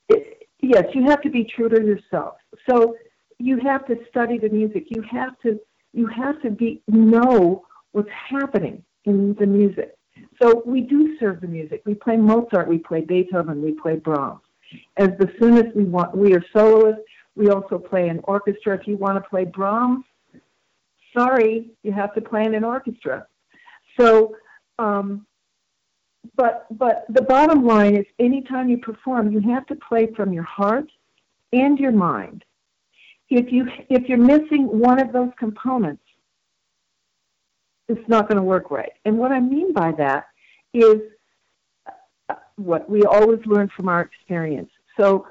It, 0.08 0.48
yes, 0.60 0.84
you 0.94 1.04
have 1.04 1.20
to 1.22 1.30
be 1.30 1.44
true 1.44 1.68
to 1.68 1.80
yourself. 1.80 2.36
So 2.68 2.96
you 3.38 3.58
have 3.60 3.86
to 3.86 3.98
study 4.08 4.38
the 4.38 4.48
music. 4.48 4.86
You 4.88 5.02
have 5.02 5.38
to 5.40 5.60
you 5.92 6.06
have 6.08 6.40
to 6.42 6.50
be 6.50 6.82
know 6.88 7.64
what's 7.92 8.10
happening 8.10 8.84
in 9.04 9.34
the 9.34 9.46
music. 9.46 9.96
So 10.40 10.62
we 10.66 10.82
do 10.82 11.16
serve 11.18 11.40
the 11.40 11.46
music. 11.46 11.82
We 11.86 11.94
play 11.94 12.16
Mozart, 12.16 12.68
we 12.68 12.78
play 12.78 13.00
Beethoven, 13.00 13.62
we 13.62 13.72
play 13.72 13.96
Brahms. 13.96 14.40
As 14.96 15.10
the 15.18 15.32
soon 15.38 15.56
as 15.58 15.72
we 15.74 15.84
want, 15.84 16.16
we 16.16 16.34
are 16.34 16.44
soloists. 16.52 17.02
We 17.34 17.50
also 17.50 17.78
play 17.78 18.08
an 18.08 18.20
orchestra. 18.24 18.78
If 18.78 18.86
you 18.86 18.96
want 18.96 19.22
to 19.22 19.28
play 19.28 19.44
Brahms, 19.44 20.04
sorry, 21.16 21.70
you 21.82 21.92
have 21.92 22.14
to 22.14 22.20
play 22.20 22.44
in 22.44 22.54
an 22.54 22.64
orchestra. 22.64 23.26
So, 23.98 24.36
um, 24.78 25.26
but 26.34 26.66
but 26.72 27.04
the 27.08 27.22
bottom 27.22 27.64
line 27.64 27.94
is, 27.94 28.04
anytime 28.18 28.68
you 28.68 28.78
perform, 28.78 29.30
you 29.30 29.40
have 29.40 29.66
to 29.66 29.76
play 29.76 30.08
from 30.16 30.32
your 30.32 30.44
heart 30.44 30.90
and 31.52 31.78
your 31.78 31.92
mind. 31.92 32.44
If 33.30 33.52
you 33.52 33.68
if 33.88 34.08
you're 34.08 34.18
missing 34.18 34.66
one 34.66 35.00
of 35.00 35.12
those 35.12 35.30
components, 35.38 36.02
it's 37.88 38.08
not 38.08 38.28
going 38.28 38.36
to 38.36 38.42
work 38.42 38.70
right. 38.70 38.92
And 39.04 39.18
what 39.18 39.32
I 39.32 39.40
mean 39.40 39.72
by 39.72 39.92
that 39.92 40.26
is 40.74 41.00
what 42.56 42.88
we 42.88 43.02
always 43.04 43.40
learn 43.46 43.70
from 43.76 43.88
our 43.88 44.00
experience. 44.02 44.70
So 44.98 45.26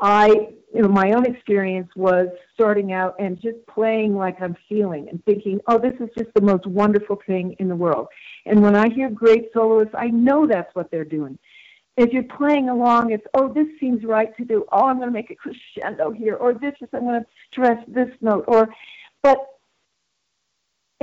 I, 0.00 0.28
you 0.74 0.82
know, 0.82 0.88
my 0.88 1.12
own 1.12 1.26
experience 1.26 1.88
was 1.96 2.28
starting 2.52 2.92
out 2.92 3.14
and 3.18 3.40
just 3.40 3.58
playing 3.66 4.16
like 4.16 4.40
I'm 4.40 4.56
feeling 4.68 5.08
and 5.08 5.24
thinking, 5.24 5.60
oh, 5.68 5.78
this 5.78 5.94
is 6.00 6.08
just 6.16 6.32
the 6.34 6.40
most 6.40 6.66
wonderful 6.66 7.20
thing 7.26 7.54
in 7.58 7.68
the 7.68 7.76
world. 7.76 8.08
And 8.46 8.62
when 8.62 8.74
I 8.74 8.88
hear 8.88 9.10
great 9.10 9.50
soloists, 9.52 9.94
I 9.96 10.08
know 10.08 10.46
that's 10.46 10.74
what 10.74 10.90
they're 10.90 11.04
doing. 11.04 11.38
If 11.96 12.12
you're 12.12 12.24
playing 12.24 12.68
along, 12.68 13.12
it's, 13.12 13.26
oh, 13.34 13.52
this 13.52 13.68
seems 13.78 14.04
right 14.04 14.36
to 14.36 14.44
do. 14.44 14.64
Oh, 14.72 14.86
I'm 14.86 14.96
going 14.96 15.08
to 15.08 15.12
make 15.12 15.30
a 15.30 15.36
crescendo 15.36 16.10
here, 16.10 16.34
or 16.34 16.52
this 16.52 16.74
is, 16.80 16.88
I'm 16.92 17.02
going 17.02 17.20
to 17.20 17.26
stress 17.52 17.78
this 17.86 18.10
note, 18.20 18.44
or, 18.48 18.68
but 19.22 19.38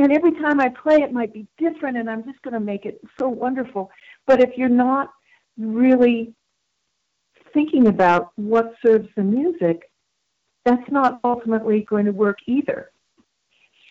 and 0.04 0.12
every 0.12 0.32
time 0.32 0.60
I 0.60 0.70
play, 0.70 0.98
it 0.98 1.14
might 1.14 1.34
be 1.34 1.48
different, 1.58 1.98
and 1.98 2.10
I'm 2.10 2.24
just 2.24 2.42
going 2.42 2.54
to 2.54 2.60
make 2.60 2.86
it 2.86 3.00
so 3.20 3.28
wonderful. 3.28 3.92
But 4.26 4.42
if 4.42 4.58
you're 4.58 4.70
not 4.70 5.12
really 5.58 6.34
thinking 7.54 7.88
about 7.88 8.32
what 8.36 8.74
serves 8.86 9.10
the 9.16 9.24
music, 9.24 9.92
that's 10.66 10.90
not 10.90 11.20
ultimately 11.24 11.82
going 11.82 12.06
to 12.06 12.12
work 12.12 12.38
either. 12.48 12.92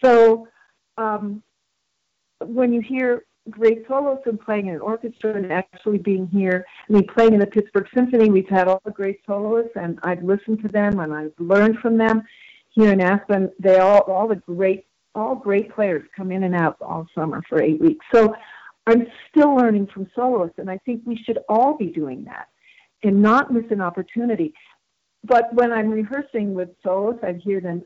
So 0.03 0.49
um, 0.97 1.43
when 2.41 2.73
you 2.73 2.81
hear 2.81 3.25
great 3.49 3.87
solos 3.89 4.21
and 4.27 4.41
playing 4.41 4.67
in 4.67 4.75
an 4.75 4.81
orchestra 4.81 5.35
and 5.35 5.53
actually 5.53 5.99
being 5.99 6.27
here, 6.29 6.65
I 6.89 6.93
mean, 6.93 7.07
playing 7.07 7.35
in 7.35 7.41
the 7.41 7.47
Pittsburgh 7.47 7.89
Symphony, 7.95 8.31
we've 8.31 8.49
had 8.49 8.69
all 8.69 8.81
the 8.85 8.91
great 8.91 9.21
soloists, 9.27 9.73
and 9.77 9.99
I've 10.03 10.23
listened 10.23 10.63
to 10.63 10.69
them 10.69 11.01
and 11.01 11.13
I've 11.13 11.33
learned 11.39 11.79
from 11.79 11.99
them. 11.99 12.23
Here 12.73 12.93
in 12.93 13.01
Aspen, 13.01 13.51
they 13.59 13.79
all 13.79 14.03
all 14.03 14.29
the 14.29 14.37
great 14.37 14.87
all 15.15 15.35
great 15.35 15.75
players 15.75 16.05
come 16.17 16.31
in 16.31 16.45
and 16.45 16.55
out 16.55 16.77
all 16.81 17.07
summer 17.15 17.43
for 17.49 17.63
eight 17.63 17.81
weeks. 17.81 18.05
So 18.15 18.35
I'm 18.87 19.07
still 19.31 19.55
learning 19.55 19.89
from 19.93 20.11
soloists, 20.15 20.59
and 20.59 20.71
I 20.71 20.79
think 20.79 21.03
we 21.05 21.17
should 21.17 21.39
all 21.49 21.77
be 21.77 21.87
doing 21.87 22.25
that 22.25 22.49
and 23.03 23.21
not 23.21 23.53
miss 23.53 23.65
an 23.71 23.81
opportunity. 23.81 24.53
But 25.25 25.53
when 25.55 25.73
I'm 25.73 25.91
rehearsing 25.91 26.55
with 26.55 26.71
soloists, 26.83 27.23
I 27.25 27.35
hear 27.35 27.61
them 27.61 27.83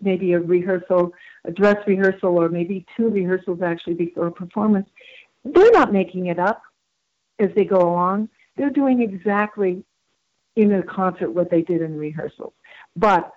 maybe 0.00 0.32
a 0.32 0.40
rehearsal, 0.40 1.12
a 1.44 1.50
dress 1.50 1.76
rehearsal, 1.86 2.38
or 2.38 2.48
maybe 2.48 2.86
two 2.96 3.08
rehearsals 3.08 3.60
actually 3.62 3.94
before 3.94 4.28
a 4.28 4.32
performance. 4.32 4.88
They're 5.44 5.72
not 5.72 5.92
making 5.92 6.26
it 6.26 6.38
up 6.38 6.62
as 7.38 7.50
they 7.56 7.64
go 7.64 7.80
along. 7.80 8.28
They're 8.56 8.70
doing 8.70 9.02
exactly 9.02 9.84
in 10.56 10.72
a 10.72 10.82
concert 10.82 11.30
what 11.30 11.50
they 11.50 11.62
did 11.62 11.82
in 11.82 11.96
rehearsals. 11.96 12.52
But 12.96 13.32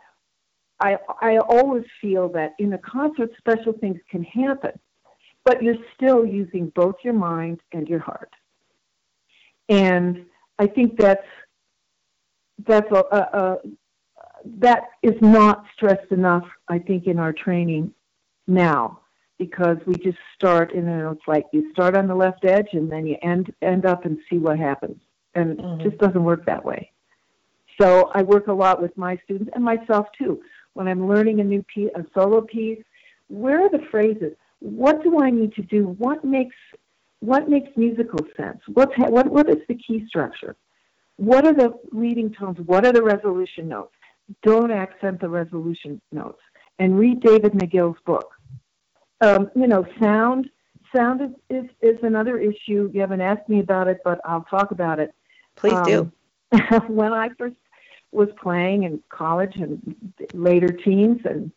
I, 0.79 0.97
I 1.21 1.37
always 1.37 1.85
feel 2.01 2.29
that 2.29 2.53
in 2.59 2.73
a 2.73 2.77
concert, 2.79 3.31
special 3.37 3.73
things 3.73 3.99
can 4.09 4.23
happen, 4.23 4.71
but 5.43 5.63
you're 5.63 5.77
still 5.95 6.25
using 6.25 6.71
both 6.75 6.95
your 7.03 7.13
mind 7.13 7.61
and 7.71 7.87
your 7.87 7.99
heart. 7.99 8.31
And 9.69 10.25
I 10.59 10.67
think 10.67 10.97
that's 10.97 11.25
that's 12.67 12.89
a, 12.91 13.03
a, 13.11 13.17
a 13.17 13.57
that 14.59 14.83
is 15.01 15.15
not 15.21 15.65
stressed 15.75 16.11
enough. 16.11 16.45
I 16.67 16.79
think 16.79 17.07
in 17.07 17.19
our 17.19 17.33
training 17.33 17.93
now 18.47 18.99
because 19.37 19.77
we 19.85 19.95
just 19.95 20.17
start 20.35 20.73
and 20.73 20.87
it's 20.87 21.27
like 21.27 21.45
you 21.51 21.71
start 21.71 21.97
on 21.97 22.07
the 22.07 22.15
left 22.15 22.45
edge 22.45 22.69
and 22.73 22.91
then 22.91 23.05
you 23.05 23.17
end 23.21 23.53
end 23.61 23.85
up 23.85 24.05
and 24.05 24.17
see 24.29 24.37
what 24.37 24.59
happens, 24.59 24.97
and 25.35 25.57
mm-hmm. 25.57 25.81
it 25.81 25.89
just 25.89 25.97
doesn't 25.99 26.23
work 26.23 26.45
that 26.45 26.63
way. 26.63 26.91
So 27.81 28.11
I 28.13 28.23
work 28.23 28.47
a 28.47 28.53
lot 28.53 28.81
with 28.81 28.95
my 28.97 29.17
students 29.25 29.51
and 29.53 29.63
myself 29.63 30.07
too 30.17 30.41
when 30.75 30.87
I'm 30.87 31.07
learning 31.07 31.39
a 31.39 31.43
new 31.43 31.63
piece, 31.63 31.89
a 31.95 32.05
solo 32.13 32.41
piece, 32.41 32.83
where 33.29 33.65
are 33.65 33.69
the 33.69 33.83
phrases? 33.89 34.33
What 34.59 35.03
do 35.03 35.19
I 35.19 35.31
need 35.31 35.53
to 35.55 35.63
do? 35.63 35.95
What 35.97 36.23
makes 36.23 36.55
what 37.21 37.49
makes 37.49 37.69
musical 37.75 38.19
sense? 38.37 38.59
What's 38.73 38.95
what 38.97 39.27
what 39.27 39.49
is 39.49 39.57
the 39.67 39.75
key 39.75 40.05
structure? 40.07 40.55
What 41.17 41.47
are 41.47 41.53
the 41.53 41.73
leading 41.91 42.31
tones? 42.33 42.57
What 42.65 42.85
are 42.85 42.91
the 42.91 43.01
resolution 43.01 43.69
notes? 43.69 43.93
Don't 44.43 44.71
accent 44.71 45.21
the 45.21 45.29
resolution 45.29 46.01
notes. 46.11 46.41
And 46.77 46.99
read 46.99 47.21
David 47.21 47.53
McGill's 47.53 47.97
book. 48.05 48.33
Um, 49.21 49.49
you 49.55 49.67
know, 49.67 49.85
sound 50.01 50.49
sound 50.95 51.21
is, 51.21 51.29
is, 51.49 51.65
is 51.81 51.97
another 52.03 52.37
issue. 52.37 52.89
You 52.93 52.99
haven't 52.99 53.21
asked 53.21 53.47
me 53.47 53.59
about 53.59 53.87
it, 53.87 53.99
but 54.03 54.19
I'll 54.25 54.45
talk 54.49 54.71
about 54.71 54.99
it. 54.99 55.13
Please 55.55 55.73
um, 55.73 55.83
do. 55.85 56.11
when 56.87 57.13
I 57.13 57.29
first 57.37 57.55
was 58.15 58.29
playing 58.41 58.83
in 58.83 59.01
college 59.09 59.55
and 59.55 59.95
later 60.33 60.67
teens 60.69 61.21
and 61.25 61.51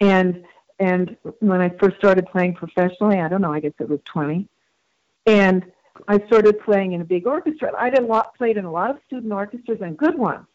and 0.00 0.44
and 0.78 1.16
when 1.40 1.60
I 1.60 1.70
first 1.70 1.96
started 1.96 2.26
playing 2.26 2.54
professionally, 2.54 3.18
I 3.18 3.28
don't 3.28 3.40
know, 3.40 3.52
I 3.52 3.60
guess 3.60 3.72
it 3.80 3.88
was 3.88 4.00
20. 4.04 4.46
And 5.26 5.64
I 6.06 6.24
started 6.26 6.60
playing 6.60 6.92
in 6.92 7.00
a 7.00 7.04
big 7.04 7.26
orchestra. 7.26 7.72
I 7.76 7.90
did 7.90 8.00
a 8.00 8.06
lot, 8.06 8.36
played 8.36 8.56
in 8.56 8.64
a 8.64 8.70
lot 8.70 8.90
of 8.90 8.98
student 9.06 9.32
orchestras 9.32 9.80
and 9.80 9.96
good 9.96 10.16
ones 10.16 10.46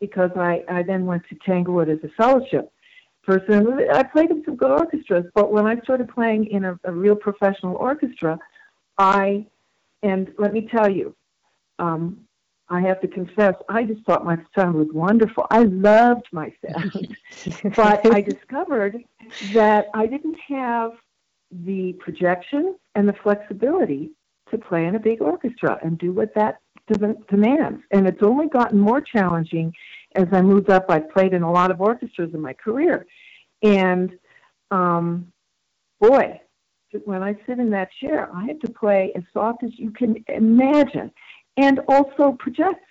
because 0.00 0.30
I, 0.36 0.64
I 0.68 0.82
then 0.82 1.04
went 1.04 1.24
to 1.28 1.34
Tanglewood 1.46 1.90
as 1.90 1.98
a 2.02 2.08
fellowship 2.16 2.72
person. 3.24 3.88
I 3.92 4.02
played 4.04 4.30
in 4.30 4.42
some 4.44 4.56
good 4.56 4.70
orchestras, 4.70 5.26
but 5.34 5.52
when 5.52 5.66
I 5.66 5.78
started 5.80 6.08
playing 6.08 6.46
in 6.46 6.64
a, 6.64 6.78
a 6.84 6.92
real 6.92 7.16
professional 7.16 7.76
orchestra, 7.76 8.38
I, 8.96 9.46
and 10.02 10.32
let 10.38 10.52
me 10.52 10.68
tell 10.70 10.88
you, 10.88 11.14
um, 11.78 12.20
I 12.70 12.80
have 12.80 13.00
to 13.00 13.08
confess, 13.08 13.54
I 13.68 13.84
just 13.84 14.04
thought 14.04 14.24
my 14.24 14.36
sound 14.54 14.74
was 14.74 14.88
wonderful. 14.92 15.46
I 15.50 15.62
loved 15.62 16.26
my 16.32 16.52
sound. 16.66 17.16
but 17.76 18.12
I 18.12 18.20
discovered 18.20 18.98
that 19.54 19.86
I 19.94 20.06
didn't 20.06 20.36
have 20.48 20.92
the 21.50 21.94
projection 21.94 22.76
and 22.94 23.08
the 23.08 23.14
flexibility 23.22 24.10
to 24.50 24.58
play 24.58 24.86
in 24.86 24.96
a 24.96 24.98
big 24.98 25.22
orchestra 25.22 25.78
and 25.82 25.98
do 25.98 26.12
what 26.12 26.34
that 26.34 26.60
demands. 27.28 27.82
And 27.90 28.06
it's 28.06 28.22
only 28.22 28.48
gotten 28.48 28.78
more 28.78 29.00
challenging 29.00 29.72
as 30.14 30.26
I 30.32 30.42
moved 30.42 30.70
up. 30.70 30.86
I've 30.88 31.10
played 31.10 31.32
in 31.32 31.42
a 31.42 31.50
lot 31.50 31.70
of 31.70 31.80
orchestras 31.80 32.34
in 32.34 32.40
my 32.40 32.52
career. 32.52 33.06
And 33.62 34.12
um, 34.70 35.32
boy, 36.00 36.40
when 37.04 37.22
I 37.22 37.34
sit 37.46 37.58
in 37.58 37.70
that 37.70 37.90
chair, 38.00 38.30
I 38.34 38.46
have 38.46 38.58
to 38.60 38.70
play 38.70 39.12
as 39.14 39.22
soft 39.32 39.62
as 39.62 39.70
you 39.78 39.90
can 39.90 40.24
imagine 40.28 41.10
and 41.58 41.80
also 41.88 42.36
project 42.38 42.84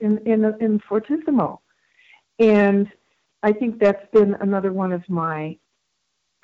in, 0.00 0.18
in, 0.24 0.44
in 0.60 0.80
fortissimo. 0.88 1.60
And 2.38 2.86
I 3.42 3.52
think 3.52 3.80
that's 3.80 4.06
been 4.12 4.34
another 4.40 4.72
one 4.72 4.92
of 4.92 5.02
my 5.08 5.58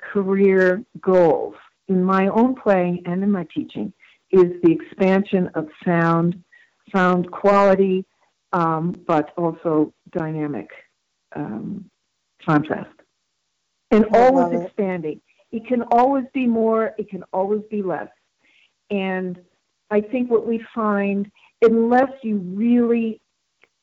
career 0.01 0.83
goals 0.99 1.55
in 1.87 2.03
my 2.03 2.27
own 2.27 2.55
playing 2.55 3.03
and 3.05 3.23
in 3.23 3.31
my 3.31 3.47
teaching 3.55 3.93
is 4.31 4.51
the 4.63 4.71
expansion 4.71 5.49
of 5.55 5.69
sound, 5.85 6.43
sound 6.93 7.31
quality, 7.31 8.05
um, 8.51 8.95
but 9.07 9.31
also 9.37 9.93
dynamic 10.11 10.67
um, 11.35 11.89
contrast. 12.45 12.89
And 13.91 14.05
always 14.13 14.61
expanding. 14.61 15.21
it 15.51 15.65
can 15.67 15.83
always 15.83 16.25
be 16.33 16.45
more, 16.45 16.93
it 16.97 17.09
can 17.09 17.23
always 17.31 17.61
be 17.69 17.81
less. 17.81 18.09
And 18.89 19.39
I 19.89 20.01
think 20.01 20.29
what 20.29 20.47
we 20.47 20.63
find, 20.73 21.31
unless 21.65 22.11
you 22.23 22.37
really 22.37 23.21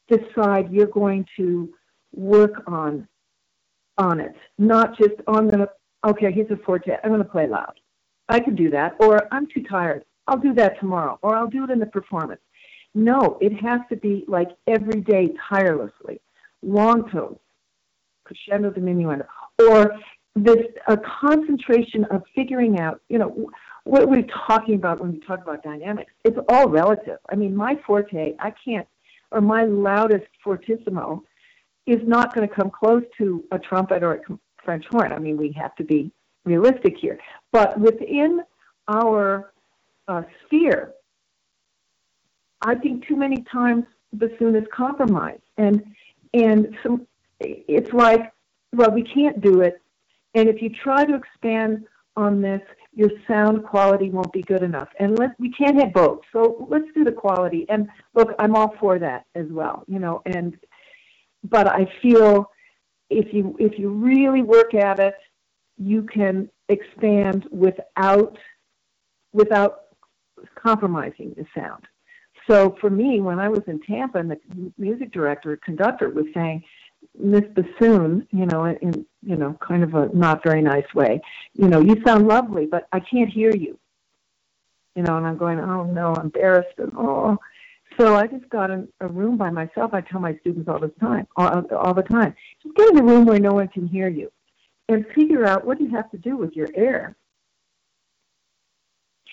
decide 0.09 0.73
you're 0.73 0.87
going 0.87 1.27
to 1.37 1.73
work 2.15 2.63
on 2.67 3.09
on 3.99 4.21
it, 4.21 4.35
not 4.59 4.97
just 4.97 5.15
oh, 5.27 5.35
I'm 5.35 5.51
gonna 5.51 5.69
okay, 6.07 6.33
here's 6.33 6.51
a 6.51 6.57
forte, 6.65 6.97
I'm 7.03 7.11
gonna 7.11 7.25
play 7.25 7.47
loud. 7.47 7.75
I 8.29 8.41
can 8.41 8.55
do 8.55 8.71
that, 8.71 8.95
or 9.01 9.29
I'm 9.33 9.47
too 9.53 9.63
tired. 9.69 10.05
I'll 10.27 10.39
do 10.39 10.55
that 10.55 10.79
tomorrow, 10.81 11.19
or 11.23 11.35
I'll 11.37 11.49
do 11.49 11.65
it 11.65 11.71
in 11.71 11.79
the 11.79 11.87
performance. 11.87 12.41
No, 12.95 13.39
it 13.41 13.53
has 13.61 13.81
to 13.91 13.97
be 13.97 14.25
like 14.29 14.49
every 14.67 15.01
day, 15.01 15.31
tirelessly, 15.49 16.21
long 16.63 17.11
tones, 17.11 17.39
crescendo 18.25 18.71
diminuendo, 18.71 19.27
or 19.69 19.93
this 20.37 20.59
a 20.89 20.97
concentration 20.97 22.05
of 22.07 22.23
figuring 22.35 22.79
out, 22.81 23.01
you 23.09 23.19
know, 23.19 23.51
what 23.85 24.03
are 24.03 24.07
we're 24.07 24.27
talking 24.47 24.75
about 24.75 25.01
when 25.01 25.13
we 25.13 25.21
talk 25.21 25.43
about 25.43 25.63
dynamics. 25.63 26.13
It's 26.25 26.39
all 26.49 26.69
relative. 26.69 27.19
I 27.31 27.37
mean, 27.37 27.55
my 27.55 27.77
forte, 27.87 28.35
I 28.39 28.53
can't, 28.65 28.87
or 29.31 29.41
my 29.41 29.65
loudest 29.65 30.27
fortissimo, 30.45 31.23
is 31.87 32.01
not 32.07 32.35
going 32.35 32.49
to 32.49 32.55
come 32.55 32.71
close 32.71 33.03
to 33.19 33.45
a 33.51 33.59
trumpet 33.59 34.03
or 34.03 34.15
a 34.15 34.21
French 34.65 34.85
horn. 34.91 35.13
I 35.13 35.19
mean, 35.19 35.37
we 35.37 35.53
have 35.53 35.75
to 35.77 35.85
be 35.85 36.13
realistic 36.45 36.97
here. 36.97 37.19
But 37.51 37.79
within 37.79 38.43
our 38.89 39.53
uh, 40.09 40.23
sphere, 40.45 40.93
I 42.63 42.77
think 42.77 43.07
too 43.07 43.17
many 43.17 43.45
times 43.51 43.85
bassoon 44.13 44.55
is 44.55 44.65
compromised, 44.73 45.43
and 45.59 45.83
and 46.35 46.77
some 46.83 47.07
it's 47.41 47.93
like, 47.93 48.33
well, 48.73 48.93
we 48.93 49.03
can't 49.03 49.41
do 49.41 49.63
it, 49.63 49.81
and 50.35 50.49
if 50.49 50.63
you 50.63 50.71
try 50.71 51.05
to 51.05 51.15
expand 51.15 51.85
on 52.17 52.41
this, 52.41 52.61
your 52.95 53.11
sound 53.27 53.65
quality 53.65 54.11
won't 54.11 54.33
be 54.33 54.43
good 54.43 54.63
enough. 54.63 54.89
And 54.99 55.19
let 55.19 55.31
we 55.39 55.51
can't 55.51 55.81
have 55.81 55.93
both. 55.93 56.21
So 56.33 56.67
let's 56.69 56.85
do 56.95 57.05
the 57.05 57.13
quality. 57.13 57.67
And 57.69 57.89
look, 58.15 58.35
I'm 58.39 58.55
all 58.55 58.75
for 58.79 58.99
that 58.99 59.25
as 59.35 59.47
well, 59.51 59.85
you 59.89 59.99
know, 59.99 60.23
and 60.27 60.57
but 61.45 61.67
I 61.67 61.91
feel 62.01 62.51
if 63.11 63.33
you 63.33 63.57
if 63.59 63.79
you 63.79 63.91
really 63.91 64.43
work 64.43 64.75
at 64.75 64.99
it, 64.99 65.15
you 65.79 66.03
can 66.03 66.49
expand 66.69 67.47
without 67.51 68.37
without 69.33 69.81
compromising 70.55 71.35
the 71.37 71.47
sound. 71.55 71.85
So 72.49 72.77
for 72.81 72.91
me, 72.91 73.21
when 73.21 73.39
I 73.39 73.49
was 73.49 73.63
in 73.67 73.81
Tampa, 73.81 74.19
and 74.19 74.31
the 74.31 74.39
music 74.77 75.13
director, 75.13 75.57
conductor, 75.65 76.11
was 76.11 76.27
saying, 76.35 76.65
Miss 77.19 77.45
Bassoon, 77.55 78.27
you 78.31 78.47
know, 78.47 78.65
in 78.65 79.07
you 79.23 79.37
know, 79.37 79.57
kind 79.67 79.85
of 79.85 79.95
a 79.95 80.09
not 80.15 80.43
very 80.43 80.63
nice 80.63 80.93
way, 80.95 81.21
you 81.55 81.69
know, 81.69 81.81
you 81.81 82.03
sound 82.05 82.27
lovely, 82.27 82.67
but 82.67 82.89
I 82.93 83.01
can't 83.01 83.31
hear 83.31 83.55
you. 83.55 83.79
You 84.97 85.03
know, 85.03 85.17
and 85.17 85.27
I'm 85.27 85.39
going, 85.39 85.59
oh 85.59 85.85
no, 85.85 86.15
embarrassed, 86.15 86.79
and 86.79 86.93
oh. 86.97 87.39
So 87.99 88.17
I 88.17 88.27
just 88.27 88.49
got 88.49 88.71
in 88.71 88.89
a 89.01 89.07
room 89.07 89.37
by 89.37 89.51
myself. 89.51 89.93
I 89.93 90.01
tell 90.01 90.21
my 90.21 90.37
students 90.41 90.69
all 90.69 90.79
the 90.79 90.89
time, 91.01 91.27
all, 91.37 91.63
all 91.77 91.95
the 91.95 92.03
time, 92.03 92.35
just 92.63 92.75
get 92.75 92.91
in 92.91 92.99
a 92.99 93.03
room 93.03 93.27
where 93.27 93.39
no 93.39 93.53
one 93.53 93.69
can 93.69 93.87
hear 93.87 94.09
you, 94.09 94.31
and 94.89 95.07
figure 95.15 95.47
out 95.47 95.67
what 95.67 95.81
you 95.81 95.91
have 95.91 96.11
to 96.11 96.19
do 96.19 96.37
with 96.37 96.55
your 96.57 96.69
air 96.75 97.17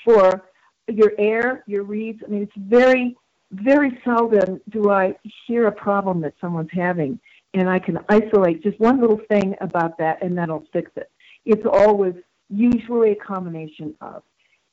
for 0.04 0.44
your 0.88 1.12
air, 1.18 1.64
your 1.68 1.84
reeds. 1.84 2.22
I 2.26 2.30
mean, 2.30 2.44
it's 2.44 2.52
very, 2.58 3.16
very 3.52 4.00
seldom 4.04 4.62
do 4.70 4.90
I 4.90 5.16
hear 5.46 5.68
a 5.68 5.72
problem 5.72 6.22
that 6.22 6.34
someone's 6.42 6.70
having 6.72 7.20
and 7.54 7.70
I 7.70 7.80
can 7.80 8.00
isolate 8.10 8.64
just 8.64 8.80
one 8.80 9.02
little 9.02 9.20
thing 9.30 9.56
about 9.62 9.98
that 9.98 10.22
and 10.22 10.38
that'll 10.38 10.66
fix 10.72 10.92
it. 10.96 11.10
It's 11.46 11.66
always 11.66 12.14
usually 12.50 13.12
a 13.12 13.16
combination 13.16 13.96
of 14.02 14.24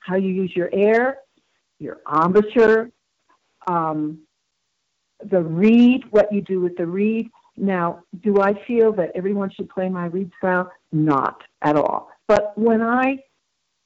how 0.01 0.17
you 0.17 0.29
use 0.29 0.53
your 0.55 0.71
air, 0.73 1.19
your 1.79 1.99
embouchure, 2.11 2.91
um, 3.67 4.21
the 5.31 5.43
reed, 5.43 6.05
what 6.11 6.33
you 6.33 6.43
do 6.43 6.61
with 6.61 6.77
the 6.77 6.87
reed. 6.87 7.31
Now, 7.57 8.03
do 8.23 8.41
I 8.41 8.53
feel 8.67 8.93
that 8.93 9.13
everyone 9.15 9.51
should 9.51 9.69
play 9.71 9.89
my 9.89 10.07
reed 10.07 10.31
style? 10.39 10.71
Not 10.93 11.43
at 11.63 11.77
all. 11.77 12.11
But 12.29 12.57
when 12.59 12.83
I 12.83 13.19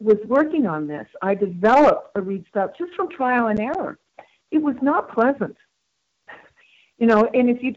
was 0.01 0.16
working 0.26 0.66
on 0.66 0.86
this, 0.86 1.07
I 1.22 1.34
developed 1.34 2.11
a 2.16 2.20
reed 2.20 2.45
style 2.49 2.72
just 2.76 2.95
from 2.95 3.09
trial 3.11 3.47
and 3.49 3.61
error. 3.61 3.99
It 4.51 4.59
was 4.59 4.76
not 4.82 5.12
pleasant. 5.12 5.57
You 6.99 7.07
know, 7.07 7.26
and 7.32 7.49
if 7.49 7.62
you 7.62 7.76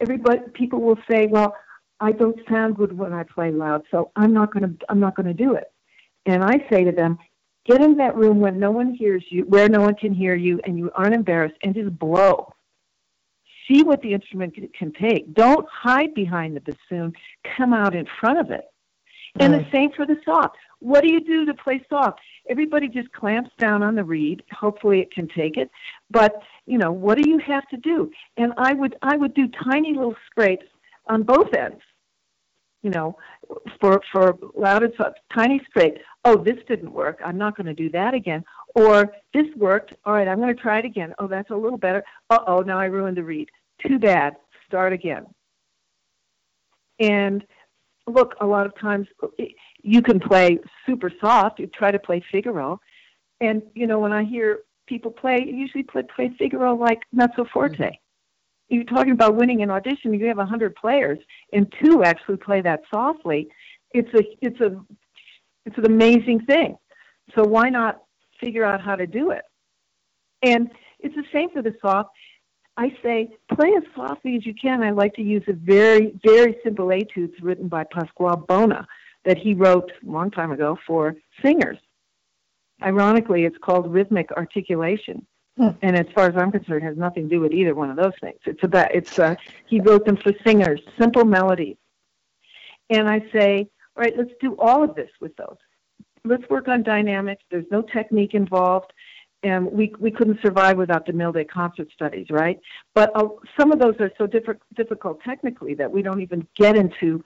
everybody 0.00 0.40
people 0.54 0.80
will 0.80 0.98
say, 1.10 1.26
well, 1.26 1.54
I 2.00 2.12
don't 2.12 2.38
sound 2.48 2.76
good 2.76 2.96
when 2.96 3.12
I 3.12 3.24
play 3.24 3.50
loud, 3.50 3.82
so 3.90 4.10
I'm 4.16 4.32
not 4.32 4.52
going 4.52 4.62
to 4.62 4.86
I'm 4.88 5.00
not 5.00 5.16
going 5.16 5.26
to 5.26 5.34
do 5.34 5.54
it. 5.54 5.72
And 6.26 6.44
I 6.44 6.64
say 6.70 6.84
to 6.84 6.92
them, 6.92 7.18
get 7.66 7.80
in 7.80 7.96
that 7.96 8.16
room 8.16 8.40
where 8.40 8.52
no 8.52 8.70
one 8.70 8.94
hears 8.94 9.24
you, 9.30 9.42
where 9.42 9.68
no 9.68 9.80
one 9.80 9.94
can 9.94 10.12
hear 10.12 10.34
you, 10.34 10.60
and 10.64 10.78
you 10.78 10.90
aren't 10.94 11.14
embarrassed, 11.14 11.56
and 11.62 11.74
just 11.74 11.98
blow. 11.98 12.52
See 13.66 13.82
what 13.82 14.00
the 14.00 14.14
instrument 14.14 14.54
can 14.78 14.92
take. 14.92 15.34
Don't 15.34 15.66
hide 15.70 16.14
behind 16.14 16.56
the 16.56 16.60
bassoon. 16.60 17.12
Come 17.56 17.74
out 17.74 17.94
in 17.94 18.06
front 18.20 18.38
of 18.38 18.50
it. 18.50 18.64
And 19.40 19.52
the 19.52 19.66
same 19.70 19.92
for 19.92 20.06
the 20.06 20.16
soft. 20.24 20.56
What 20.80 21.02
do 21.02 21.12
you 21.12 21.20
do 21.20 21.44
to 21.46 21.54
play 21.54 21.84
soft? 21.88 22.20
Everybody 22.48 22.88
just 22.88 23.12
clamps 23.12 23.50
down 23.58 23.82
on 23.82 23.94
the 23.94 24.04
reed. 24.04 24.42
Hopefully 24.52 25.00
it 25.00 25.12
can 25.12 25.28
take 25.28 25.56
it. 25.56 25.70
But, 26.10 26.40
you 26.66 26.78
know, 26.78 26.92
what 26.92 27.18
do 27.18 27.28
you 27.28 27.38
have 27.38 27.66
to 27.68 27.76
do? 27.76 28.10
And 28.36 28.52
I 28.56 28.72
would 28.72 28.96
I 29.02 29.16
would 29.16 29.34
do 29.34 29.48
tiny 29.64 29.94
little 29.94 30.16
scrapes 30.30 30.66
on 31.06 31.22
both 31.22 31.52
ends. 31.54 31.80
You 32.82 32.90
know, 32.90 33.16
for 33.80 34.00
for 34.12 34.38
loud 34.54 34.84
and 34.84 34.92
soft, 34.96 35.18
tiny 35.34 35.60
scrape. 35.68 35.98
Oh, 36.24 36.36
this 36.36 36.58
didn't 36.68 36.92
work. 36.92 37.18
I'm 37.24 37.36
not 37.36 37.56
going 37.56 37.66
to 37.66 37.74
do 37.74 37.90
that 37.90 38.14
again. 38.14 38.44
Or 38.74 39.12
this 39.34 39.46
worked. 39.56 39.94
All 40.04 40.12
right, 40.12 40.28
I'm 40.28 40.38
going 40.38 40.54
to 40.54 40.62
try 40.62 40.78
it 40.78 40.84
again. 40.84 41.12
Oh, 41.18 41.26
that's 41.26 41.50
a 41.50 41.56
little 41.56 41.78
better. 41.78 42.04
Uh 42.30 42.38
oh, 42.46 42.60
now 42.60 42.78
I 42.78 42.84
ruined 42.84 43.16
the 43.16 43.24
reed. 43.24 43.50
Too 43.84 43.98
bad. 43.98 44.36
Start 44.66 44.92
again. 44.92 45.26
And 47.00 47.44
look, 48.06 48.34
a 48.40 48.46
lot 48.46 48.66
of 48.66 48.78
times 48.78 49.06
you 49.82 50.02
can 50.02 50.20
play 50.20 50.58
super 50.86 51.10
soft. 51.20 51.58
You 51.58 51.66
try 51.68 51.90
to 51.90 51.98
play 51.98 52.22
Figaro, 52.30 52.80
and 53.40 53.62
you 53.74 53.86
know 53.86 53.98
when 53.98 54.12
I 54.12 54.24
hear 54.24 54.60
people 54.86 55.10
play, 55.10 55.44
usually 55.46 55.84
play, 55.84 56.02
play 56.14 56.30
Figaro 56.38 56.74
like 56.74 57.00
mezzo 57.12 57.44
forte. 57.52 57.76
Mm-hmm. 57.76 58.74
You're 58.74 58.84
talking 58.84 59.12
about 59.12 59.36
winning 59.36 59.62
an 59.62 59.70
audition. 59.70 60.12
You 60.12 60.26
have 60.26 60.38
a 60.38 60.46
hundred 60.46 60.74
players, 60.76 61.18
and 61.52 61.72
two 61.82 62.02
actually 62.04 62.36
play 62.36 62.60
that 62.62 62.80
softly. 62.92 63.48
It's 63.92 64.12
a 64.14 64.22
it's 64.40 64.60
a 64.60 64.84
it's 65.64 65.78
an 65.78 65.86
amazing 65.86 66.40
thing. 66.46 66.76
So 67.34 67.44
why 67.44 67.68
not 67.68 68.02
figure 68.40 68.64
out 68.64 68.80
how 68.80 68.96
to 68.96 69.06
do 69.06 69.30
it? 69.30 69.42
And 70.42 70.70
it's 70.98 71.14
the 71.14 71.24
same 71.32 71.50
for 71.50 71.62
the 71.62 71.74
soft. 71.80 72.10
I 72.76 72.92
say, 73.02 73.30
play 73.54 73.72
as 73.76 73.82
softly 73.94 74.36
as 74.36 74.46
you 74.46 74.54
can. 74.54 74.82
I 74.82 74.90
like 74.90 75.12
to 75.14 75.22
use 75.22 75.42
a 75.48 75.52
very, 75.52 76.18
very 76.24 76.56
simple 76.62 76.92
etudes 76.92 77.34
written 77.42 77.66
by 77.66 77.84
Pasquale 77.84 78.42
Bona 78.46 78.86
that 79.24 79.38
he 79.38 79.54
wrote 79.54 79.90
a 80.06 80.10
long 80.10 80.30
time 80.30 80.52
ago 80.52 80.78
for 80.86 81.14
singers. 81.42 81.78
Ironically, 82.82 83.44
it's 83.44 83.58
called 83.58 83.92
rhythmic 83.92 84.30
articulation. 84.32 85.26
Hmm. 85.56 85.70
And 85.82 85.96
as 85.96 86.06
far 86.14 86.28
as 86.28 86.36
I'm 86.36 86.52
concerned, 86.52 86.84
has 86.84 86.96
nothing 86.96 87.28
to 87.28 87.34
do 87.34 87.40
with 87.40 87.52
either 87.52 87.74
one 87.74 87.90
of 87.90 87.96
those 87.96 88.12
things. 88.20 88.38
It's 88.46 88.62
about 88.62 88.94
it's 88.94 89.18
uh, 89.18 89.34
he 89.66 89.80
wrote 89.80 90.06
them 90.06 90.16
for 90.16 90.32
singers, 90.46 90.80
simple 90.98 91.24
melodies. 91.24 91.76
And 92.90 93.08
I 93.08 93.20
say, 93.32 93.68
all 93.96 94.04
right, 94.04 94.16
let's 94.16 94.30
do 94.40 94.56
all 94.58 94.84
of 94.84 94.94
this 94.94 95.10
with 95.20 95.34
those. 95.36 95.56
Let's 96.24 96.48
work 96.48 96.68
on 96.68 96.82
dynamics. 96.82 97.42
There's 97.50 97.66
no 97.70 97.82
technique 97.82 98.34
involved 98.34 98.92
and 99.42 99.70
we 99.70 99.94
we 99.98 100.10
couldn't 100.10 100.40
survive 100.42 100.76
without 100.76 101.06
the 101.06 101.12
Milde 101.12 101.46
concert 101.52 101.88
studies, 101.92 102.26
right? 102.30 102.58
But 102.94 103.10
uh, 103.14 103.28
some 103.58 103.72
of 103.72 103.78
those 103.78 103.94
are 104.00 104.10
so 104.18 104.26
diff- 104.26 104.56
difficult 104.74 105.20
technically 105.22 105.74
that 105.74 105.90
we 105.90 106.02
don't 106.02 106.20
even 106.20 106.46
get 106.56 106.76
into 106.76 107.22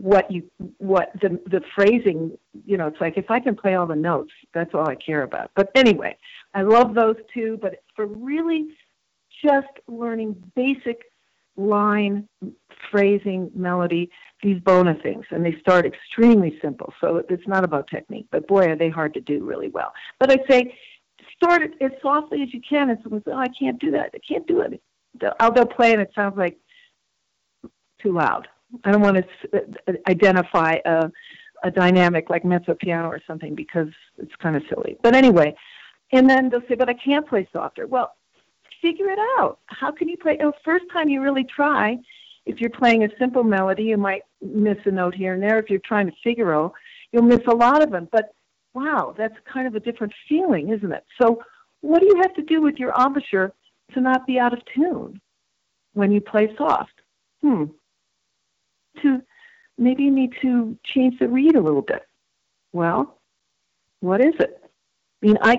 what 0.00 0.30
you 0.30 0.48
what 0.78 1.12
the 1.20 1.40
the 1.46 1.60
phrasing. 1.74 2.36
You 2.64 2.76
know, 2.76 2.86
it's 2.86 3.00
like 3.00 3.16
if 3.16 3.30
I 3.30 3.40
can 3.40 3.56
play 3.56 3.74
all 3.74 3.86
the 3.86 3.96
notes, 3.96 4.32
that's 4.54 4.74
all 4.74 4.88
I 4.88 4.94
care 4.94 5.22
about. 5.22 5.50
But 5.54 5.70
anyway, 5.74 6.16
I 6.54 6.62
love 6.62 6.94
those 6.94 7.16
two. 7.32 7.58
But 7.60 7.82
for 7.96 8.06
really 8.06 8.68
just 9.44 9.68
learning 9.86 10.42
basic 10.54 11.02
line 11.56 12.28
phrasing 12.90 13.50
melody 13.54 14.08
these 14.44 14.60
bona 14.60 14.96
things 15.02 15.24
and 15.30 15.44
they 15.44 15.56
start 15.60 15.84
extremely 15.84 16.56
simple 16.62 16.94
so 17.00 17.24
it's 17.28 17.48
not 17.48 17.64
about 17.64 17.88
technique 17.88 18.24
but 18.30 18.46
boy 18.46 18.64
are 18.66 18.76
they 18.76 18.88
hard 18.88 19.12
to 19.12 19.20
do 19.20 19.44
really 19.44 19.68
well 19.68 19.92
but 20.20 20.30
i 20.30 20.36
say 20.48 20.72
start 21.38 21.62
it 21.62 21.72
as 21.80 21.92
softly 22.02 22.42
as 22.42 22.52
you 22.52 22.60
can. 22.68 22.90
And 22.90 22.98
someone 23.02 23.22
says, 23.24 23.32
"Oh, 23.34 23.38
I 23.38 23.48
can't 23.48 23.78
do 23.78 23.90
that. 23.92 24.10
I 24.14 24.18
can't 24.18 24.46
do 24.46 24.60
it." 24.60 24.80
I'll 25.40 25.50
go 25.50 25.64
play, 25.64 25.92
and 25.92 26.02
it 26.02 26.12
sounds 26.14 26.36
like 26.36 26.58
too 28.00 28.12
loud. 28.12 28.48
I 28.84 28.92
don't 28.92 29.00
want 29.00 29.16
to 29.16 29.58
uh, 29.88 29.92
identify 30.08 30.76
a, 30.84 31.10
a 31.64 31.70
dynamic 31.70 32.30
like 32.30 32.44
mezzo 32.44 32.74
piano 32.74 33.08
or 33.08 33.20
something 33.26 33.54
because 33.54 33.88
it's 34.18 34.34
kind 34.36 34.56
of 34.56 34.62
silly. 34.68 34.96
But 35.02 35.14
anyway, 35.14 35.54
and 36.12 36.28
then 36.28 36.48
they'll 36.48 36.62
say, 36.68 36.74
"But 36.74 36.88
I 36.88 36.94
can't 36.94 37.26
play 37.26 37.48
softer." 37.52 37.86
Well, 37.86 38.14
figure 38.80 39.10
it 39.10 39.18
out. 39.38 39.58
How 39.66 39.90
can 39.90 40.08
you 40.08 40.16
play? 40.16 40.36
The 40.36 40.52
first 40.64 40.84
time 40.92 41.08
you 41.08 41.22
really 41.22 41.44
try, 41.44 41.98
if 42.46 42.60
you're 42.60 42.70
playing 42.70 43.04
a 43.04 43.08
simple 43.18 43.44
melody, 43.44 43.84
you 43.84 43.96
might 43.96 44.22
miss 44.40 44.78
a 44.84 44.90
note 44.90 45.14
here 45.14 45.34
and 45.34 45.42
there. 45.42 45.58
If 45.58 45.70
you're 45.70 45.80
trying 45.84 46.06
to 46.06 46.12
figure, 46.24 46.44
Figaro, 46.44 46.72
you'll 47.12 47.22
miss 47.22 47.40
a 47.46 47.54
lot 47.54 47.82
of 47.82 47.90
them. 47.90 48.08
But 48.12 48.34
wow, 48.74 49.14
that's 49.16 49.34
kind 49.52 49.66
of 49.66 49.74
a 49.74 49.80
different 49.80 50.12
feeling, 50.28 50.70
isn't 50.70 50.92
it? 50.92 51.04
So, 51.20 51.42
what 51.80 52.00
do 52.00 52.06
you 52.06 52.16
have 52.22 52.34
to 52.34 52.42
do 52.42 52.60
with 52.60 52.76
your 52.76 52.92
embouchure 52.98 53.52
to 53.94 54.00
not 54.00 54.26
be 54.26 54.38
out 54.38 54.52
of 54.52 54.60
tune 54.74 55.20
when 55.94 56.10
you 56.12 56.20
play 56.20 56.54
soft? 56.56 56.92
Hmm. 57.42 57.64
To 59.02 59.22
maybe 59.76 60.04
you 60.04 60.10
need 60.10 60.34
to 60.42 60.76
change 60.84 61.18
the 61.18 61.28
reed 61.28 61.56
a 61.56 61.60
little 61.60 61.82
bit. 61.82 62.02
Well, 62.72 63.18
what 64.00 64.20
is 64.20 64.34
it? 64.38 64.60
I 65.22 65.26
mean, 65.26 65.38
I, 65.42 65.58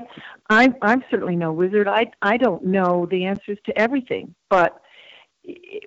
I, 0.49 0.69
I'm 0.81 1.03
certainly 1.11 1.35
no 1.35 1.51
wizard. 1.51 1.87
I, 1.87 2.11
I 2.21 2.37
don't 2.37 2.65
know 2.65 3.07
the 3.09 3.25
answers 3.25 3.57
to 3.65 3.77
everything, 3.77 4.33
but 4.49 4.81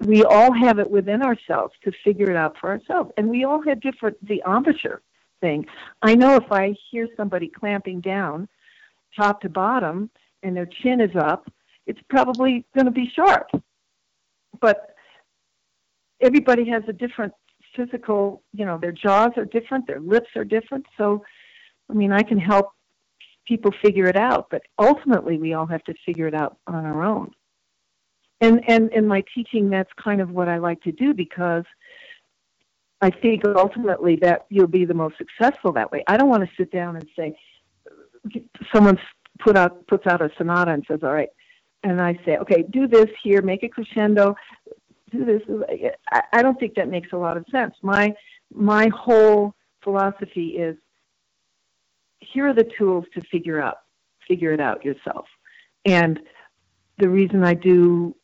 we 0.02 0.24
all 0.24 0.52
have 0.52 0.78
it 0.78 0.90
within 0.90 1.22
ourselves 1.22 1.72
to 1.84 1.92
figure 2.04 2.30
it 2.30 2.36
out 2.36 2.56
for 2.60 2.70
ourselves, 2.70 3.10
and 3.16 3.28
we 3.28 3.44
all 3.44 3.62
have 3.62 3.80
different 3.80 4.16
the 4.26 4.42
embouchure 4.46 5.00
thing. 5.40 5.66
I 6.02 6.14
know 6.14 6.36
if 6.36 6.50
I 6.50 6.74
hear 6.90 7.08
somebody 7.16 7.48
clamping 7.48 8.00
down, 8.00 8.48
top 9.16 9.40
to 9.42 9.48
bottom, 9.48 10.10
and 10.42 10.56
their 10.56 10.66
chin 10.66 11.00
is 11.00 11.14
up, 11.16 11.50
it's 11.86 12.00
probably 12.08 12.64
going 12.74 12.86
to 12.86 12.92
be 12.92 13.10
sharp. 13.14 13.48
But 14.60 14.94
everybody 16.20 16.68
has 16.68 16.82
a 16.88 16.92
different 16.92 17.32
physical, 17.76 18.42
you 18.52 18.64
know, 18.64 18.78
their 18.78 18.92
jaws 18.92 19.32
are 19.36 19.44
different, 19.44 19.86
their 19.86 20.00
lips 20.00 20.28
are 20.36 20.44
different. 20.44 20.86
So, 20.96 21.24
I 21.90 21.94
mean, 21.94 22.12
I 22.12 22.22
can 22.22 22.38
help 22.38 22.70
people 23.46 23.72
figure 23.82 24.06
it 24.06 24.16
out, 24.16 24.48
but 24.50 24.62
ultimately 24.78 25.38
we 25.38 25.54
all 25.54 25.66
have 25.66 25.82
to 25.84 25.94
figure 26.06 26.26
it 26.26 26.34
out 26.34 26.58
on 26.66 26.84
our 26.84 27.02
own. 27.02 27.32
And 28.40 28.60
and 28.68 28.90
in 28.92 29.06
my 29.06 29.22
teaching, 29.34 29.70
that's 29.70 29.90
kind 30.02 30.20
of 30.20 30.30
what 30.30 30.48
I 30.48 30.58
like 30.58 30.82
to 30.82 30.92
do 30.92 31.14
because 31.14 31.64
I 33.00 33.10
think 33.10 33.42
ultimately 33.44 34.16
that 34.22 34.46
you'll 34.48 34.66
be 34.66 34.84
the 34.84 34.94
most 34.94 35.16
successful 35.16 35.72
that 35.72 35.90
way. 35.92 36.02
I 36.08 36.16
don't 36.16 36.28
want 36.28 36.42
to 36.44 36.50
sit 36.56 36.72
down 36.72 36.96
and 36.96 37.06
say 37.16 37.36
someone 38.74 38.98
put 39.38 39.56
out 39.56 39.86
puts 39.86 40.06
out 40.06 40.22
a 40.22 40.30
sonata 40.36 40.72
and 40.72 40.84
says, 40.88 41.00
"All 41.02 41.12
right," 41.12 41.28
and 41.84 42.00
I 42.00 42.18
say, 42.24 42.36
"Okay, 42.38 42.64
do 42.70 42.86
this 42.86 43.08
here, 43.22 43.42
make 43.42 43.62
a 43.62 43.68
crescendo, 43.68 44.34
do 45.12 45.24
this." 45.24 45.42
I, 46.10 46.22
I 46.32 46.42
don't 46.42 46.58
think 46.58 46.74
that 46.74 46.88
makes 46.88 47.12
a 47.12 47.16
lot 47.16 47.36
of 47.36 47.44
sense. 47.50 47.74
My 47.82 48.14
my 48.52 48.88
whole 48.88 49.54
philosophy 49.82 50.56
is 50.58 50.76
here 52.20 52.48
are 52.48 52.54
the 52.54 52.68
tools 52.78 53.04
to 53.14 53.20
figure 53.30 53.60
out 53.60 53.76
figure 54.26 54.52
it 54.52 54.60
out 54.60 54.84
yourself. 54.84 55.26
And 55.84 56.20
the 56.98 57.08
reason 57.08 57.44
I 57.44 57.54
do 57.54 58.14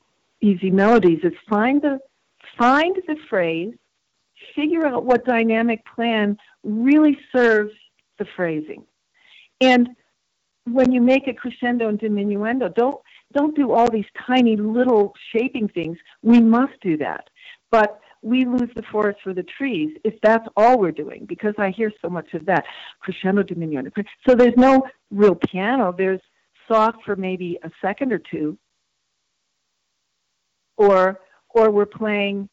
easy 0.41 0.71
melodies 0.71 1.21
is 1.23 1.33
find 1.49 1.83
the 1.83 1.99
find 2.57 2.97
the 3.07 3.17
phrase, 3.29 3.75
figure 4.55 4.87
out 4.87 5.05
what 5.05 5.25
dynamic 5.25 5.85
plan 5.95 6.37
really 6.63 7.19
serves 7.35 7.73
the 8.19 8.27
phrasing. 8.37 8.85
And 9.61 9.89
when 10.65 10.93
you 10.93 11.01
make 11.01 11.27
a 11.29 11.35
crescendo 11.35 11.89
and 11.89 11.99
diminuendo, 11.99 12.75
don't 12.75 13.01
don't 13.35 13.57
do 13.57 13.73
all 13.73 13.91
these 13.91 14.07
tiny 14.27 14.57
little 14.57 15.15
shaping 15.33 15.69
things. 15.69 15.99
We 16.23 16.41
must 16.41 16.81
do 16.81 16.97
that. 16.99 17.29
But 17.71 18.01
we 18.23 18.45
lose 18.45 18.71
the 18.75 18.83
forest 18.91 19.21
for 19.23 19.33
the 19.33 19.45
trees 19.45 19.97
if 20.05 20.15
that's 20.23 20.47
all 20.57 20.79
we're 20.79 20.93
doing 20.93 21.25
because 21.27 21.55
I 21.59 21.71
hear 21.71 21.93
so 22.03 22.09
much 22.09 22.35
of 22.35 22.45
that 22.47 22.65
crescendo 23.01 23.43
diminuendo. 23.43 23.93
So 24.27 24.35
there's 24.35 24.57
no 24.57 24.83
real 25.11 25.35
piano. 25.35 25.95
There's 25.97 26.21
soft 26.67 26.99
for 27.05 27.17
maybe 27.17 27.59
a 27.63 27.71
second 27.81 28.13
or 28.13 28.19
two, 28.19 28.59
or 30.77 31.21
or 31.51 31.71
we're 31.71 31.87
playing. 31.87 32.49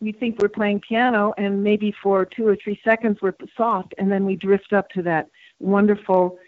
We 0.00 0.12
think 0.12 0.38
we're 0.38 0.48
playing 0.48 0.80
piano, 0.86 1.32
and 1.38 1.62
maybe 1.62 1.94
for 2.02 2.26
two 2.26 2.46
or 2.46 2.56
three 2.62 2.78
seconds 2.84 3.18
we're 3.22 3.34
soft, 3.56 3.94
and 3.96 4.12
then 4.12 4.26
we 4.26 4.36
drift 4.36 4.72
up 4.72 4.88
to 4.90 5.02
that 5.02 5.28
wonderful 5.60 6.38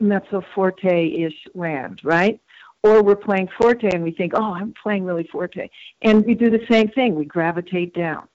mezzo 0.00 0.42
forte-ish 0.54 1.46
land, 1.54 2.00
right? 2.02 2.40
Or 2.82 3.02
we're 3.02 3.16
playing 3.16 3.48
forte 3.60 3.90
and 3.92 4.02
we 4.02 4.12
think, 4.12 4.32
oh, 4.34 4.54
I'm 4.54 4.72
playing 4.82 5.04
really 5.04 5.28
forte. 5.30 5.68
And 6.02 6.24
we 6.24 6.34
do 6.34 6.50
the 6.50 6.64
same 6.70 6.88
thing. 6.88 7.14
We 7.14 7.24
gravitate 7.24 7.94
down. 7.94 8.28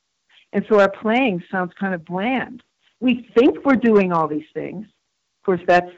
And 0.51 0.65
so 0.69 0.79
our 0.79 0.89
playing 0.89 1.43
sounds 1.51 1.71
kind 1.79 1.93
of 1.93 2.05
bland. 2.05 2.61
We 2.99 3.29
think 3.35 3.65
we're 3.65 3.75
doing 3.75 4.11
all 4.11 4.27
these 4.27 4.45
things. 4.53 4.85
Of 4.85 5.45
course, 5.45 5.61
that's, 5.67 5.89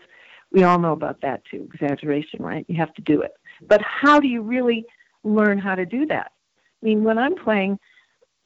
we 0.52 0.64
all 0.64 0.80
know 0.80 0.94
about 0.94 1.22
that 1.22 1.44
too, 1.50 1.68
exaggeration, 1.74 2.42
right? 2.42 2.66
You 2.68 2.78
have 2.78 2.94
to 2.96 3.02
do 3.02 3.22
it. 3.22 3.34
But 3.68 3.82
how 3.82 4.20
do 4.20 4.28
you 4.28 4.42
really 4.42 4.86
learn 5.24 5.58
how 5.58 5.76
to 5.76 5.86
do 5.86 6.06
that? 6.08 6.32
I 6.82 6.86
mean, 6.86 7.04
when 7.04 7.18
I'm 7.18 7.36
playing 7.36 7.80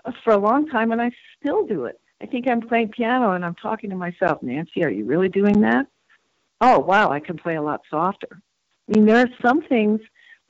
uh, 0.06 0.12
for 0.24 0.34
a 0.34 0.38
long 0.38 0.68
time 0.68 0.91
and 0.91 1.02
I 1.02 1.12
still 1.39 1.66
do 1.66 1.86
it, 1.86 2.00
I 2.22 2.26
think 2.26 2.50
I'm 2.50 2.62
playing 2.62 2.89
piano 2.89 3.32
and 3.32 3.45
I'm 3.45 3.56
talking 3.56 3.89
to 3.91 3.95
myself, 3.95 4.41
Nancy, 4.41 4.84
are 4.84 4.89
you 4.89 5.06
really 5.06 5.30
doing 5.30 5.62
that? 5.62 5.88
Oh, 6.62 6.80
wow, 6.80 7.12
I 7.12 7.20
can 7.20 7.38
play 7.38 7.56
a 7.56 7.62
lot 7.62 7.82
softer. 7.89 8.41
I 8.90 8.98
mean, 8.98 9.06
there 9.06 9.18
are 9.18 9.30
some 9.46 9.62
things 9.64 10.00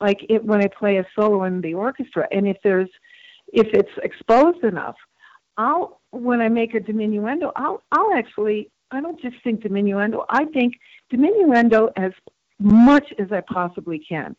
like 0.00 0.24
it, 0.28 0.44
when 0.44 0.62
I 0.62 0.68
play 0.68 0.96
a 0.96 1.06
solo 1.14 1.44
in 1.44 1.60
the 1.60 1.74
orchestra, 1.74 2.26
and 2.30 2.48
if 2.48 2.56
there's 2.64 2.88
if 3.52 3.66
it's 3.74 3.90
exposed 4.02 4.64
enough, 4.64 4.96
I'll 5.56 6.00
when 6.10 6.40
I 6.40 6.48
make 6.48 6.74
a 6.74 6.80
diminuendo, 6.80 7.52
I'll 7.56 7.82
I'll 7.92 8.12
actually 8.14 8.70
I 8.90 9.00
don't 9.00 9.20
just 9.20 9.36
think 9.44 9.60
diminuendo. 9.60 10.24
I 10.28 10.46
think 10.46 10.74
diminuendo 11.12 11.90
as 11.96 12.12
much 12.58 13.12
as 13.18 13.30
I 13.30 13.42
possibly 13.42 13.98
can, 13.98 14.34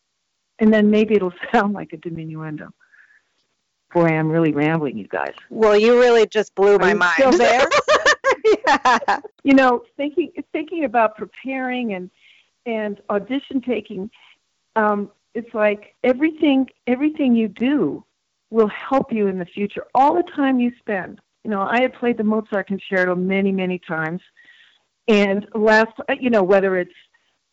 and 0.60 0.74
then 0.74 0.90
maybe 0.90 1.16
it'll 1.16 1.34
sound 1.54 1.74
like 1.74 1.94
a 1.94 1.98
diminuendo. 1.98 2.70
Boy, 3.94 4.08
I'm 4.08 4.30
really 4.30 4.54
rambling, 4.54 4.98
you 4.98 5.08
guys. 5.08 5.34
Well, 5.50 5.78
you 5.78 6.00
really 6.00 6.26
just 6.26 6.56
blew 6.56 6.78
my 6.78 6.94
mind. 6.94 7.16
Still 7.18 7.32
there? 7.32 7.68
yeah. 8.68 9.20
You 9.44 9.54
know, 9.54 9.84
thinking 9.98 10.32
thinking 10.52 10.86
about 10.86 11.18
preparing 11.18 11.94
and 11.94 12.10
and 12.66 13.02
audition 13.10 13.62
taking, 13.62 14.10
um, 14.76 15.10
it's 15.34 15.54
like 15.54 15.96
everything 16.04 16.68
everything 16.88 17.36
you 17.36 17.48
do 17.48 18.04
will 18.50 18.68
help 18.68 19.12
you 19.12 19.28
in 19.28 19.40
the 19.40 19.46
future. 19.46 19.86
All 19.96 20.14
the 20.14 20.30
time 20.36 20.60
you 20.60 20.72
spend. 20.80 21.20
You 21.44 21.50
know, 21.50 21.62
I 21.62 21.82
had 21.82 21.94
played 21.94 22.18
the 22.18 22.24
Mozart 22.24 22.68
concerto 22.68 23.16
many, 23.16 23.52
many 23.52 23.80
times, 23.80 24.22
and 25.08 25.48
last, 25.56 25.92
you 26.20 26.30
know, 26.30 26.44
whether 26.44 26.78
it's 26.78 26.94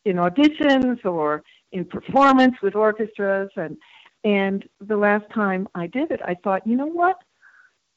in 0.04 0.16
auditions 0.16 1.02
or 1.06 1.42
in 1.72 1.84
performance 1.84 2.56
with 2.62 2.74
orchestras, 2.74 3.50
and 3.56 3.78
and 4.24 4.68
the 4.80 4.96
last 4.96 5.24
time 5.32 5.68
I 5.74 5.86
did 5.86 6.11
it, 6.11 6.20
I 6.24 6.34
thought, 6.34 6.66
you 6.66 6.76
know 6.76 6.86
what? 6.86 7.16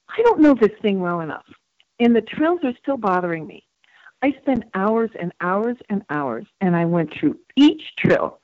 I 0.07 0.21
don't 0.21 0.39
know 0.39 0.53
this 0.53 0.71
thing 0.81 1.01
well 1.01 1.21
enough, 1.21 1.45
and 1.99 2.15
the 2.15 2.21
trills 2.21 2.61
are 2.63 2.73
still 2.81 2.97
bothering 2.97 3.45
me. 3.45 3.65
I 4.21 4.33
spent 4.41 4.63
hours 4.73 5.09
and 5.19 5.31
hours 5.41 5.77
and 5.89 6.03
hours, 6.09 6.45
and 6.61 6.75
I 6.75 6.85
went 6.85 7.11
through 7.13 7.39
each 7.55 7.81
trill, 7.97 8.39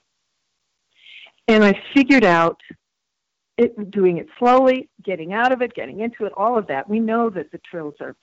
and 1.48 1.64
I 1.64 1.80
figured 1.94 2.24
out 2.24 2.60
it, 3.58 3.92
doing 3.92 4.18
it 4.18 4.28
slowly, 4.40 4.90
getting 5.04 5.34
out 5.34 5.52
of 5.52 5.62
it, 5.62 5.74
getting 5.74 6.00
into 6.00 6.26
it, 6.26 6.34
all 6.36 6.58
of 6.58 6.68
that. 6.68 6.90
We 6.90 7.00
know 7.00 7.30
that 7.30 7.52
the 7.52 7.60
trills 7.60 7.96
are 8.00 8.16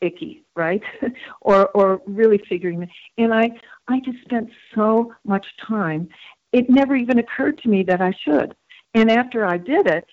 icky, 0.00 0.44
right? 0.56 0.82
or 1.40 1.68
or 1.68 2.02
really 2.06 2.40
figuring 2.48 2.82
it. 2.82 2.88
And 3.18 3.32
I 3.32 3.50
I 3.88 4.00
just 4.00 4.20
spent 4.24 4.50
so 4.74 5.12
much 5.24 5.46
time. 5.66 6.08
It 6.52 6.70
never 6.70 6.94
even 6.96 7.18
occurred 7.18 7.58
to 7.62 7.68
me 7.68 7.82
that 7.84 8.00
I 8.00 8.12
should. 8.24 8.54
And 8.94 9.10
after 9.10 9.44
I 9.44 9.58
did 9.58 9.88
it, 9.88 10.06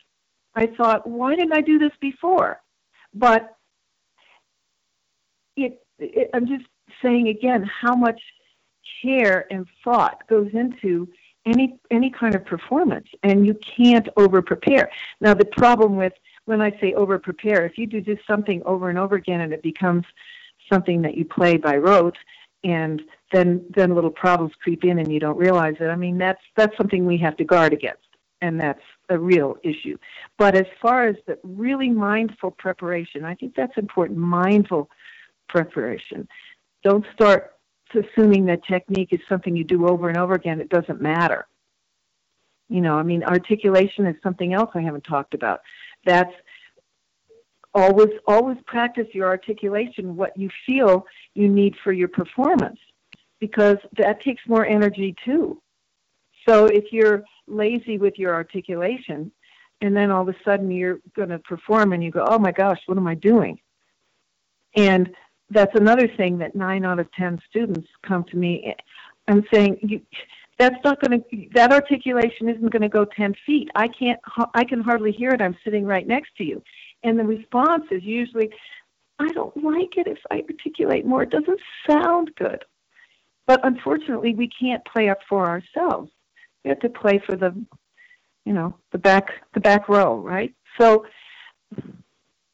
I 0.55 0.67
thought, 0.77 1.07
why 1.07 1.36
didn't 1.36 1.53
I 1.53 1.61
do 1.61 1.77
this 1.77 1.91
before? 2.01 2.61
But 3.13 3.55
it, 5.55 5.86
it 6.02 6.30
I'm 6.34 6.47
just 6.47 6.66
saying 7.02 7.28
again 7.28 7.64
how 7.64 7.95
much 7.95 8.22
care 9.02 9.52
and 9.52 9.66
thought 9.84 10.28
goes 10.28 10.49
into 10.54 11.08
any 11.45 11.80
any 11.89 12.10
kind 12.10 12.36
of 12.36 12.45
performance 12.45 13.08
and 13.24 13.45
you 13.45 13.58
can't 13.78 14.08
over 14.18 14.41
prepare 14.41 14.89
now 15.22 15.34
the 15.34 15.45
problem 15.45 15.95
with 15.95 16.14
when 16.45 16.62
i 16.62 16.72
say 16.80 16.93
over 16.93 17.18
prepare 17.18 17.66
if 17.66 17.78
you 17.78 17.88
do 17.88 17.99
just 17.99 18.22
something 18.28 18.62
over 18.64 18.89
and 18.89 18.99
over 18.99 19.16
again 19.16 19.41
and 19.41 19.52
it 19.52 19.64
becomes 19.64 20.06
something 20.72 21.02
that 21.02 21.18
you 21.18 21.26
play 21.26 21.58
by 21.58 21.76
rote 21.76 22.18
and 22.64 23.02
then 23.32 23.64
then 23.76 23.95
little 23.95 24.12
problems 24.12 24.54
creep 24.62 24.84
in 24.84 24.99
and 24.99 25.12
you 25.12 25.20
don't 25.20 25.38
realize 25.38 25.76
it 25.80 25.86
i 25.86 25.95
mean 25.95 26.18
that's 26.18 26.41
that's 26.56 26.76
something 26.78 27.06
we 27.08 27.18
have 27.18 27.36
to 27.36 27.43
guard 27.43 27.74
against 27.74 28.04
and 28.43 28.60
that's 28.60 28.82
a 29.10 29.18
real 29.18 29.56
issue. 29.64 29.97
But 30.39 30.56
as 30.56 30.66
far 30.82 31.08
as 31.08 31.16
the 31.28 31.38
really 31.43 31.89
mindful 31.89 32.52
preparation 32.52 33.26
i 33.26 33.36
think 33.36 33.56
that's 33.56 33.78
important 33.78 34.20
mindful 34.20 34.89
preparation 35.52 36.28
don't 36.84 37.06
start 37.14 37.52
assuming 37.95 38.45
that 38.45 38.64
technique 38.66 39.10
is 39.12 39.20
something 39.28 39.56
you 39.56 39.64
do 39.64 39.88
over 39.88 40.10
and 40.10 40.18
over 40.18 40.34
again. 40.34 40.62
It 40.62 40.70
doesn't 40.70 41.02
matter. 41.02 41.47
You 42.70 42.82
know, 42.82 42.95
I 42.95 43.04
mean, 43.04 43.24
articulation 43.24 44.06
is 44.06 44.16
something 44.24 44.54
else 44.54 44.70
I 44.76 44.82
haven't 44.82 45.04
talked 45.04 45.34
about. 45.34 45.60
That's 46.06 46.32
always 47.74 48.10
always 48.28 48.58
practice 48.66 49.08
your 49.14 49.28
articulation 49.28 50.18
what 50.18 50.36
you 50.38 50.49
feel 50.66 51.06
you 51.36 51.47
need 51.47 51.74
for 51.84 51.93
your 51.93 52.10
performance 52.10 52.78
because 53.39 53.78
that 53.97 54.22
takes 54.22 54.41
more 54.45 54.66
energy 54.66 55.16
too 55.24 55.58
so 56.45 56.66
if 56.66 56.84
you're 56.91 57.24
lazy 57.47 57.97
with 57.97 58.20
your 58.20 58.34
articulation 58.34 59.32
and 59.80 59.95
then 59.95 60.12
all 60.12 60.22
of 60.22 60.28
a 60.28 60.36
sudden 60.43 60.70
you're 60.70 60.99
going 61.16 61.30
to 61.30 61.39
perform 61.39 61.93
and 61.93 62.04
you 62.04 62.12
go 62.12 62.26
oh 62.28 62.38
my 62.38 62.52
gosh 62.52 62.80
what 62.88 62.97
am 62.97 63.08
i 63.08 63.16
doing 63.16 63.58
and 64.76 65.10
that's 65.52 65.76
another 65.76 66.08
thing 66.18 66.38
that 66.39 66.56
nine 66.56 66.86
out 66.86 66.99
of 66.99 67.12
ten 67.14 67.39
students 67.49 67.88
come 68.08 68.24
to 68.26 68.38
me 68.38 68.74
and 69.28 69.43
saying, 69.54 69.78
you, 69.82 70.02
that's 70.58 70.84
not 70.84 71.02
going 71.02 71.20
to 71.20 71.47
that 71.56 71.72
articulation 71.72 72.47
isn't 72.47 72.72
going 72.72 72.84
to 72.84 72.89
go 72.89 73.04
10 73.04 73.34
feet. 73.45 73.70
I 73.76 73.88
can't 73.88 74.20
i 74.54 74.64
can 74.64 74.82
hardly 74.82 75.12
hear 75.12 75.32
it. 75.32 75.41
I'm 75.41 75.58
sitting 75.64 75.86
right 75.86 76.08
next 76.08 76.36
to 76.38 76.43
you. 76.43 76.62
And 77.04 77.18
the 77.18 77.24
response 77.24 77.86
is 77.91 78.04
usually 78.04 78.49
i 79.20 79.28
don't 79.30 79.56
like 79.64 79.97
it 79.97 80.08
if 80.08 80.20
i 80.30 80.43
articulate 80.49 81.06
more. 81.06 81.24
It 81.24 81.32
doesn't 81.32 81.60
sound 81.89 82.32
good. 82.38 82.64
But 83.47 83.66
unfortunately 83.66 84.36
we 84.36 84.49
can't 84.49 84.86
play 84.86 85.10
up 85.10 85.20
for 85.28 85.47
ourselves. 85.47 86.12
We 86.64 86.70
have 86.70 86.80
to 86.82 86.89
play 86.89 87.20
for 87.26 87.36
the 87.36 87.56
you 88.45 88.54
know 88.54 88.76
the 88.91 88.99
back 88.99 89.32
the 89.56 89.60
back 89.60 89.89
row 89.89 90.18
right? 90.20 90.54
So 90.80 91.06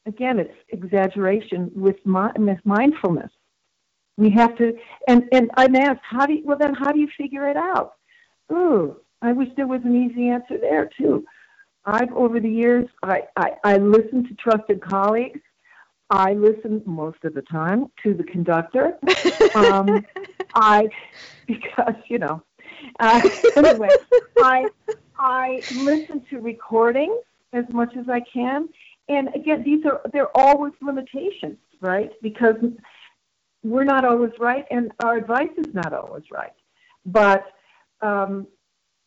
again 0.07 0.39
it's 0.39 0.53
exaggeration 0.69 1.71
with, 1.75 1.97
with 2.05 2.65
mindfulness. 2.65 3.31
We 4.17 4.31
have 4.31 4.57
to 4.57 4.75
and 5.07 5.23
and 5.31 5.51
i'm 5.57 5.75
asked 5.75 6.01
how 6.03 6.25
do 6.25 6.33
you 6.33 6.43
well 6.43 6.57
then 6.57 6.73
how 6.73 6.91
do 6.91 6.99
you 6.99 7.09
figure 7.17 7.47
it 7.47 7.57
out? 7.57 7.93
Ooh 8.51 8.97
i 9.21 9.31
wish 9.31 9.49
there 9.55 9.67
was 9.67 9.81
an 9.83 9.95
easy 9.95 10.29
answer 10.29 10.57
there 10.59 10.89
too. 10.97 11.23
I've 11.85 12.11
over 12.13 12.39
the 12.39 12.49
years 12.49 12.87
i 13.03 13.23
i, 13.35 13.51
I 13.63 13.77
listen 13.77 14.27
to 14.27 14.33
trusted 14.35 14.81
colleagues. 14.81 15.41
I 16.09 16.33
listen 16.33 16.81
most 16.85 17.17
of 17.25 17.33
the 17.33 17.41
time 17.43 17.91
to 18.03 18.13
the 18.13 18.23
conductor. 18.23 18.97
Um 19.53 20.05
i 20.55 20.87
because 21.45 21.95
you 22.07 22.17
know 22.19 22.41
uh, 22.99 23.21
anyway 23.55 23.89
i 24.39 24.65
i 25.17 25.63
listen 25.69 26.25
to 26.29 26.39
recordings 26.39 27.19
as 27.53 27.65
much 27.71 27.95
as 27.97 28.07
i 28.09 28.19
can 28.33 28.67
and 29.09 29.29
again 29.35 29.63
these 29.63 29.85
are 29.85 30.01
they're 30.13 30.35
always 30.35 30.73
limitations 30.81 31.57
right 31.81 32.11
because 32.21 32.55
we're 33.63 33.83
not 33.83 34.05
always 34.05 34.31
right, 34.39 34.65
and 34.71 34.91
our 35.03 35.17
advice 35.17 35.49
is 35.57 35.73
not 35.73 35.93
always 35.93 36.23
right. 36.31 36.53
But 37.05 37.45
um, 38.01 38.47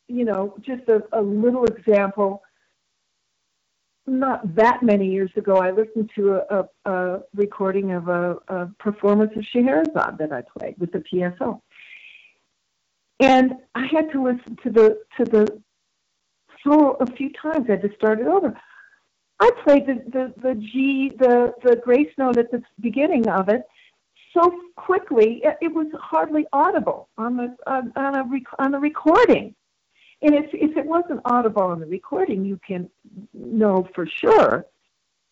you 0.07 0.25
know, 0.25 0.55
just 0.61 0.87
a, 0.89 1.03
a 1.13 1.21
little 1.21 1.65
example. 1.65 2.43
Not 4.07 4.55
that 4.55 4.83
many 4.83 5.09
years 5.09 5.31
ago, 5.35 5.57
I 5.57 5.71
listened 5.71 6.09
to 6.15 6.33
a, 6.33 6.67
a, 6.85 6.91
a 6.91 7.19
recording 7.35 7.91
of 7.91 8.07
a, 8.07 8.37
a 8.47 8.65
performance 8.79 9.31
of 9.35 9.45
Scheherazade 9.45 10.17
that 10.17 10.31
I 10.33 10.41
played 10.57 10.75
with 10.79 10.91
the 10.91 10.99
PSO, 10.99 11.61
and 13.19 13.53
I 13.75 13.85
had 13.85 14.11
to 14.11 14.23
listen 14.23 14.57
to 14.63 14.69
the 14.69 15.01
to 15.17 15.23
the 15.25 15.61
solo 16.63 16.97
a 16.99 17.05
few 17.05 17.31
times. 17.31 17.67
I 17.69 17.73
had 17.73 17.81
to 17.83 17.95
start 17.95 18.19
it 18.19 18.27
over. 18.27 18.59
I 19.41 19.49
played 19.63 19.87
the, 19.87 19.95
the, 20.11 20.33
the 20.41 20.55
G, 20.55 21.11
the, 21.17 21.53
the 21.63 21.75
grace 21.77 22.11
note 22.17 22.37
at 22.37 22.51
the 22.51 22.61
beginning 22.79 23.27
of 23.27 23.49
it, 23.49 23.63
so 24.33 24.53
quickly 24.75 25.41
it, 25.43 25.57
it 25.61 25.73
was 25.73 25.87
hardly 25.99 26.45
audible 26.53 27.09
on 27.17 27.37
the 27.37 27.55
on, 27.67 27.91
on 27.95 28.15
a 28.15 28.23
rec- 28.23 28.59
on 28.59 28.71
the 28.71 28.79
recording. 28.79 29.55
And 30.21 30.35
if 30.35 30.45
if 30.53 30.77
it 30.77 30.85
wasn't 30.85 31.21
audible 31.25 31.63
on 31.63 31.79
the 31.79 31.87
recording, 31.87 32.45
you 32.45 32.59
can 32.65 32.89
know 33.33 33.87
for 33.95 34.05
sure 34.05 34.67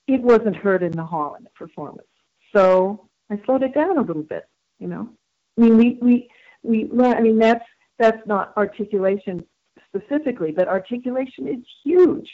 it 0.08 0.22
wasn't 0.22 0.56
heard 0.56 0.82
in 0.82 0.92
the 0.92 1.06
hall 1.06 1.36
in 1.36 1.44
the 1.44 1.52
performance. 1.52 2.08
So 2.54 3.08
I 3.30 3.40
slowed 3.46 3.62
it 3.62 3.76
down 3.76 4.00
a 4.00 4.02
little 4.02 4.24
bit. 4.24 4.50
You 4.80 4.88
know, 4.88 5.10
I 5.58 5.62
mean 5.62 5.78
we 5.78 6.00
we 6.02 6.30
we 6.64 6.90
learn. 6.92 7.14
I 7.14 7.22
mean 7.22 7.38
that's 7.38 7.66
that's 8.00 8.26
not 8.26 8.54
articulation 8.58 9.46
specifically, 9.88 10.52
but 10.52 10.68
articulation 10.68 11.48
is 11.48 11.64
huge, 11.84 12.30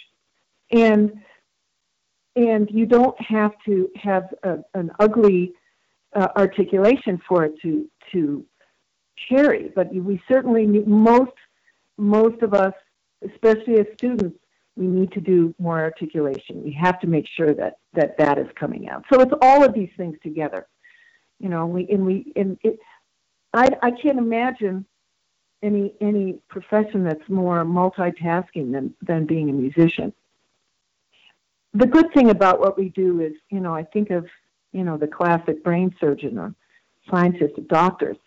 and 0.71 1.21
and 2.35 2.69
you 2.71 2.85
don't 2.85 3.19
have 3.21 3.51
to 3.65 3.89
have 3.95 4.33
a, 4.43 4.57
an 4.73 4.91
ugly 4.99 5.53
uh, 6.15 6.27
articulation 6.35 7.21
for 7.27 7.45
it 7.45 7.53
to 7.61 7.87
to 8.11 8.45
carry. 9.29 9.71
But 9.75 9.93
we 9.93 10.21
certainly 10.27 10.65
need, 10.65 10.87
most 10.87 11.31
most 11.97 12.41
of 12.41 12.53
us, 12.53 12.73
especially 13.23 13.79
as 13.79 13.85
students, 13.95 14.37
we 14.75 14.87
need 14.87 15.11
to 15.13 15.21
do 15.21 15.55
more 15.57 15.79
articulation. 15.79 16.63
We 16.63 16.71
have 16.73 16.99
to 17.01 17.07
make 17.07 17.25
sure 17.35 17.53
that 17.53 17.77
that 17.93 18.17
that 18.17 18.37
is 18.37 18.47
coming 18.59 18.89
out. 18.89 19.03
So 19.11 19.21
it's 19.21 19.33
all 19.41 19.63
of 19.63 19.73
these 19.73 19.91
things 19.97 20.17
together. 20.21 20.67
You 21.39 21.49
know, 21.49 21.65
we 21.65 21.87
and 21.89 22.05
we 22.05 22.31
and 22.35 22.57
it. 22.63 22.79
I 23.53 23.69
I 23.81 23.91
can't 23.91 24.17
imagine 24.17 24.85
any 25.63 25.93
any 26.01 26.39
profession 26.49 27.03
that's 27.03 27.27
more 27.29 27.63
multitasking 27.63 28.71
than 28.73 28.93
than 29.01 29.25
being 29.25 29.49
a 29.49 29.53
musician. 29.53 30.13
The 31.75 31.87
good 31.87 32.13
thing 32.13 32.29
about 32.29 32.59
what 32.59 32.77
we 32.77 32.89
do 32.89 33.21
is, 33.21 33.33
you 33.49 33.59
know, 33.59 33.73
I 33.73 33.83
think 33.83 34.09
of 34.09 34.25
you 34.75 34.83
know, 34.83 34.97
the 34.97 35.07
classic 35.07 35.63
brain 35.63 35.95
surgeon 36.01 36.37
uh, 36.37 36.41
or 36.41 36.55
scientist 37.09 37.53
or 37.57 37.63
doctors. 37.63 38.17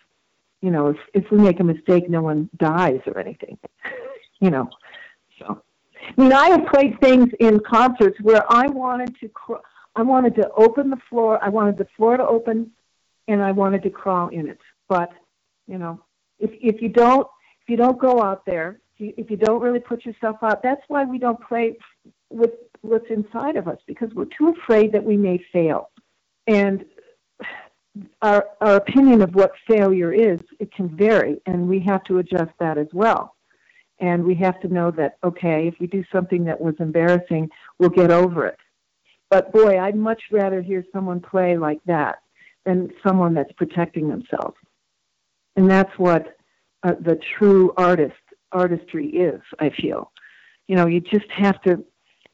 You 0.61 0.71
know, 0.71 0.87
if 0.87 0.97
if 1.13 1.31
we 1.31 1.37
make 1.37 1.59
a 1.59 1.63
mistake, 1.63 2.09
no 2.09 2.23
one 2.23 2.49
dies 2.57 3.01
or 3.05 3.19
anything. 3.19 3.59
you 4.41 4.49
know, 4.49 4.67
so. 5.37 5.61
I 6.17 6.21
mean, 6.21 6.33
I 6.33 6.49
have 6.49 6.65
played 6.73 6.99
things 7.01 7.27
in 7.39 7.59
concerts 7.59 8.17
where 8.21 8.43
I 8.51 8.65
wanted 8.65 9.15
to, 9.19 9.27
cr- 9.29 9.65
I 9.95 10.01
wanted 10.01 10.33
to 10.35 10.49
open 10.51 10.89
the 10.89 10.97
floor. 11.07 11.37
I 11.43 11.49
wanted 11.49 11.77
the 11.77 11.87
floor 11.95 12.17
to 12.17 12.25
open, 12.25 12.71
and 13.27 13.43
I 13.43 13.51
wanted 13.51 13.83
to 13.83 13.91
crawl 13.91 14.29
in 14.29 14.47
it. 14.49 14.59
But, 14.87 15.11
you 15.67 15.77
know, 15.77 16.01
if 16.39 16.49
if 16.59 16.81
you 16.81 16.89
don't 16.89 17.27
if 17.61 17.69
you 17.69 17.77
don't 17.77 17.99
go 17.99 18.23
out 18.23 18.43
there, 18.45 18.79
if 18.95 19.01
you, 19.01 19.13
if 19.17 19.29
you 19.29 19.37
don't 19.37 19.61
really 19.61 19.79
put 19.79 20.03
yourself 20.03 20.37
out, 20.41 20.63
that's 20.63 20.81
why 20.87 21.03
we 21.03 21.19
don't 21.19 21.39
play 21.47 21.77
with 22.31 22.51
what's 22.81 23.09
inside 23.09 23.55
of 23.55 23.67
us 23.67 23.77
because 23.87 24.09
we're 24.13 24.25
too 24.25 24.53
afraid 24.61 24.91
that 24.91 25.03
we 25.03 25.17
may 25.17 25.43
fail 25.51 25.89
and 26.47 26.85
our, 28.21 28.47
our 28.61 28.75
opinion 28.75 29.21
of 29.21 29.33
what 29.35 29.51
failure 29.67 30.13
is, 30.13 30.39
it 30.59 30.71
can 30.73 30.95
vary, 30.95 31.41
and 31.45 31.67
we 31.67 31.79
have 31.81 32.03
to 32.05 32.19
adjust 32.19 32.51
that 32.59 32.77
as 32.77 32.87
well. 32.93 33.35
And 33.99 34.23
we 34.23 34.35
have 34.35 34.59
to 34.61 34.67
know 34.67 34.91
that, 34.91 35.17
okay, 35.23 35.67
if 35.67 35.75
we 35.79 35.87
do 35.87 36.03
something 36.11 36.45
that 36.45 36.59
was 36.59 36.75
embarrassing, 36.79 37.49
we'll 37.77 37.89
get 37.89 38.11
over 38.11 38.45
it. 38.45 38.57
But 39.29 39.51
boy, 39.51 39.79
I'd 39.79 39.95
much 39.95 40.21
rather 40.31 40.61
hear 40.61 40.85
someone 40.93 41.19
play 41.19 41.57
like 41.57 41.79
that 41.85 42.19
than 42.65 42.91
someone 43.05 43.33
that's 43.33 43.51
protecting 43.53 44.07
themselves. 44.07 44.57
And 45.55 45.69
that's 45.69 45.91
what 45.97 46.37
uh, 46.83 46.93
the 47.01 47.19
true 47.37 47.73
artist 47.77 48.15
artistry 48.51 49.07
is, 49.07 49.41
I 49.59 49.69
feel. 49.69 50.11
You 50.67 50.75
know, 50.75 50.87
you 50.87 51.01
just 51.01 51.29
have 51.31 51.61
to 51.63 51.83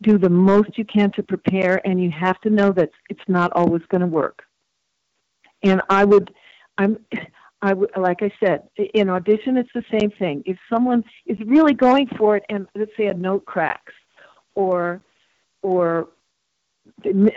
do 0.02 0.18
the 0.18 0.30
most 0.30 0.78
you 0.78 0.86
can 0.86 1.12
to 1.14 1.24
prepare, 1.24 1.86
and 1.88 2.02
you 2.02 2.12
have 2.12 2.40
to 2.42 2.50
know 2.50 2.72
that 2.74 2.90
it's 3.10 3.28
not 3.28 3.52
always 3.54 3.82
going 3.90 4.02
to 4.02 4.08
work. 4.08 4.44
And 5.64 5.82
I 5.90 6.06
would, 6.06 6.34
I'm, 6.78 6.98
I 7.62 7.74
would, 7.74 7.92
like 7.98 8.22
I 8.22 8.32
said, 8.44 8.64
in 8.94 9.10
audition, 9.10 9.58
it's 9.58 9.70
the 9.74 9.86
same 10.00 10.12
thing. 10.20 10.44
If 10.46 10.58
someone 10.72 11.04
is 11.26 11.38
really 11.46 11.74
going 11.74 12.08
for 12.18 12.36
it, 12.38 12.44
and 12.50 12.68
let's 12.76 12.92
say 12.98 13.08
a 13.08 13.14
note 13.14 13.46
cracks, 13.46 13.94
or, 14.54 15.02
or 15.62 16.10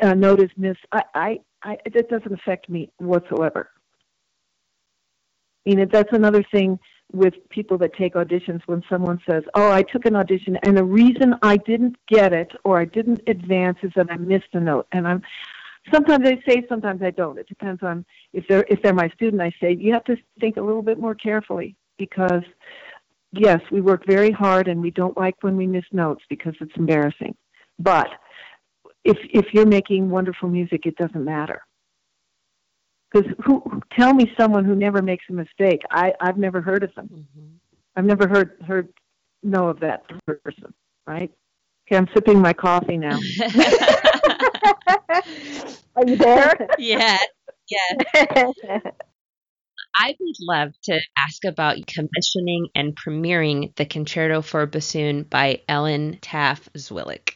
a 0.03 0.15
note 0.15 0.43
is 0.43 0.51
missed, 0.57 0.81
I, 0.93 1.03
I, 1.15 1.39
I, 1.63 1.77
that 1.95 2.11
doesn't 2.11 2.33
affect 2.33 2.69
me 2.69 2.91
whatsoever. 2.99 3.71
I 5.67 5.75
mean, 5.75 5.89
that's 5.91 6.13
another 6.13 6.45
thing 6.51 6.79
with 7.13 7.35
people 7.49 7.79
that 7.79 7.95
take 7.95 8.15
auditions 8.15 8.61
when 8.67 8.83
someone 8.89 9.19
says, 9.29 9.43
"Oh, 9.55 9.71
I 9.71 9.83
took 9.83 10.05
an 10.05 10.17
audition 10.17 10.57
and 10.63 10.77
the 10.77 10.85
reason 10.85 11.35
I 11.43 11.57
didn't 11.57 11.97
get 12.07 12.33
it 12.33 12.53
or 12.65 12.79
I 12.79 12.85
didn't 12.85 13.23
advance 13.27 13.79
is 13.83 13.93
that 13.97 14.11
I 14.11 14.17
missed 14.17 14.55
a 14.55 14.61
note." 14.61 14.87
And 14.93 15.09
I'm 15.09 15.23
sometimes 15.93 16.29
I 16.29 16.41
say, 16.47 16.67
sometimes 16.69 17.03
I 17.03 17.11
don't. 17.11 17.39
It 17.39 17.49
depends 17.49 17.83
on 17.83 18.05
if 18.33 18.47
they're 18.49 18.67
if 18.69 18.83
they're 18.83 18.95
my 18.95 19.09
student. 19.11 19.41
I 19.41 19.53
say 19.61 19.75
you 19.75 19.93
have 19.93 20.05
to 20.05 20.17
think 20.41 20.57
a 20.57 20.63
little 20.63 20.83
bit 20.83 20.99
more 20.99 21.15
carefully 21.15 21.77
because 21.97 22.43
yes, 23.33 23.61
we 23.71 23.81
work 23.81 24.05
very 24.07 24.31
hard 24.31 24.69
and 24.69 24.81
we 24.81 24.91
don't 24.91 25.17
like 25.17 25.37
when 25.43 25.57
we 25.57 25.67
miss 25.67 25.85
notes 25.93 26.23
because 26.29 26.55
it's 26.61 26.77
embarrassing. 26.77 27.35
But 27.79 28.09
if 29.05 29.17
if 29.33 29.55
you're 29.55 29.67
making 29.67 30.11
wonderful 30.11 30.49
music, 30.49 30.85
it 30.85 30.97
doesn't 30.97 31.25
matter 31.25 31.63
because 33.11 33.31
who 33.45 33.63
tell 33.99 34.13
me 34.15 34.31
someone 34.39 34.65
who 34.65 34.75
never 34.75 35.03
makes 35.03 35.25
a 35.31 35.33
mistake? 35.33 35.83
I 35.91 36.13
I've 36.21 36.39
never 36.39 36.61
heard 36.61 36.83
of 36.83 36.95
them. 36.95 37.09
Mm-hmm. 37.13 37.47
I've 37.97 38.05
never 38.05 38.29
heard 38.29 38.63
heard 38.67 38.89
know 39.43 39.69
of 39.69 39.81
that 39.81 40.03
person. 40.27 40.75
Right? 41.07 41.31
Okay, 41.87 41.97
I'm 41.97 42.09
sipping 42.15 42.41
my 42.41 42.53
coffee 42.53 42.99
now. 42.99 43.19
Are 45.97 46.07
you 46.07 46.17
there? 46.17 46.69
Yeah. 46.79 47.19
Yeah. 47.69 47.99
I 49.95 50.15
would 50.21 50.37
love 50.41 50.73
to 50.85 51.01
ask 51.17 51.45
about 51.45 51.87
commissioning 51.87 52.69
and 52.75 52.95
premiering 52.95 53.75
the 53.77 53.87
Concerto 53.87 54.43
for 54.43 54.67
Bassoon 54.67 55.25
by 55.25 55.63
Ellen 55.67 56.19
Taaffe 56.21 56.69
Zwilich. 56.77 57.35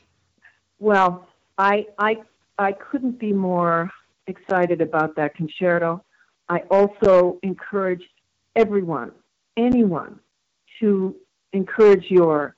Well, 0.78 1.26
I 1.58 1.86
I 1.98 2.18
I 2.58 2.72
couldn't 2.72 3.18
be 3.18 3.32
more 3.32 3.90
excited 4.26 4.80
about 4.80 5.16
that 5.16 5.34
concerto. 5.34 6.04
I 6.48 6.60
also 6.70 7.38
encourage 7.42 8.02
everyone, 8.56 9.12
anyone, 9.56 10.20
to 10.80 11.14
encourage 11.52 12.04
your 12.10 12.56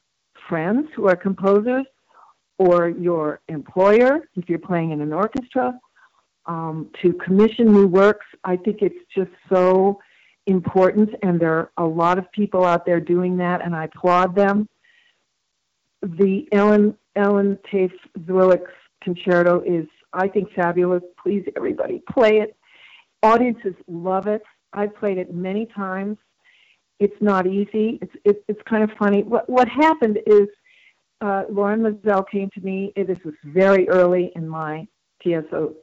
friends 0.48 0.88
who 0.94 1.08
are 1.08 1.16
composers 1.16 1.86
or 2.58 2.88
your 2.88 3.40
employer 3.48 4.28
if 4.36 4.48
you're 4.48 4.58
playing 4.58 4.90
in 4.92 5.00
an 5.00 5.12
orchestra 5.12 5.78
um, 6.46 6.90
to 7.02 7.12
commission 7.14 7.72
new 7.72 7.86
works. 7.86 8.26
I 8.44 8.56
think 8.56 8.82
it's 8.82 8.94
just 9.14 9.30
so 9.52 10.00
important, 10.46 11.10
and 11.22 11.40
there 11.40 11.52
are 11.54 11.70
a 11.78 11.84
lot 11.84 12.18
of 12.18 12.30
people 12.32 12.64
out 12.64 12.84
there 12.84 13.00
doing 13.00 13.36
that, 13.38 13.62
and 13.64 13.74
I 13.74 13.84
applaud 13.84 14.34
them. 14.34 14.68
The 16.02 16.46
Ellen 16.52 16.96
Ellen 17.16 17.58
Taaffe 17.70 17.92
Zwilich 18.20 18.66
concerto 19.02 19.62
is, 19.62 19.86
I 20.14 20.28
think, 20.28 20.52
fabulous. 20.54 21.02
Please, 21.22 21.44
everybody, 21.56 22.02
play 22.10 22.38
it. 22.38 22.56
Audiences 23.22 23.74
love 23.88 24.26
it. 24.26 24.42
I've 24.72 24.94
played 24.96 25.18
it 25.18 25.34
many 25.34 25.66
times. 25.66 26.18
It's 27.00 27.16
not 27.20 27.46
easy. 27.46 27.98
It's 28.00 28.12
it, 28.24 28.44
it's 28.48 28.60
kind 28.68 28.84
of 28.84 28.90
funny. 28.98 29.22
What 29.22 29.48
what 29.48 29.68
happened 29.68 30.18
is 30.26 30.48
uh, 31.20 31.44
Lorin 31.50 31.80
Maazel 31.80 32.24
came 32.30 32.50
to 32.54 32.60
me. 32.60 32.92
This 32.96 33.18
was 33.24 33.34
very 33.44 33.88
early 33.88 34.30
in 34.36 34.48
my 34.48 34.86
PSO 35.24 35.74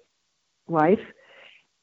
life, 0.68 1.00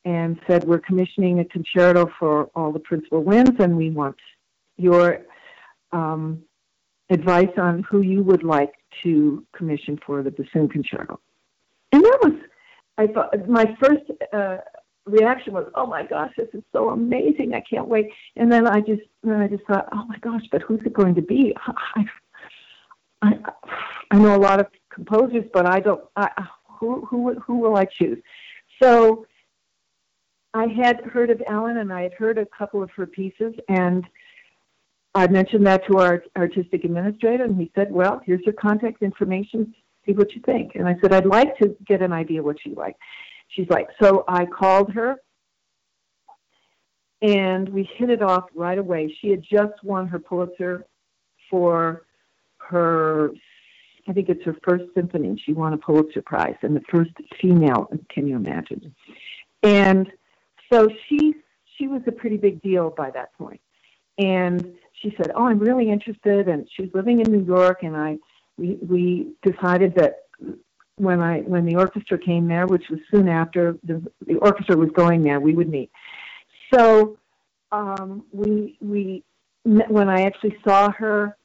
and 0.04 0.40
said, 0.46 0.64
"We're 0.64 0.78
commissioning 0.80 1.40
a 1.40 1.44
concerto 1.44 2.10
for 2.18 2.50
all 2.54 2.72
the 2.72 2.80
principal 2.80 3.22
winds, 3.22 3.56
and 3.58 3.76
we 3.76 3.90
want 3.90 4.16
your 4.76 5.20
um, 5.92 6.42
advice 7.10 7.52
on 7.58 7.84
who 7.90 8.00
you 8.00 8.22
would 8.22 8.44
like 8.44 8.72
to 9.02 9.44
commission 9.54 9.98
for 10.06 10.22
the 10.22 10.30
bassoon 10.30 10.68
concerto." 10.68 11.20
And 11.92 12.04
that 12.04 12.18
was, 12.22 12.32
I 12.98 13.06
thought, 13.06 13.48
my 13.48 13.76
first 13.80 14.02
uh, 14.32 14.58
reaction 15.06 15.54
was, 15.54 15.70
"Oh 15.74 15.86
my 15.86 16.04
gosh, 16.04 16.32
this 16.36 16.48
is 16.52 16.62
so 16.72 16.90
amazing! 16.90 17.54
I 17.54 17.62
can't 17.68 17.88
wait." 17.88 18.10
And 18.36 18.50
then 18.50 18.66
I 18.66 18.80
just, 18.80 19.02
then 19.22 19.40
I 19.40 19.48
just 19.48 19.64
thought, 19.66 19.88
"Oh 19.92 20.04
my 20.06 20.18
gosh, 20.18 20.42
but 20.52 20.62
who's 20.62 20.80
it 20.84 20.92
going 20.92 21.14
to 21.14 21.22
be?" 21.22 21.54
I, 21.96 22.04
I, 23.22 23.32
I 24.10 24.18
know 24.18 24.36
a 24.36 24.38
lot 24.38 24.60
of 24.60 24.66
composers, 24.92 25.44
but 25.52 25.66
I 25.66 25.80
don't. 25.80 26.04
I, 26.16 26.30
who 26.78 27.04
who 27.06 27.34
who 27.40 27.58
will 27.58 27.76
I 27.76 27.86
choose? 27.86 28.18
So 28.82 29.26
I 30.54 30.66
had 30.66 31.00
heard 31.00 31.30
of 31.30 31.42
Ellen, 31.46 31.78
and 31.78 31.92
I 31.92 32.02
had 32.02 32.14
heard 32.14 32.38
a 32.38 32.46
couple 32.46 32.82
of 32.82 32.90
her 32.92 33.06
pieces, 33.06 33.54
and 33.68 34.04
I 35.14 35.26
mentioned 35.26 35.66
that 35.66 35.86
to 35.86 35.98
our 35.98 36.22
artistic 36.36 36.84
administrator, 36.84 37.44
and 37.44 37.60
he 37.60 37.70
said, 37.74 37.90
"Well, 37.90 38.20
here's 38.24 38.42
your 38.44 38.54
contact 38.54 39.02
information. 39.02 39.74
See 40.08 40.14
what 40.14 40.34
you 40.34 40.40
think." 40.40 40.74
And 40.74 40.88
I 40.88 40.96
said, 41.00 41.12
"I'd 41.12 41.26
like 41.26 41.56
to 41.58 41.76
get 41.86 42.00
an 42.02 42.12
idea 42.12 42.42
what 42.42 42.56
she 42.60 42.74
liked." 42.74 42.98
She's 43.48 43.68
like, 43.70 43.88
so 44.00 44.24
I 44.28 44.46
called 44.46 44.92
her, 44.92 45.16
and 47.22 47.68
we 47.68 47.84
hit 47.96 48.10
it 48.10 48.22
off 48.22 48.44
right 48.54 48.78
away. 48.78 49.14
She 49.20 49.30
had 49.30 49.42
just 49.42 49.82
won 49.82 50.06
her 50.08 50.18
Pulitzer 50.18 50.86
for 51.50 52.04
her 52.58 53.32
I 54.08 54.12
think 54.14 54.30
it's 54.30 54.42
her 54.44 54.56
first 54.66 54.84
symphony. 54.94 55.40
She 55.44 55.52
won 55.52 55.74
a 55.74 55.76
Pulitzer 55.76 56.22
Prize 56.22 56.56
and 56.62 56.74
the 56.74 56.80
first 56.90 57.10
female. 57.40 57.90
Can 58.08 58.26
you 58.26 58.36
imagine? 58.36 58.94
And 59.62 60.10
so 60.72 60.88
she 61.08 61.34
she 61.76 61.88
was 61.88 62.00
a 62.06 62.12
pretty 62.12 62.38
big 62.38 62.62
deal 62.62 62.90
by 62.90 63.10
that 63.10 63.34
point. 63.34 63.60
And 64.16 64.74
she 65.02 65.14
said, 65.16 65.30
"Oh, 65.34 65.44
I'm 65.44 65.58
really 65.58 65.90
interested." 65.90 66.48
And 66.48 66.66
she 66.74 66.82
was 66.82 66.90
living 66.94 67.20
in 67.20 67.30
New 67.30 67.44
York, 67.44 67.82
and 67.82 67.96
I 67.96 68.18
we 68.58 68.78
we 68.82 69.32
decided 69.42 69.94
that 69.96 70.24
when 70.96 71.20
I 71.20 71.40
when 71.40 71.64
the 71.64 71.76
orchestra 71.76 72.18
came 72.18 72.48
there, 72.48 72.66
which 72.66 72.88
was 72.90 73.00
soon 73.10 73.28
after 73.28 73.78
the 73.84 74.02
the 74.26 74.36
orchestra 74.36 74.76
was 74.76 74.90
going 74.90 75.22
there, 75.22 75.40
we 75.40 75.54
would 75.54 75.68
meet. 75.68 75.90
So 76.74 77.16
um, 77.72 78.24
we 78.32 78.76
we 78.80 79.24
when 79.64 80.08
I 80.08 80.22
actually 80.22 80.56
saw 80.64 80.90
her 80.92 81.38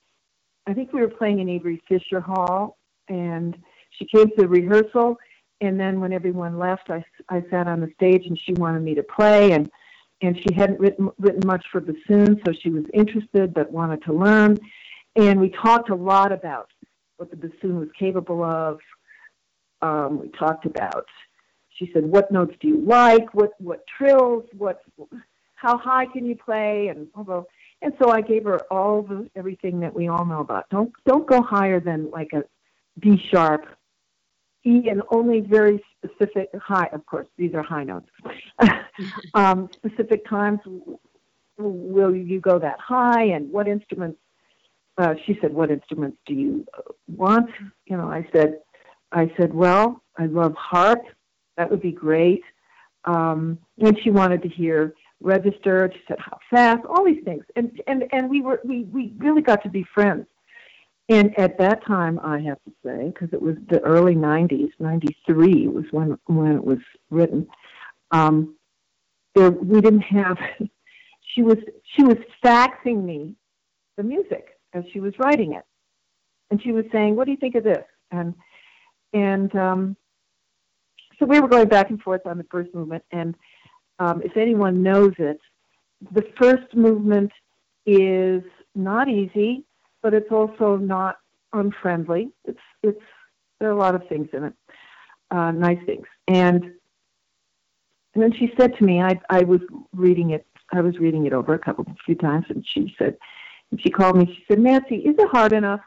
I 0.67 0.73
think 0.73 0.93
we 0.93 1.01
were 1.01 1.09
playing 1.09 1.39
in 1.39 1.49
Avery 1.49 1.81
Fisher 1.87 2.21
Hall, 2.21 2.77
and 3.09 3.57
she 3.91 4.05
came 4.05 4.27
to 4.29 4.35
the 4.37 4.47
rehearsal. 4.47 5.17
And 5.61 5.79
then 5.79 5.99
when 5.99 6.13
everyone 6.13 6.57
left, 6.57 6.89
I, 6.89 7.03
I 7.29 7.43
sat 7.49 7.67
on 7.67 7.79
the 7.79 7.91
stage, 7.95 8.25
and 8.25 8.37
she 8.37 8.53
wanted 8.53 8.81
me 8.81 8.95
to 8.95 9.03
play, 9.03 9.51
and 9.51 9.69
and 10.21 10.37
she 10.37 10.53
hadn't 10.55 10.79
written 10.79 11.09
written 11.19 11.41
much 11.45 11.65
for 11.71 11.81
bassoon, 11.81 12.41
so 12.45 12.53
she 12.53 12.69
was 12.69 12.85
interested 12.93 13.53
but 13.53 13.71
wanted 13.71 14.03
to 14.03 14.13
learn. 14.13 14.57
And 15.15 15.39
we 15.39 15.49
talked 15.49 15.89
a 15.89 15.95
lot 15.95 16.31
about 16.31 16.69
what 17.23 17.31
the 17.31 17.47
bassoon 17.47 17.79
was 17.79 17.89
capable 17.97 18.43
of. 18.43 18.79
Um, 19.81 20.19
we 20.19 20.29
talked 20.29 20.65
about. 20.65 21.05
She 21.77 21.89
said, 21.93 22.05
"What 22.05 22.31
notes 22.31 22.55
do 22.59 22.67
you 22.67 22.81
like? 22.81 23.33
What 23.33 23.51
what 23.59 23.83
trills? 23.97 24.43
What 24.57 24.81
how 25.55 25.77
high 25.77 26.05
can 26.05 26.25
you 26.25 26.35
play?" 26.35 26.87
And 26.89 27.07
and 27.81 27.93
so 28.01 28.09
I 28.11 28.21
gave 28.21 28.43
her 28.43 28.61
all 28.71 29.03
the 29.03 29.29
everything 29.35 29.79
that 29.79 29.93
we 29.93 30.07
all 30.07 30.25
know 30.25 30.41
about. 30.41 30.69
Don't 30.69 30.91
don't 31.05 31.25
go 31.25 31.41
higher 31.41 31.79
than 31.79 32.11
like 32.11 32.31
a 32.33 32.43
D 32.99 33.21
sharp, 33.31 33.65
E, 34.65 34.89
and 34.89 35.01
only 35.09 35.39
very 35.39 35.83
specific 35.97 36.49
high. 36.61 36.89
Of 36.91 37.05
course, 37.05 37.27
these 37.37 37.53
are 37.53 37.63
high 37.63 37.85
notes. 37.85 38.09
um, 39.33 39.69
specific 39.71 40.27
times 40.27 40.59
will 41.57 42.15
you 42.15 42.41
go 42.41 42.59
that 42.59 42.79
high, 42.79 43.23
and 43.23 43.49
what 43.51 43.67
instruments? 43.67 44.19
Uh, 44.97 45.15
she 45.25 45.37
said, 45.41 45.53
"What 45.53 45.71
instruments 45.71 46.17
do 46.25 46.33
you 46.33 46.65
want?" 47.07 47.49
You 47.85 47.97
know, 47.97 48.07
I 48.07 48.27
said, 48.33 48.59
"I 49.11 49.31
said, 49.37 49.53
well, 49.53 50.03
I 50.17 50.27
love 50.27 50.53
harp. 50.55 51.03
That 51.57 51.69
would 51.69 51.81
be 51.81 51.91
great." 51.91 52.43
Um, 53.05 53.57
and 53.79 53.97
she 54.03 54.11
wanted 54.11 54.41
to 54.43 54.49
hear 54.49 54.93
register. 55.19 55.91
She 55.93 56.01
said 56.07 56.19
how 56.19 56.37
fast, 56.49 56.85
all 56.85 57.03
these 57.03 57.23
things, 57.23 57.43
and 57.55 57.81
and 57.87 58.03
and 58.11 58.29
we 58.29 58.41
were 58.41 58.61
we 58.63 58.83
we 58.83 59.13
really 59.17 59.41
got 59.41 59.63
to 59.63 59.69
be 59.69 59.85
friends. 59.93 60.27
And 61.09 61.37
at 61.37 61.57
that 61.57 61.85
time, 61.85 62.17
I 62.23 62.39
have 62.41 62.59
to 62.63 62.71
say, 62.85 63.11
because 63.13 63.33
it 63.33 63.41
was 63.41 63.55
the 63.69 63.81
early 63.81 64.15
'90s, 64.15 64.71
'93 64.79 65.67
was 65.67 65.85
when 65.91 66.17
when 66.25 66.53
it 66.53 66.63
was 66.63 66.79
written. 67.09 67.47
Um, 68.11 68.55
there, 69.33 69.51
we 69.51 69.81
didn't 69.81 70.01
have. 70.01 70.37
she 71.33 71.41
was 71.41 71.57
she 71.95 72.03
was 72.03 72.17
faxing 72.43 73.03
me 73.03 73.35
the 73.97 74.03
music 74.03 74.52
as 74.73 74.83
she 74.91 74.99
was 74.99 75.13
writing 75.19 75.53
it, 75.53 75.63
and 76.51 76.61
she 76.61 76.71
was 76.71 76.85
saying, 76.91 77.15
"What 77.15 77.25
do 77.25 77.31
you 77.31 77.37
think 77.37 77.55
of 77.55 77.63
this?" 77.63 77.83
and 78.11 78.33
and 79.13 79.55
um, 79.55 79.97
so 81.19 81.25
we 81.25 81.39
were 81.39 81.47
going 81.47 81.67
back 81.67 81.89
and 81.89 82.01
forth 82.01 82.25
on 82.25 82.37
the 82.37 82.45
first 82.45 82.73
movement, 82.73 83.03
and 83.11 83.35
um, 83.99 84.21
if 84.23 84.35
anyone 84.37 84.81
knows 84.81 85.13
it, 85.17 85.39
the 86.11 86.25
first 86.37 86.75
movement 86.75 87.31
is 87.85 88.43
not 88.75 89.07
easy, 89.07 89.63
but 90.01 90.13
it's 90.13 90.31
also 90.31 90.77
not 90.77 91.17
unfriendly. 91.53 92.31
It's 92.45 92.59
it's 92.81 93.01
there 93.59 93.69
are 93.69 93.73
a 93.73 93.77
lot 93.77 93.95
of 93.95 94.07
things 94.07 94.27
in 94.33 94.45
it, 94.45 94.53
uh, 95.31 95.51
nice 95.51 95.79
things. 95.85 96.05
And 96.27 96.63
and 98.13 98.23
then 98.23 98.33
she 98.37 98.51
said 98.57 98.75
to 98.77 98.83
me, 98.83 99.01
I 99.01 99.19
I 99.29 99.43
was 99.43 99.61
reading 99.93 100.31
it, 100.31 100.45
I 100.71 100.81
was 100.81 100.97
reading 100.97 101.25
it 101.25 101.33
over 101.33 101.53
a 101.53 101.59
couple 101.59 101.85
a 101.87 101.95
few 102.05 102.15
times, 102.15 102.45
and 102.49 102.65
she 102.73 102.93
said, 102.97 103.17
and 103.73 103.81
she 103.81 103.89
called 103.89 104.15
me. 104.15 104.27
She 104.27 104.45
said, 104.47 104.59
Nancy, 104.59 104.97
is 104.97 105.15
it 105.17 105.27
hard 105.29 105.51
enough? 105.51 105.79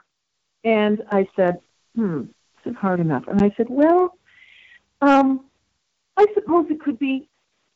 And 0.64 1.02
I 1.12 1.28
said, 1.36 1.60
Hmm, 1.94 2.22
is 2.22 2.72
it 2.72 2.74
hard 2.74 2.98
enough? 2.98 3.22
And 3.28 3.40
I 3.40 3.54
said, 3.56 3.66
Well, 3.68 4.18
um, 5.00 5.44
I 6.16 6.26
suppose 6.34 6.66
it 6.68 6.80
could 6.80 6.98
be 6.98 7.28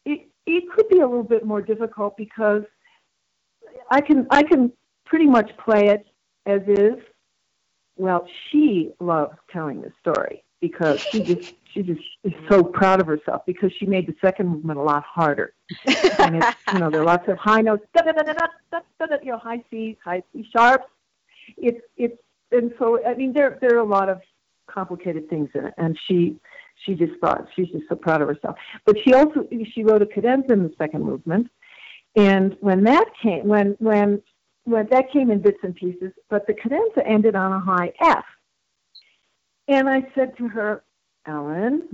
it 0.05 0.29
it 0.47 0.65
could 0.75 0.89
be 0.89 0.99
a 0.99 1.07
little 1.07 1.23
bit 1.23 1.47
more 1.47 1.63
difficult 1.63 2.17
because 2.17 2.65
I 3.89 4.01
can 4.01 4.27
I 4.33 4.43
can 4.43 4.73
pretty 5.05 5.27
much 5.27 5.57
play 5.59 5.87
it 5.87 6.05
as 6.45 6.63
is. 6.67 6.99
Well, 7.97 8.27
she 8.51 8.91
loves 8.99 9.37
telling 9.53 9.81
the 9.81 9.93
story 10.01 10.43
because 10.61 11.01
she 11.01 11.23
just 11.23 11.55
she 11.73 11.83
just 11.83 12.01
is 12.25 12.33
so 12.49 12.63
proud 12.63 13.01
of 13.01 13.07
herself 13.07 13.43
because 13.47 13.73
she 13.79 13.87
made 13.87 14.07
the 14.07 14.15
second 14.21 14.49
movement 14.49 14.79
a 14.79 14.83
lot 14.83 15.03
harder. 15.03 15.55
and 16.19 16.37
it's, 16.37 16.57
you 16.73 16.79
know, 16.79 16.91
there 16.91 17.01
are 17.01 17.05
lots 17.07 17.29
of 17.29 17.37
high 17.39 17.61
notes, 17.61 17.85
da, 17.95 18.03
da, 18.03 18.13
da, 18.13 18.23
da, 18.23 18.33
da, 18.73 18.81
da, 18.99 19.07
da, 19.07 19.17
you 19.23 19.33
know, 19.33 19.39
high 19.39 19.63
C's, 19.71 19.97
high 20.05 20.23
C 20.33 20.49
sharps. 20.53 20.87
It's 21.57 21.81
it's 21.97 22.17
and 22.53 22.73
so 22.79 23.05
I 23.07 23.15
mean 23.15 23.33
there 23.33 23.59
there 23.61 23.75
are 23.75 23.81
a 23.81 23.85
lot 23.85 24.09
of 24.09 24.21
complicated 24.67 25.29
things 25.29 25.49
in 25.55 25.67
it, 25.67 25.75
and 25.79 25.99
she 26.07 26.37
she 26.85 26.95
just 26.95 27.13
thought 27.21 27.47
she's 27.55 27.69
just 27.69 27.89
so 27.89 27.97
proud 27.97 28.23
of 28.23 28.29
herself. 28.29 28.57
But 28.85 28.97
she 29.05 29.15
also 29.15 29.47
she 29.73 29.85
wrote 29.85 30.03
a 30.03 30.07
cadenza 30.07 30.53
in 30.53 30.63
the 30.63 30.75
second 30.79 31.05
movement, 31.05 31.51
and 32.17 32.57
when 32.61 32.85
that 32.85 33.07
came, 33.23 33.47
when 33.47 33.77
when 33.79 34.23
when 34.65 34.89
that 34.91 35.11
came 35.13 35.31
in 35.31 35.41
bits 35.41 35.59
and 35.63 35.75
pieces, 35.75 36.13
but 36.29 36.47
the 36.47 36.55
cadenza 36.55 37.07
ended 37.07 37.35
on 37.35 37.53
a 37.53 37.61
high 37.61 37.93
F. 38.01 38.25
And 39.69 39.89
I 39.89 40.05
said 40.15 40.37
to 40.39 40.49
her, 40.49 40.83
Ellen, 41.27 41.89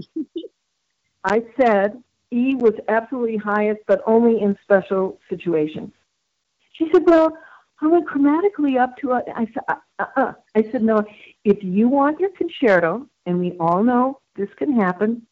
I 1.24 1.43
said 1.61 2.03
E 2.33 2.55
was 2.55 2.74
absolutely 2.89 3.37
highest, 3.37 3.81
but 3.87 4.03
only 4.07 4.41
in 4.41 4.57
special 4.62 5.18
situations. 5.29 5.93
She 6.72 6.89
said, 6.93 7.05
Well, 7.07 7.37
I 7.81 7.87
went 7.87 8.09
chromatically 8.09 8.81
up 8.81 8.97
to 8.99 9.12
a. 9.12 9.22
I 9.35 9.47
said, 9.47 9.62
uh, 9.68 9.74
uh, 9.99 10.07
uh. 10.16 10.33
I 10.55 10.62
said, 10.72 10.83
No, 10.83 11.05
if 11.45 11.62
you 11.62 11.89
want 11.89 12.20
your 12.20 12.31
concerto, 12.31 13.07
and 13.27 13.39
we 13.39 13.53
all 13.59 13.83
know 13.83 14.20
this 14.37 14.49
can 14.57 14.72
happen. 14.79 15.27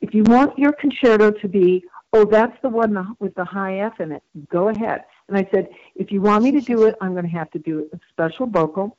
If 0.00 0.14
you 0.14 0.24
want 0.24 0.58
your 0.58 0.72
concerto 0.72 1.30
to 1.30 1.48
be, 1.48 1.84
oh, 2.12 2.24
that's 2.24 2.56
the 2.62 2.68
one 2.68 3.16
with 3.18 3.34
the 3.34 3.44
high 3.44 3.78
F 3.80 4.00
in 4.00 4.12
it, 4.12 4.22
go 4.50 4.68
ahead. 4.68 5.04
And 5.28 5.36
I 5.36 5.48
said, 5.52 5.68
if 5.94 6.12
you 6.12 6.20
want 6.20 6.44
me 6.44 6.52
to 6.52 6.60
do 6.60 6.86
it, 6.86 6.94
I'm 7.00 7.12
going 7.12 7.24
to 7.24 7.30
have 7.30 7.50
to 7.52 7.58
do 7.58 7.88
a 7.92 7.98
special 8.10 8.46
vocal, 8.46 8.96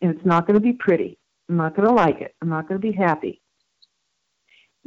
and 0.00 0.14
it's 0.14 0.24
not 0.24 0.46
going 0.46 0.54
to 0.54 0.60
be 0.60 0.72
pretty. 0.72 1.18
I'm 1.48 1.56
not 1.56 1.76
going 1.76 1.86
to 1.86 1.94
like 1.94 2.20
it. 2.20 2.34
I'm 2.40 2.48
not 2.48 2.68
going 2.68 2.80
to 2.80 2.86
be 2.86 2.96
happy. 2.96 3.40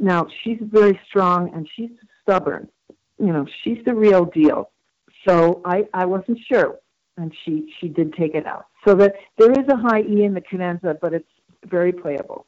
Now 0.02 0.26
she's 0.42 0.58
very 0.60 1.00
strong 1.08 1.54
and 1.54 1.66
she's 1.74 1.90
stubborn. 2.22 2.68
You 3.18 3.32
know, 3.32 3.46
she's 3.62 3.78
the 3.86 3.94
real 3.94 4.24
deal. 4.24 4.70
So 5.26 5.62
I, 5.64 5.84
I 5.94 6.04
wasn't 6.06 6.38
sure, 6.52 6.80
and 7.16 7.32
she 7.44 7.72
she 7.78 7.86
did 7.86 8.12
take 8.14 8.34
it 8.34 8.44
out. 8.44 8.66
So 8.84 8.96
that 8.96 9.14
there 9.38 9.52
is 9.52 9.66
a 9.68 9.76
high 9.76 10.02
E 10.02 10.24
in 10.24 10.34
the 10.34 10.40
cadenza, 10.40 10.98
but 11.00 11.14
it's 11.14 11.28
very 11.66 11.92
playable, 11.92 12.46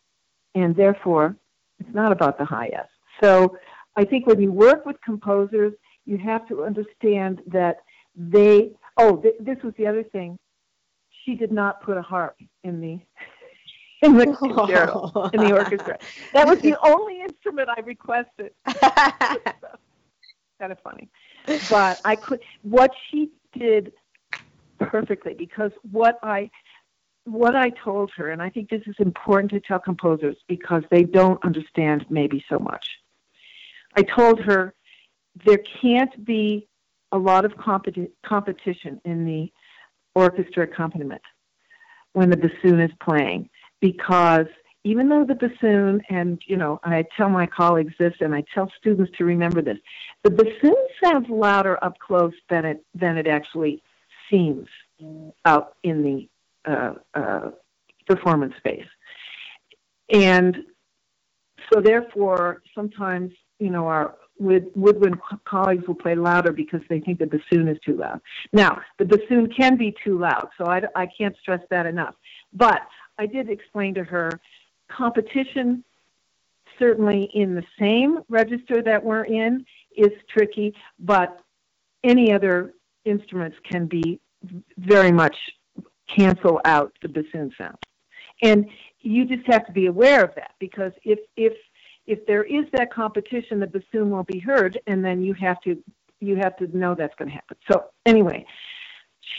and 0.57 0.75
therefore 0.75 1.37
it's 1.79 1.95
not 1.95 2.11
about 2.11 2.39
the 2.39 2.45
high 2.45 2.71
F. 2.75 2.89
So 3.23 3.57
I 3.97 4.05
think 4.05 4.27
when 4.27 4.41
you 4.41 4.51
work 4.51 4.85
with 4.85 4.97
composers, 5.05 5.73
you 6.07 6.19
have 6.19 6.49
to 6.49 6.65
understand 6.65 7.41
that 7.47 7.77
they. 8.17 8.73
Oh, 8.97 9.19
th- 9.19 9.37
this 9.39 9.59
was 9.63 9.75
the 9.79 9.87
other 9.87 10.03
thing. 10.03 10.37
She 11.25 11.37
did 11.37 11.53
not 11.53 11.83
put 11.83 11.97
a 11.97 12.03
harp 12.03 12.37
in 12.65 12.81
the 12.81 12.99
in 14.05 14.17
the 14.17 14.27
concerto 14.39 15.31
in 15.33 15.41
the 15.41 15.53
orchestra. 15.53 15.99
That 16.33 16.47
was 16.47 16.61
the 16.61 16.77
only 16.85 17.23
instrument 17.23 17.69
I 17.69 17.81
requested. 17.81 18.53
kind 20.61 20.73
of 20.73 20.79
funny, 20.81 21.09
but 21.71 22.01
I 22.05 22.17
could. 22.17 22.41
What 22.63 22.91
she 23.11 23.31
did 23.53 23.93
perfectly 24.79 25.35
because 25.35 25.71
what 25.91 26.19
I 26.23 26.51
what 27.25 27.57
I 27.57 27.71
told 27.71 28.11
her, 28.17 28.31
and 28.31 28.43
I 28.43 28.51
think 28.51 28.69
this 28.69 28.83
is 28.87 28.95
important 28.99 29.51
to 29.53 29.61
tell 29.61 29.79
composers 29.79 30.37
because 30.47 30.83
they 30.91 31.05
don't 31.05 31.43
understand 31.43 32.05
maybe 32.11 32.45
so 32.51 32.59
much. 32.59 32.87
I 33.97 34.03
told 34.03 34.41
her 34.41 34.75
there 35.47 35.61
can't 35.81 36.25
be 36.25 36.69
a 37.13 37.19
lot 37.19 37.45
of 37.45 37.53
competi- 37.53 38.11
competition 38.27 39.01
in 39.05 39.25
the 39.25 39.51
orchestra 40.15 40.65
accompaniment 40.65 41.23
when 42.13 42.29
the 42.29 42.37
bassoon 42.37 42.81
is 42.81 42.91
playing 43.01 43.49
because 43.85 44.47
even 44.85 45.11
though 45.11 45.27
the 45.27 45.35
bassoon 45.35 46.01
and 46.09 46.41
you 46.47 46.57
know 46.57 46.81
i 46.85 47.05
tell 47.19 47.29
my 47.29 47.45
colleagues 47.45 47.93
this 47.99 48.15
and 48.21 48.35
i 48.35 48.43
tell 48.55 48.73
students 48.79 49.13
to 49.19 49.27
remember 49.27 49.61
this 49.61 49.77
the 50.23 50.31
bassoon 50.31 50.75
sounds 51.03 51.27
louder 51.29 51.77
up 51.85 51.99
close 51.99 52.33
than 52.49 52.65
it 52.65 52.83
than 52.95 53.19
it 53.19 53.27
actually 53.27 53.83
seems 54.31 54.67
out 55.45 55.77
in 55.83 56.03
the 56.03 56.71
uh, 56.71 56.95
uh, 57.13 57.51
performance 58.07 58.55
space 58.57 58.87
and 60.09 60.57
so 61.71 61.83
therefore 61.83 62.63
sometimes 62.75 63.31
you 63.59 63.69
know 63.69 63.87
our 63.87 64.15
wood, 64.39 64.71
woodwind 64.75 65.17
colleagues 65.45 65.87
will 65.87 65.95
play 65.95 66.15
louder 66.15 66.53
because 66.53 66.81
they 66.89 67.01
think 67.01 67.19
the 67.19 67.27
bassoon 67.27 67.69
is 67.69 67.79
too 67.85 67.97
loud. 67.97 68.21
Now, 68.53 68.81
the 68.99 69.05
bassoon 69.05 69.49
can 69.57 69.77
be 69.77 69.95
too 70.03 70.19
loud, 70.19 70.49
so 70.59 70.67
I, 70.67 70.83
I 70.97 71.07
can't 71.17 71.37
stress 71.41 71.61
that 71.71 71.87
enough. 71.87 72.15
But 72.53 72.83
I 73.19 73.27
did 73.27 73.49
explain 73.49 73.95
to 73.95 74.05
her 74.05 74.41
competition, 74.89 75.85
certainly 76.79 77.31
in 77.35 77.55
the 77.55 77.65
same 77.79 78.21
register 78.29 78.83
that 78.83 79.03
we're 79.03 79.25
in, 79.25 79.65
is 79.97 80.13
tricky, 80.29 80.75
but 80.99 81.41
any 82.03 82.33
other 82.33 82.75
instruments 83.05 83.57
can 83.69 83.87
be 83.87 84.21
very 84.79 85.13
much 85.13 85.37
cancel 86.15 86.61
out 86.65 86.93
the 87.03 87.09
bassoon 87.09 87.53
sound. 87.57 87.79
And 88.43 88.67
you 89.01 89.25
just 89.25 89.47
have 89.47 89.67
to 89.67 89.73
be 89.73 89.87
aware 89.87 90.25
of 90.25 90.35
that 90.35 90.53
because 90.59 90.93
if 91.05 91.19
if 91.37 91.53
if 92.07 92.27
there 92.27 92.45
is 92.45 92.67
that 92.73 92.93
competition, 92.93 93.61
the 93.61 93.67
bassoon 93.67 94.11
won't 94.11 94.27
be 94.27 94.39
heard, 94.39 94.79
and 94.87 95.05
then 95.05 95.23
you 95.23 95.33
have 95.35 95.61
to 95.63 95.83
you 96.21 96.37
have 96.37 96.57
to 96.57 96.77
know 96.77 96.95
that's 96.95 97.15
going 97.17 97.29
to 97.29 97.35
happen. 97.35 97.57
So 97.71 97.85
anyway, 98.07 98.45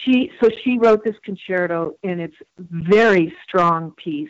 she 0.03 0.31
so 0.41 0.49
she 0.63 0.77
wrote 0.77 1.03
this 1.03 1.15
concerto, 1.23 1.95
and 2.03 2.21
it's 2.21 2.35
very 2.57 3.33
strong 3.47 3.91
piece. 3.91 4.29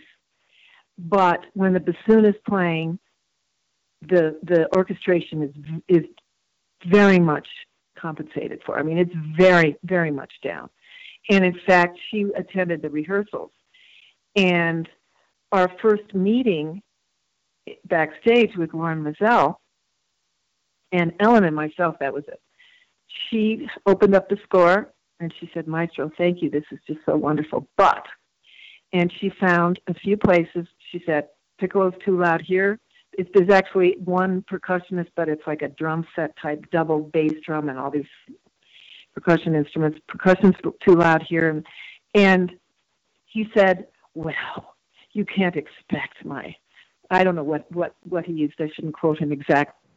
But 0.97 1.41
when 1.53 1.73
the 1.73 1.79
bassoon 1.79 2.25
is 2.25 2.35
playing, 2.47 2.99
the 4.01 4.39
the 4.43 4.67
orchestration 4.75 5.43
is 5.43 5.99
is 5.99 6.05
very 6.87 7.19
much 7.19 7.47
compensated 7.97 8.61
for. 8.65 8.77
I 8.79 8.83
mean, 8.83 8.97
it's 8.97 9.15
very 9.37 9.77
very 9.83 10.11
much 10.11 10.31
down. 10.43 10.69
And 11.29 11.43
in 11.43 11.59
fact, 11.65 11.97
she 12.11 12.27
attended 12.37 12.81
the 12.81 12.89
rehearsals, 12.89 13.51
and 14.35 14.87
our 15.51 15.71
first 15.81 16.13
meeting 16.13 16.81
backstage 17.85 18.55
with 18.57 18.71
Lorin 18.71 19.03
Maazel 19.03 19.55
and 20.91 21.13
Ellen 21.19 21.43
and 21.43 21.55
myself. 21.55 21.95
That 21.99 22.13
was 22.13 22.23
it. 22.27 22.39
She 23.29 23.67
opened 23.85 24.15
up 24.15 24.29
the 24.29 24.37
score 24.43 24.93
and 25.19 25.33
she 25.39 25.49
said, 25.53 25.67
Maestro, 25.67 26.11
thank 26.17 26.41
you. 26.41 26.49
This 26.49 26.63
is 26.71 26.79
just 26.87 26.99
so 27.05 27.15
wonderful. 27.15 27.67
But, 27.77 28.05
and 28.93 29.11
she 29.19 29.31
found 29.39 29.79
a 29.87 29.93
few 29.93 30.17
places. 30.17 30.67
She 30.91 31.01
said, 31.05 31.27
Piccolo's 31.59 31.93
too 32.03 32.19
loud 32.19 32.41
here. 32.41 32.79
It, 33.17 33.29
there's 33.33 33.49
actually 33.49 33.95
one 34.03 34.43
percussionist, 34.51 35.09
but 35.15 35.29
it's 35.29 35.45
like 35.47 35.61
a 35.61 35.69
drum 35.69 36.05
set 36.15 36.35
type 36.41 36.65
double 36.71 36.99
bass 36.99 37.33
drum 37.45 37.69
and 37.69 37.79
all 37.79 37.89
these 37.89 38.05
percussion 39.13 39.55
instruments. 39.55 39.99
Percussion's 40.07 40.55
too 40.85 40.95
loud 40.95 41.23
here. 41.23 41.49
And, 41.49 41.65
and 42.13 42.51
he 43.25 43.47
said, 43.55 43.87
Well, 44.13 44.75
you 45.13 45.23
can't 45.23 45.55
expect 45.55 46.25
my 46.25 46.55
I 47.09 47.23
don't 47.23 47.35
know 47.35 47.43
what, 47.43 47.71
what, 47.71 47.95
what 48.03 48.25
he 48.25 48.33
used. 48.33 48.55
I 48.59 48.69
shouldn't 48.73 48.95
quote 48.95 49.19
him 49.19 49.31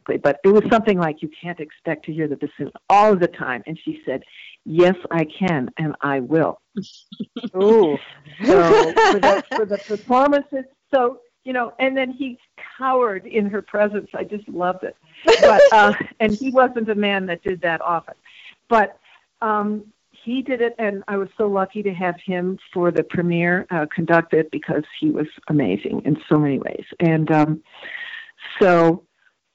exactly, 0.09 0.17
but 0.17 0.39
it 0.43 0.53
was 0.53 0.69
something 0.71 0.99
like, 0.99 1.21
You 1.21 1.29
can't 1.41 1.59
expect 1.59 2.05
to 2.05 2.13
hear 2.13 2.27
the 2.27 2.35
bassoon 2.35 2.71
all 2.89 3.15
the 3.15 3.27
time. 3.27 3.63
And 3.65 3.79
she 3.83 4.01
said, 4.05 4.23
Yes, 4.65 4.95
I 5.11 5.25
can, 5.25 5.69
and 5.77 5.95
I 6.01 6.19
will. 6.19 6.61
Ooh. 7.55 7.97
So 8.45 8.93
for 8.93 9.19
the, 9.19 9.43
for 9.55 9.65
the 9.65 9.77
performances, 9.77 10.65
so, 10.93 11.19
you 11.43 11.53
know, 11.53 11.73
and 11.79 11.95
then 11.95 12.11
he 12.11 12.37
cowered 12.77 13.25
in 13.25 13.49
her 13.49 13.61
presence. 13.61 14.09
I 14.13 14.23
just 14.23 14.47
loved 14.49 14.83
it. 14.83 14.95
But, 15.25 15.61
uh, 15.71 15.93
and 16.19 16.33
he 16.33 16.51
wasn't 16.51 16.89
a 16.89 16.95
man 16.95 17.25
that 17.27 17.43
did 17.43 17.61
that 17.61 17.81
often. 17.81 18.15
But, 18.67 18.97
um, 19.41 19.85
he 20.25 20.41
did 20.41 20.59
it, 20.59 20.75
and 20.77 21.01
I 21.07 21.15
was 21.15 21.29
so 21.37 21.47
lucky 21.47 21.81
to 21.81 21.93
have 21.93 22.15
him 22.23 22.59
for 22.73 22.91
the 22.91 23.03
premiere 23.03 23.65
uh, 23.71 23.85
conduct 23.93 24.33
it 24.33 24.51
because 24.51 24.83
he 24.99 25.11
was 25.11 25.27
amazing 25.47 26.01
in 26.03 26.17
so 26.27 26.37
many 26.37 26.59
ways. 26.59 26.83
And 26.99 27.31
um, 27.31 27.63
so 28.59 29.05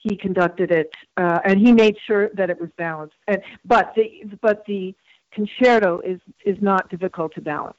he 0.05 0.17
conducted 0.17 0.71
it, 0.71 0.91
uh, 1.17 1.41
and 1.45 1.59
he 1.59 1.73
made 1.73 1.97
sure 2.07 2.29
that 2.35 2.51
it 2.51 2.61
was 2.61 2.71
balanced. 2.77 3.17
And 3.27 3.39
but 3.65 3.93
the 3.97 4.23
but 4.41 4.65
the 4.67 4.95
concerto 5.33 6.01
is 6.01 6.21
is 6.45 6.57
not 6.61 6.89
difficult 6.91 7.35
to 7.35 7.41
balance. 7.41 7.79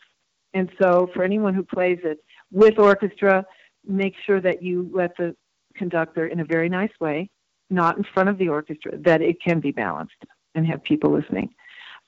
And 0.54 0.70
so 0.82 1.10
for 1.14 1.24
anyone 1.24 1.54
who 1.54 1.64
plays 1.64 2.00
it 2.04 2.18
with 2.52 2.80
orchestra, 2.80 3.46
make 3.88 4.16
sure 4.26 4.42
that 4.42 4.64
you 4.64 4.90
let 4.94 5.16
the 5.18 5.36
conductor 5.76 6.28
in 6.28 6.40
a 6.40 6.46
very 6.46 6.70
nice 6.70 6.96
way, 7.00 7.30
not 7.70 7.98
in 7.98 8.04
front 8.14 8.30
of 8.30 8.38
the 8.38 8.50
orchestra, 8.50 8.98
that 9.00 9.22
it 9.22 9.38
can 9.42 9.60
be 9.60 9.72
balanced 9.72 10.22
and 10.56 10.66
have 10.66 10.84
people 10.84 11.12
listening 11.12 11.54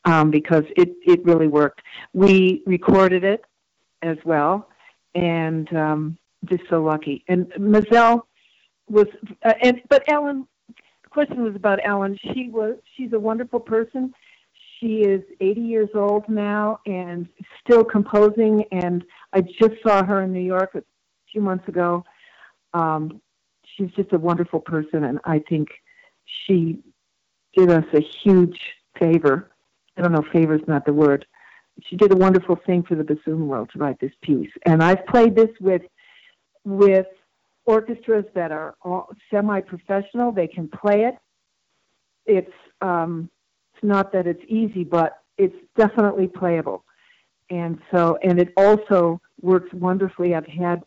um, 0.05 0.31
because 0.31 0.63
it, 0.75 0.89
it 1.05 1.23
really 1.25 1.47
worked. 1.47 1.81
We 2.13 2.63
recorded 2.65 3.23
it 3.23 3.43
as 4.01 4.17
well, 4.25 4.69
and 5.13 5.71
um, 5.75 6.17
just 6.45 6.63
so 6.69 6.81
lucky. 6.81 7.23
And 7.27 7.47
Maazel 7.59 8.21
was, 8.89 9.07
uh, 9.43 9.53
and 9.61 9.81
but 9.89 10.03
Ellen. 10.07 10.47
The 11.03 11.09
question 11.09 11.43
was 11.43 11.55
about 11.55 11.79
Ellen. 11.83 12.17
She 12.33 12.49
was 12.49 12.75
she's 12.95 13.13
a 13.13 13.19
wonderful 13.19 13.59
person. 13.59 14.13
She 14.79 14.99
is 15.01 15.23
80 15.39 15.61
years 15.61 15.89
old 15.95 16.29
now 16.29 16.79
and 16.85 17.27
still 17.63 17.83
composing. 17.83 18.63
And 18.71 19.03
I 19.33 19.41
just 19.41 19.73
saw 19.81 20.03
her 20.03 20.21
in 20.21 20.31
New 20.31 20.41
York 20.41 20.75
a 20.75 20.83
few 21.31 21.41
months 21.41 21.67
ago. 21.67 22.03
Um, 22.75 23.19
she's 23.75 23.89
just 23.95 24.13
a 24.13 24.19
wonderful 24.19 24.59
person, 24.59 25.05
and 25.05 25.19
I 25.23 25.39
think 25.49 25.69
she 26.45 26.79
did 27.55 27.71
us 27.71 27.85
a 27.93 28.01
huge 28.01 28.59
favor 28.99 29.49
I 29.97 30.01
don't 30.01 30.11
know, 30.11 30.23
favor's 30.31 30.61
not 30.67 30.85
the 30.85 30.93
word. 30.93 31.25
She 31.83 31.95
did 31.95 32.11
a 32.11 32.15
wonderful 32.15 32.55
thing 32.65 32.83
for 32.83 32.95
the 32.95 33.03
bassoon 33.03 33.47
world 33.47 33.69
to 33.73 33.79
write 33.79 33.99
this 33.99 34.11
piece. 34.21 34.49
And 34.65 34.83
I've 34.83 35.05
played 35.07 35.35
this 35.35 35.49
with 35.59 35.81
with 36.63 37.07
orchestras 37.67 38.25
that 38.33 38.51
are 38.51 38.75
semi-professional. 39.29 40.31
They 40.31 40.47
can 40.47 40.67
play 40.67 41.03
it. 41.03 41.15
It's 42.25 42.57
um, 42.81 43.29
it's 43.73 43.83
not 43.83 44.11
that 44.13 44.25
it's 44.25 44.43
easy, 44.47 44.83
but 44.83 45.19
it's 45.37 45.55
definitely 45.75 46.27
playable. 46.27 46.83
And 47.49 47.79
so, 47.91 48.17
and 48.23 48.39
it 48.39 48.51
also 48.57 49.21
works 49.41 49.71
wonderfully. 49.73 50.33
I've 50.33 50.47
had 50.47 50.83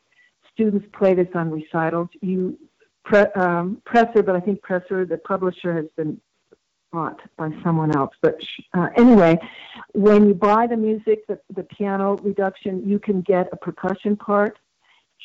students 0.53 0.87
play 0.93 1.15
this 1.15 1.29
on 1.35 1.51
recitals. 1.51 2.09
You 2.21 2.59
pre, 3.05 3.21
um, 3.37 3.81
Presser, 3.85 4.23
but 4.23 4.35
I 4.35 4.41
think 4.41 4.61
Presser, 4.61 5.07
the 5.07 5.19
publisher, 5.19 5.73
has 5.75 5.87
been 5.97 6.21
bought 6.93 7.21
by 7.37 7.51
someone 7.63 7.97
else. 7.97 8.15
But 8.21 8.37
uh, 8.75 8.89
anyway, 8.97 9.39
when 9.93 10.27
you 10.27 10.35
buy 10.35 10.67
the 10.67 10.77
music, 10.77 11.27
the, 11.29 11.39
the 11.55 11.63
piano 11.63 12.17
reduction, 12.23 12.87
you 12.87 12.99
can 12.99 13.21
get 13.23 13.49
a 13.53 13.57
percussion 13.57 14.17
part. 14.17 14.59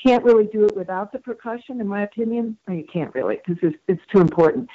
Can't 0.03 0.23
really 0.23 0.45
do 0.45 0.65
it 0.65 0.75
without 0.75 1.11
the 1.11 1.19
percussion, 1.19 1.79
in 1.81 1.87
my 1.87 2.03
opinion. 2.03 2.57
Or 2.67 2.73
you 2.73 2.85
can't 2.91 3.13
really 3.13 3.39
because 3.45 3.61
it's, 3.63 3.77
it's 3.87 4.01
too 4.11 4.19
important. 4.19 4.69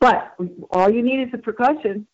But 0.00 0.34
all 0.70 0.90
you 0.90 1.02
need 1.02 1.20
is 1.22 1.28
a 1.32 1.38
percussion 1.38 2.06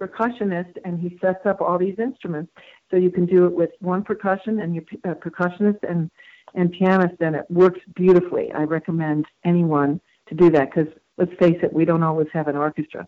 percussionist, 0.00 0.76
and 0.84 0.98
he 0.98 1.18
sets 1.20 1.44
up 1.44 1.60
all 1.60 1.78
these 1.78 1.98
instruments. 1.98 2.50
So 2.90 2.96
you 2.96 3.10
can 3.10 3.26
do 3.26 3.44
it 3.46 3.52
with 3.52 3.70
one 3.80 4.02
percussion 4.02 4.60
and 4.60 4.74
your 4.74 4.84
uh, 5.04 5.14
percussionist 5.14 5.78
and 5.88 6.10
and 6.54 6.72
pianist, 6.72 7.14
and 7.20 7.36
it 7.36 7.44
works 7.48 7.78
beautifully. 7.94 8.50
I 8.52 8.62
recommend 8.62 9.26
anyone 9.44 10.00
to 10.28 10.34
do 10.34 10.50
that 10.50 10.70
because 10.70 10.92
let's 11.16 11.32
face 11.38 11.58
it, 11.62 11.72
we 11.72 11.84
don't 11.84 12.02
always 12.02 12.26
have 12.32 12.48
an 12.48 12.56
orchestra. 12.56 13.06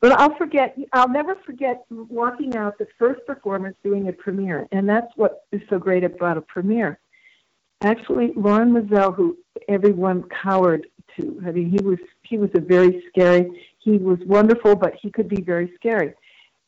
But 0.00 0.12
I'll 0.12 0.36
forget. 0.36 0.76
I'll 0.92 1.08
never 1.08 1.34
forget 1.46 1.84
walking 1.90 2.56
out 2.56 2.78
the 2.78 2.86
first 2.98 3.26
performance 3.26 3.76
doing 3.82 4.08
a 4.08 4.12
premiere, 4.12 4.68
and 4.70 4.88
that's 4.88 5.10
what 5.16 5.44
is 5.50 5.60
so 5.68 5.78
great 5.78 6.04
about 6.04 6.36
a 6.36 6.42
premiere. 6.42 7.00
Actually, 7.82 8.32
Lorin 8.36 8.72
Maazel, 8.72 9.14
who 9.14 9.38
everyone 9.68 10.24
cowered 10.42 10.86
to. 11.16 11.42
I 11.46 11.50
mean, 11.52 11.70
he 11.70 11.82
was 11.82 11.98
he 12.22 12.36
was 12.36 12.50
a 12.54 12.60
very 12.60 13.02
scary. 13.08 13.48
He 13.78 13.96
was 13.96 14.18
wonderful, 14.26 14.76
but 14.76 14.94
he 15.00 15.10
could 15.10 15.28
be 15.28 15.40
very 15.40 15.72
scary. 15.76 16.12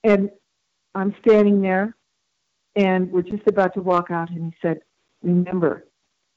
And 0.04 0.30
I'm 0.94 1.14
standing 1.20 1.60
there, 1.60 1.96
and 2.76 3.10
we're 3.12 3.22
just 3.22 3.46
about 3.46 3.74
to 3.74 3.82
walk 3.82 4.10
out, 4.10 4.30
and 4.30 4.44
he 4.52 4.56
said, 4.62 4.80
"Remember, 5.22 5.86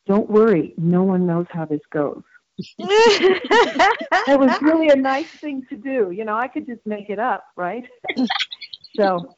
don't 0.08 0.30
worry. 0.30 0.74
No 0.78 1.04
one 1.04 1.26
knows 1.26 1.48
how 1.50 1.66
this 1.66 1.82
goes." 1.92 2.24
it 2.78 4.40
was 4.40 4.62
really 4.62 4.90
a 4.90 4.96
nice 4.96 5.30
thing 5.30 5.66
to 5.70 5.76
do. 5.76 6.12
You 6.12 6.26
know, 6.26 6.36
I 6.38 6.48
could 6.48 6.66
just 6.66 6.86
make 6.86 7.10
it 7.10 7.20
up, 7.20 7.46
right? 7.56 7.84
so 8.96 9.36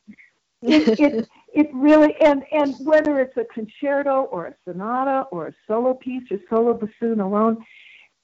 it, 0.61 0.99
it 0.99 1.29
it 1.57 1.69
really 1.73 2.13
and 2.21 2.43
and 2.51 2.75
whether 2.85 3.19
it's 3.19 3.35
a 3.35 3.45
concerto 3.45 4.23
or 4.25 4.45
a 4.45 4.55
sonata 4.63 5.25
or 5.31 5.47
a 5.47 5.53
solo 5.65 5.95
piece 5.95 6.23
or 6.29 6.37
solo 6.49 6.73
bassoon 6.73 7.19
alone, 7.19 7.57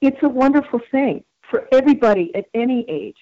it's 0.02 0.22
a 0.22 0.30
wonderful 0.30 0.80
thing 0.92 1.24
for 1.50 1.68
everybody 1.72 2.32
at 2.36 2.46
any 2.54 2.86
age. 2.88 3.18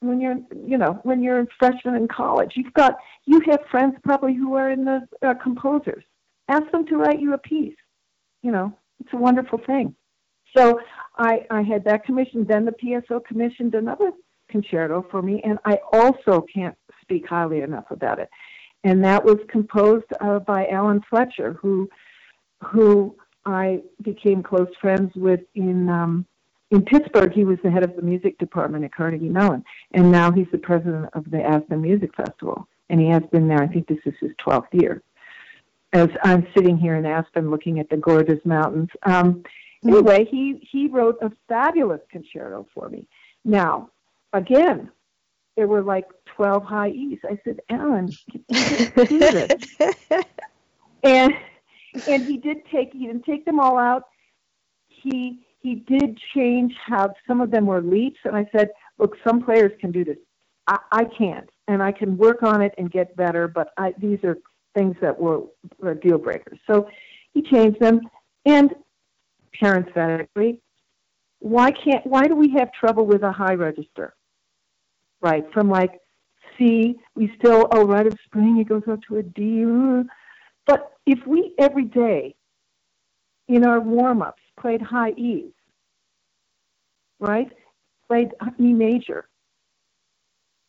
When 0.00 0.20
you're, 0.20 0.38
you 0.66 0.76
know, 0.76 1.00
when 1.04 1.22
you're 1.22 1.40
a 1.40 1.46
freshman 1.58 1.94
in 1.94 2.08
college, 2.08 2.52
you've 2.56 2.74
got 2.74 2.96
you 3.26 3.40
have 3.48 3.60
friends 3.70 3.94
probably 4.02 4.34
who 4.34 4.54
are 4.54 4.70
in 4.70 4.84
the 4.84 5.06
uh, 5.24 5.34
composers. 5.34 6.02
Ask 6.48 6.68
them 6.72 6.84
to 6.86 6.96
write 6.96 7.20
you 7.20 7.32
a 7.32 7.38
piece. 7.38 7.76
You 8.42 8.50
know, 8.50 8.76
it's 9.00 9.12
a 9.12 9.16
wonderful 9.16 9.60
thing. 9.66 9.94
So 10.56 10.80
I, 11.16 11.46
I 11.50 11.62
had 11.62 11.84
that 11.84 12.04
commissioned. 12.04 12.48
Then 12.48 12.64
the 12.64 12.72
PSO 12.72 13.24
commissioned 13.24 13.74
another 13.74 14.10
concerto 14.48 15.06
for 15.10 15.22
me, 15.22 15.40
and 15.44 15.58
I 15.64 15.78
also 15.92 16.44
can't 16.52 16.76
speak 17.02 17.26
highly 17.28 17.60
enough 17.60 17.90
about 17.90 18.18
it. 18.18 18.28
And 18.88 19.02
that 19.08 19.22
was 19.24 19.38
composed 19.56 20.10
uh, 20.20 20.38
by 20.38 20.60
Alan 20.78 21.00
Fletcher, 21.10 21.50
who 21.60 21.90
who 22.70 22.88
I 23.44 23.82
became 24.02 24.42
close 24.50 24.72
friends 24.80 25.10
with 25.16 25.40
in 25.54 25.88
um, 26.00 26.12
in 26.70 26.80
Pittsburgh. 26.92 27.32
He 27.32 27.44
was 27.44 27.58
the 27.64 27.70
head 27.70 27.84
of 27.88 27.96
the 27.96 28.02
music 28.02 28.38
department 28.38 28.84
at 28.84 28.94
Carnegie 28.94 29.28
Mellon, 29.38 29.62
and 29.96 30.12
now 30.18 30.28
he's 30.36 30.50
the 30.52 30.66
president 30.70 31.06
of 31.18 31.24
the 31.32 31.42
Aspen 31.42 31.80
Music 31.82 32.10
Festival. 32.22 32.58
And 32.88 33.00
he 33.00 33.08
has 33.08 33.24
been 33.32 33.48
there. 33.48 33.62
I 33.66 33.66
think 33.66 33.84
this 33.88 34.04
is 34.10 34.14
his 34.20 34.34
twelfth 34.44 34.72
year. 34.72 35.02
As 35.92 36.10
I'm 36.22 36.46
sitting 36.54 36.76
here 36.84 36.96
in 37.00 37.04
Aspen, 37.04 37.50
looking 37.50 37.80
at 37.80 37.88
the 37.90 37.96
gorgeous 37.96 38.42
mountains. 38.44 38.90
Um, 39.02 39.42
Anyway, 39.84 40.26
he 40.30 40.44
he 40.72 40.88
wrote 40.88 41.16
a 41.22 41.30
fabulous 41.48 42.00
concerto 42.10 42.66
for 42.74 42.88
me. 42.88 43.06
Now, 43.44 43.90
again, 44.32 44.90
there 45.56 45.66
were 45.66 45.82
like 45.82 46.06
twelve 46.26 46.64
high 46.64 46.90
E's. 46.90 47.18
I 47.24 47.38
said, 47.44 47.60
Alan, 47.70 48.06
do 48.06 49.18
this. 49.18 49.76
and 51.02 51.32
and 52.06 52.24
he 52.24 52.36
did 52.36 52.58
take 52.70 52.92
he 52.92 53.06
didn't 53.06 53.24
take 53.24 53.44
them 53.44 53.58
all 53.58 53.78
out. 53.78 54.04
He 54.88 55.40
he 55.60 55.76
did 55.76 56.18
change 56.34 56.74
how 56.84 57.12
some 57.26 57.40
of 57.40 57.50
them 57.50 57.66
were 57.66 57.82
leaps, 57.82 58.20
and 58.24 58.36
I 58.36 58.48
said, 58.56 58.70
look, 58.98 59.16
some 59.26 59.42
players 59.42 59.72
can 59.80 59.90
do 59.90 60.04
this. 60.04 60.18
I, 60.66 60.78
I 60.92 61.04
can't, 61.04 61.48
and 61.68 61.82
I 61.82 61.92
can 61.92 62.16
work 62.16 62.42
on 62.42 62.62
it 62.62 62.72
and 62.78 62.90
get 62.90 63.16
better, 63.16 63.48
but 63.48 63.70
I, 63.76 63.94
these 63.98 64.18
are 64.24 64.38
things 64.76 64.96
that 65.00 65.18
were, 65.18 65.42
were 65.78 65.94
deal 65.94 66.18
breakers. 66.18 66.58
So 66.68 66.88
he 67.32 67.42
changed 67.42 67.80
them, 67.80 68.00
and 68.44 68.74
parenthetically, 69.58 70.60
why 71.38 71.70
can't 71.70 72.06
why 72.06 72.26
do 72.26 72.34
we 72.34 72.50
have 72.58 72.72
trouble 72.72 73.06
with 73.06 73.22
a 73.22 73.32
high 73.32 73.54
register? 73.54 74.14
Right, 75.20 75.44
from 75.52 75.70
like 75.70 76.00
C, 76.58 76.96
we 77.14 77.32
still 77.38 77.68
oh 77.72 77.86
Rite 77.86 78.06
of 78.06 78.16
Spring 78.24 78.58
it 78.58 78.68
goes 78.68 78.82
up 78.90 79.00
to 79.08 79.16
a 79.16 79.22
D. 79.22 79.64
But 80.66 80.92
if 81.06 81.26
we 81.26 81.54
every 81.58 81.84
day 81.84 82.34
in 83.48 83.64
our 83.64 83.80
warm 83.80 84.22
ups 84.22 84.42
played 84.60 84.82
high 84.82 85.12
E's, 85.12 85.52
right? 87.20 87.50
Played 88.08 88.32
E 88.60 88.72
major 88.72 89.28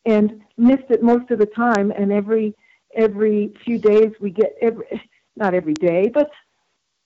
and 0.04 0.42
missed 0.56 0.90
it 0.90 1.02
most 1.02 1.30
of 1.30 1.38
the 1.38 1.46
time 1.46 1.90
and 1.90 2.12
every 2.12 2.54
every 2.94 3.52
few 3.64 3.78
days 3.78 4.12
we 4.20 4.30
get 4.30 4.54
every 4.60 4.86
not 5.36 5.54
every 5.54 5.74
day, 5.74 6.08
but 6.12 6.30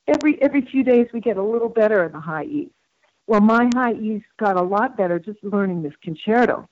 every 0.07 0.41
every 0.41 0.63
few 0.63 0.83
days 0.85 1.09
we 1.13 1.21
get 1.21 1.37
a 1.37 1.43
little 1.43 1.69
better 1.69 2.05
in 2.05 2.13
the 2.13 2.21
high 2.21 2.45
E's. 2.45 2.71
Well, 3.27 3.41
my 3.41 3.69
high 3.75 3.95
E's 3.95 4.23
got 4.39 4.57
a 4.57 4.63
lot 4.63 4.97
better 4.97 5.19
just 5.19 5.43
learning 5.43 5.83
this 5.83 5.95
concerto. 6.03 6.69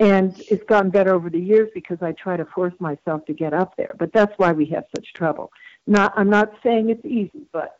And 0.00 0.38
it's 0.50 0.64
gotten 0.64 0.90
better 0.90 1.14
over 1.14 1.30
the 1.30 1.38
years 1.38 1.70
because 1.72 1.98
I 2.02 2.12
try 2.12 2.36
to 2.36 2.44
force 2.46 2.74
myself 2.80 3.24
to 3.26 3.32
get 3.32 3.54
up 3.54 3.76
there. 3.76 3.94
But 3.98 4.12
that's 4.12 4.32
why 4.38 4.50
we 4.50 4.66
have 4.66 4.84
such 4.94 5.12
trouble. 5.12 5.52
Not, 5.86 6.12
I'm 6.16 6.28
not 6.28 6.52
saying 6.64 6.90
it's 6.90 7.04
easy, 7.04 7.46
but 7.52 7.78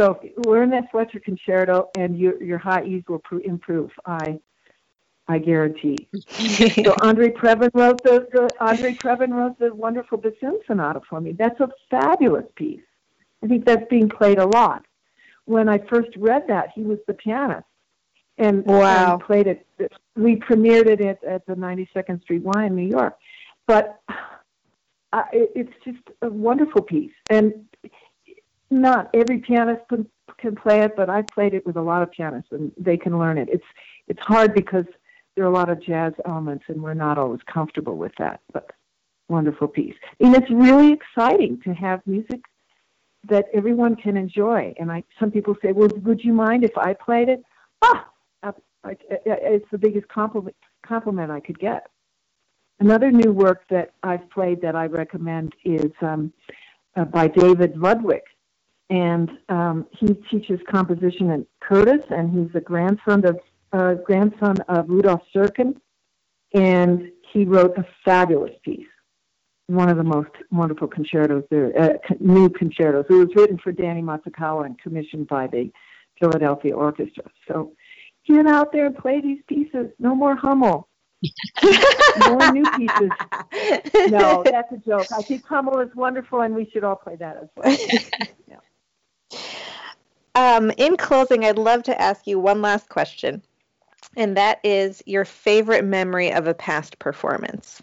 so 0.00 0.18
learn 0.46 0.70
that 0.70 0.90
Fletcher 0.90 1.20
concerto 1.20 1.90
and 1.98 2.18
your 2.18 2.42
your 2.42 2.58
high 2.58 2.84
E's 2.84 3.02
will 3.08 3.18
pr- 3.18 3.40
improve. 3.44 3.90
I 4.06 4.38
I 5.28 5.38
guarantee. 5.38 6.08
so 6.14 6.94
Andre 7.02 7.28
Previn 7.30 7.70
wrote 7.74 8.02
the, 8.02 8.26
the 8.32 8.50
Andre 8.60 8.94
Previn 8.94 9.30
wrote 9.30 9.58
the 9.58 9.74
wonderful 9.74 10.18
bassoon 10.18 10.60
sonata 10.66 11.00
for 11.08 11.20
me. 11.20 11.32
That's 11.32 11.60
a 11.60 11.68
fabulous 11.90 12.46
piece. 12.56 12.80
I 13.42 13.46
think 13.46 13.64
that's 13.64 13.88
being 13.88 14.08
played 14.08 14.38
a 14.38 14.46
lot. 14.46 14.84
When 15.44 15.68
I 15.68 15.78
first 15.78 16.16
read 16.16 16.44
that, 16.48 16.70
he 16.74 16.82
was 16.82 16.98
the 17.06 17.14
pianist, 17.14 17.66
and, 18.40 18.64
wow. 18.64 19.14
and 19.14 19.22
played 19.22 19.46
it. 19.46 19.66
We 20.16 20.36
premiered 20.36 20.86
it 20.86 21.00
at, 21.00 21.22
at 21.22 21.46
the 21.46 21.54
92nd 21.54 22.22
Street 22.22 22.42
Y 22.42 22.66
in 22.66 22.74
New 22.74 22.88
York, 22.88 23.16
but 23.66 24.00
uh, 25.12 25.22
it, 25.32 25.52
it's 25.54 25.72
just 25.84 26.02
a 26.22 26.28
wonderful 26.28 26.82
piece. 26.82 27.12
And 27.28 27.66
not 28.70 29.10
every 29.14 29.38
pianist 29.38 29.82
can, 29.88 30.08
can 30.38 30.56
play 30.56 30.80
it, 30.80 30.96
but 30.96 31.10
I 31.10 31.22
played 31.22 31.54
it 31.54 31.66
with 31.66 31.76
a 31.76 31.82
lot 31.82 32.02
of 32.02 32.10
pianists, 32.10 32.52
and 32.52 32.72
they 32.78 32.96
can 32.96 33.18
learn 33.18 33.38
it. 33.38 33.48
It's 33.50 33.64
it's 34.08 34.20
hard 34.20 34.54
because 34.54 34.86
there 35.34 35.44
are 35.44 35.48
a 35.48 35.54
lot 35.54 35.68
of 35.68 35.80
jazz 35.82 36.12
elements, 36.26 36.64
and 36.68 36.82
we're 36.82 36.94
not 36.94 37.18
always 37.18 37.40
comfortable 37.52 37.96
with 37.96 38.12
that. 38.18 38.40
But 38.52 38.70
wonderful 39.28 39.68
piece, 39.68 39.94
and 40.20 40.34
it's 40.34 40.50
really 40.50 40.92
exciting 40.92 41.60
to 41.64 41.74
have 41.74 42.00
music 42.06 42.40
that 43.28 43.46
everyone 43.52 43.96
can 43.96 44.16
enjoy. 44.16 44.72
And 44.78 44.90
I, 44.90 45.04
some 45.18 45.30
people 45.30 45.54
say, 45.62 45.72
well, 45.72 45.90
would 46.02 46.24
you 46.24 46.32
mind 46.32 46.64
if 46.64 46.76
I 46.78 46.94
played 46.94 47.28
it? 47.28 47.44
Ah, 47.82 48.08
it's 48.84 49.66
the 49.70 49.78
biggest 49.78 50.08
compliment, 50.08 50.56
compliment 50.86 51.30
I 51.30 51.40
could 51.40 51.58
get. 51.58 51.88
Another 52.78 53.10
new 53.10 53.32
work 53.32 53.64
that 53.68 53.92
I've 54.02 54.28
played 54.30 54.62
that 54.62 54.74
I 54.74 54.86
recommend 54.86 55.54
is 55.64 55.92
um, 56.00 56.32
uh, 56.96 57.04
by 57.04 57.28
David 57.28 57.76
Ludwig. 57.76 58.22
And 58.88 59.30
um, 59.48 59.86
he 59.92 60.14
teaches 60.30 60.58
composition 60.68 61.30
at 61.30 61.40
Curtis, 61.60 62.04
and 62.10 62.30
he's 62.30 62.54
a 62.56 62.60
grandson 62.60 63.24
of 63.24 63.38
uh, 63.72 63.94
grandson 64.04 64.56
of 64.68 64.88
Rudolf 64.88 65.20
Serkin. 65.34 65.76
And 66.54 67.12
he 67.32 67.44
wrote 67.44 67.78
a 67.78 67.86
fabulous 68.04 68.54
piece 68.64 68.86
one 69.70 69.88
of 69.88 69.96
the 69.96 70.04
most 70.04 70.30
wonderful 70.50 70.88
concertos 70.88 71.44
there, 71.48 71.72
uh, 71.80 71.90
new 72.18 72.48
concertos. 72.48 73.04
It 73.08 73.14
was 73.14 73.28
written 73.36 73.56
for 73.56 73.70
Danny 73.70 74.02
Matsukawa 74.02 74.66
and 74.66 74.76
commissioned 74.80 75.28
by 75.28 75.46
the 75.46 75.70
Philadelphia 76.18 76.74
Orchestra. 76.74 77.24
So 77.46 77.72
get 78.26 78.46
out 78.46 78.72
there 78.72 78.86
and 78.86 78.96
play 78.96 79.20
these 79.20 79.40
pieces. 79.46 79.90
No 79.98 80.14
more 80.14 80.36
Hummel. 80.36 80.88
more 82.28 82.52
new 82.52 82.64
pieces. 82.76 83.10
No, 84.10 84.42
that's 84.44 84.72
a 84.72 84.78
joke. 84.78 85.06
I 85.16 85.22
think 85.22 85.44
Hummel 85.44 85.80
is 85.80 85.94
wonderful, 85.94 86.40
and 86.40 86.54
we 86.54 86.68
should 86.70 86.82
all 86.82 86.96
play 86.96 87.16
that 87.16 87.36
as 87.36 87.48
well. 87.56 87.76
yeah. 88.48 89.36
um, 90.56 90.72
in 90.76 90.96
closing, 90.96 91.44
I'd 91.44 91.58
love 91.58 91.82
to 91.84 92.00
ask 92.00 92.26
you 92.26 92.38
one 92.38 92.62
last 92.62 92.88
question, 92.88 93.42
and 94.16 94.36
that 94.36 94.60
is 94.64 95.02
your 95.06 95.24
favorite 95.24 95.84
memory 95.84 96.32
of 96.32 96.46
a 96.46 96.54
past 96.54 96.98
performance 96.98 97.82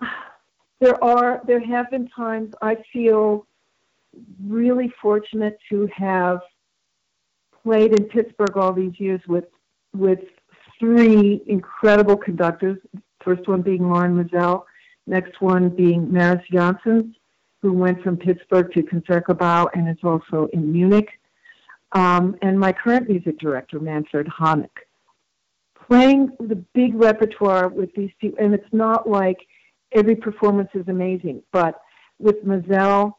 there 0.80 1.02
are 1.02 1.40
there 1.46 1.60
have 1.60 1.90
been 1.90 2.08
times 2.08 2.54
I 2.62 2.76
feel 2.92 3.46
really 4.44 4.92
fortunate 5.00 5.58
to 5.68 5.88
have 5.94 6.40
played 7.68 7.92
in 8.00 8.06
Pittsburgh 8.06 8.56
all 8.56 8.72
these 8.72 8.98
years 8.98 9.20
with 9.28 9.44
with 9.94 10.20
three 10.78 11.42
incredible 11.46 12.16
conductors. 12.16 12.78
First 13.22 13.46
one 13.46 13.60
being 13.60 13.90
Lorin 13.90 14.14
Maazel, 14.16 14.64
next 15.06 15.42
one 15.42 15.68
being 15.68 16.10
Mariss 16.10 16.42
Jansons, 16.50 17.12
who 17.60 17.74
went 17.74 18.02
from 18.02 18.16
Pittsburgh 18.16 18.72
to 18.72 18.82
Concertgebouw 18.82 19.68
and 19.74 19.86
is 19.86 20.02
also 20.02 20.48
in 20.54 20.72
Munich, 20.72 21.10
um, 21.92 22.36
and 22.40 22.58
my 22.58 22.72
current 22.72 23.06
music 23.06 23.38
director 23.38 23.78
Manfred 23.78 24.28
Honeck. 24.28 24.76
Playing 25.86 26.30
the 26.40 26.56
big 26.74 26.94
repertoire 26.94 27.68
with 27.68 27.94
these 27.94 28.12
people, 28.18 28.42
and 28.42 28.54
it's 28.54 28.72
not 28.72 29.06
like 29.06 29.46
every 29.92 30.16
performance 30.16 30.70
is 30.72 30.88
amazing, 30.88 31.42
but 31.52 31.82
with 32.18 32.42
Maazel 32.46 33.12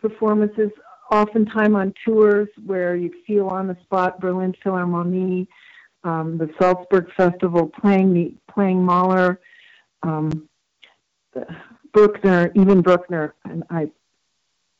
performances, 0.00 0.70
oftentimes 1.10 1.74
on 1.74 1.94
tours 2.04 2.48
where 2.64 2.96
you 2.96 3.12
feel 3.26 3.48
on 3.48 3.68
the 3.68 3.76
spot 3.82 4.20
Berlin 4.20 4.54
Philharmonie, 4.64 5.46
um, 6.02 6.38
the 6.38 6.50
Salzburg 6.58 7.10
Festival, 7.16 7.68
playing 7.68 8.12
the 8.12 8.34
playing 8.52 8.84
Mahler, 8.84 9.40
um, 10.02 10.48
Bruckner, 11.92 12.52
even 12.54 12.82
Bruckner, 12.82 13.34
and 13.44 13.64
I 13.70 13.90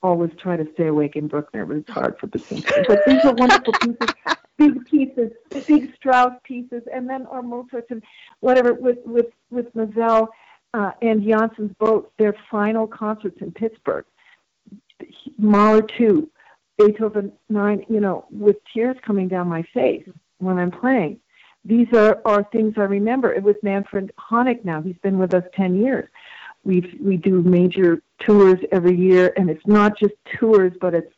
always 0.02 0.30
try 0.38 0.56
to 0.56 0.66
stay 0.74 0.88
awake 0.88 1.16
in 1.16 1.28
Bruckner, 1.28 1.64
but 1.64 1.78
it's 1.78 1.90
hard 1.90 2.18
for 2.18 2.26
bassoonists. 2.26 2.86
But 2.86 3.00
these 3.06 3.24
are 3.24 3.32
wonderful 3.32 3.72
pieces, 3.74 4.14
big 4.58 4.84
pieces, 4.84 5.32
big 5.66 5.94
Strauss 5.94 6.34
pieces, 6.44 6.82
and 6.92 7.08
then 7.08 7.26
or 7.26 7.42
Mozart 7.42 7.86
and 7.90 8.02
whatever 8.40 8.74
with 8.74 8.98
with 9.04 9.26
with 9.50 9.72
Maazel 9.74 10.28
uh, 10.74 10.92
and 11.00 11.22
Jansons' 11.22 11.76
boat, 11.78 12.12
their 12.18 12.34
final 12.50 12.86
concerts 12.86 13.40
in 13.40 13.52
Pittsburgh. 13.52 14.04
Mahler 15.38 15.82
two, 15.82 16.30
Beethoven 16.78 17.32
nine, 17.48 17.84
you 17.88 18.00
know, 18.00 18.26
with 18.30 18.56
tears 18.72 18.96
coming 19.04 19.28
down 19.28 19.48
my 19.48 19.62
face 19.74 20.08
when 20.38 20.58
I'm 20.58 20.70
playing. 20.70 21.20
These 21.64 21.88
are, 21.94 22.20
are 22.26 22.44
things 22.52 22.74
I 22.76 22.82
remember. 22.82 23.32
It 23.32 23.42
was 23.42 23.56
Manfred 23.62 24.12
Honeck 24.18 24.64
now. 24.64 24.82
He's 24.82 24.98
been 25.02 25.18
with 25.18 25.32
us 25.32 25.44
10 25.56 25.76
years. 25.76 26.08
we 26.62 26.98
we 27.00 27.16
do 27.16 27.42
major 27.42 28.02
tours 28.20 28.58
every 28.72 28.96
year, 28.96 29.32
and 29.36 29.48
it's 29.48 29.66
not 29.66 29.98
just 29.98 30.14
tours, 30.38 30.72
but 30.80 30.94
it's 30.94 31.12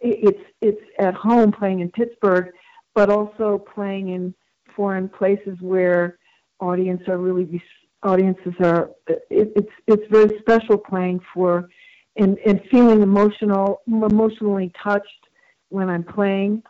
it's 0.00 0.40
it's 0.60 0.80
at 0.98 1.14
home 1.14 1.52
playing 1.52 1.80
in 1.80 1.90
Pittsburgh, 1.90 2.52
but 2.94 3.10
also 3.10 3.58
playing 3.58 4.08
in 4.10 4.34
foreign 4.74 5.08
places 5.08 5.56
where 5.60 6.18
audience 6.60 7.02
are 7.08 7.18
really 7.18 7.62
audiences 8.02 8.54
are. 8.60 8.90
It, 9.06 9.52
it's 9.56 9.72
it's 9.86 10.06
very 10.10 10.38
special 10.40 10.78
playing 10.78 11.20
for 11.34 11.68
and 12.16 12.38
and 12.46 12.60
feeling 12.70 13.02
emotional 13.02 13.82
emotionally 13.86 14.72
touched 14.82 15.28
when 15.68 15.88
I'm 15.88 16.04
playing. 16.04 16.62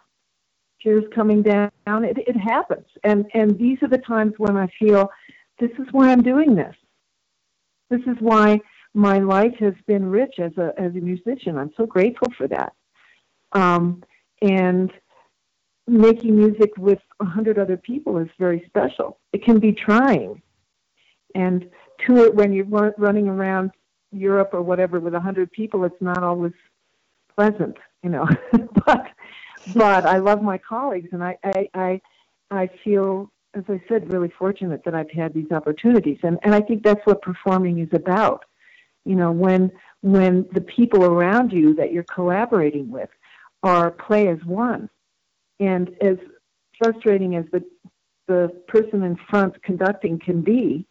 Tears 0.82 1.04
coming 1.14 1.42
down. 1.42 1.70
It, 1.86 2.16
it 2.18 2.36
happens, 2.36 2.86
and 3.04 3.26
and 3.34 3.58
these 3.58 3.78
are 3.82 3.88
the 3.88 3.98
times 3.98 4.32
when 4.38 4.56
I 4.56 4.66
feel 4.78 5.10
this 5.58 5.70
is 5.78 5.86
why 5.92 6.10
I'm 6.10 6.22
doing 6.22 6.54
this. 6.54 6.74
This 7.90 8.00
is 8.06 8.16
why 8.20 8.60
my 8.94 9.18
life 9.18 9.54
has 9.60 9.74
been 9.86 10.06
rich 10.06 10.34
as 10.38 10.52
a 10.56 10.72
as 10.78 10.92
a 10.92 11.00
musician. 11.00 11.58
I'm 11.58 11.72
so 11.76 11.84
grateful 11.84 12.28
for 12.36 12.48
that. 12.48 12.72
Um, 13.52 14.02
and 14.40 14.90
making 15.86 16.36
music 16.36 16.70
with 16.78 17.00
a 17.20 17.24
hundred 17.24 17.58
other 17.58 17.76
people 17.76 18.16
is 18.18 18.28
very 18.38 18.64
special. 18.66 19.18
It 19.32 19.44
can 19.44 19.58
be 19.58 19.72
trying, 19.72 20.40
and 21.34 21.68
to 22.06 22.24
it 22.24 22.34
when 22.34 22.52
you're 22.52 22.94
running 22.96 23.28
around 23.28 23.72
Europe 24.12 24.50
or 24.52 24.62
whatever 24.62 25.00
with 25.00 25.14
a 25.14 25.20
hundred 25.20 25.50
people, 25.52 25.84
it's 25.84 26.00
not 26.00 26.22
always 26.22 26.52
pleasant, 27.34 27.76
you 28.02 28.10
know. 28.10 28.28
but 28.86 29.06
but 29.74 30.06
I 30.06 30.18
love 30.18 30.42
my 30.42 30.58
colleagues, 30.58 31.08
and 31.12 31.22
I 31.22 31.38
I 31.44 31.68
I, 31.74 32.00
I 32.50 32.70
feel 32.82 33.30
as 33.54 33.64
I 33.68 33.82
said, 33.88 34.12
really 34.12 34.32
fortunate 34.38 34.84
that 34.84 34.94
I've 34.94 35.10
had 35.10 35.34
these 35.34 35.50
opportunities. 35.50 36.18
And, 36.22 36.38
and 36.44 36.54
I 36.54 36.60
think 36.60 36.84
that's 36.84 37.04
what 37.04 37.20
performing 37.20 37.80
is 37.80 37.88
about 37.92 38.44
you 39.04 39.14
know 39.14 39.32
when 39.32 39.72
when 40.02 40.46
the 40.52 40.60
people 40.60 41.04
around 41.04 41.52
you 41.52 41.74
that 41.74 41.92
you're 41.92 42.04
collaborating 42.04 42.90
with 42.90 43.08
are 43.62 43.90
play 43.90 44.28
as 44.28 44.38
one 44.44 44.88
and 45.58 45.90
as 46.00 46.16
frustrating 46.78 47.36
as 47.36 47.44
the 47.52 47.64
the 48.26 48.48
person 48.68 49.02
in 49.02 49.16
front 49.28 49.60
conducting 49.62 50.18
can 50.18 50.40
be 50.40 50.86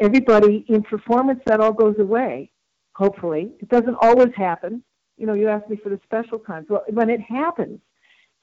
everybody 0.00 0.64
in 0.68 0.82
performance 0.82 1.40
that 1.46 1.60
all 1.60 1.72
goes 1.72 1.98
away 1.98 2.50
hopefully. 2.94 3.52
It 3.58 3.68
doesn't 3.70 3.96
always 4.02 4.34
happen. 4.36 4.82
You 5.16 5.26
know 5.26 5.34
you 5.34 5.48
ask 5.48 5.68
me 5.68 5.76
for 5.76 5.88
the 5.88 6.00
special 6.04 6.38
times 6.38 6.66
well 6.68 6.84
when 6.88 7.10
it 7.10 7.20
happens 7.20 7.80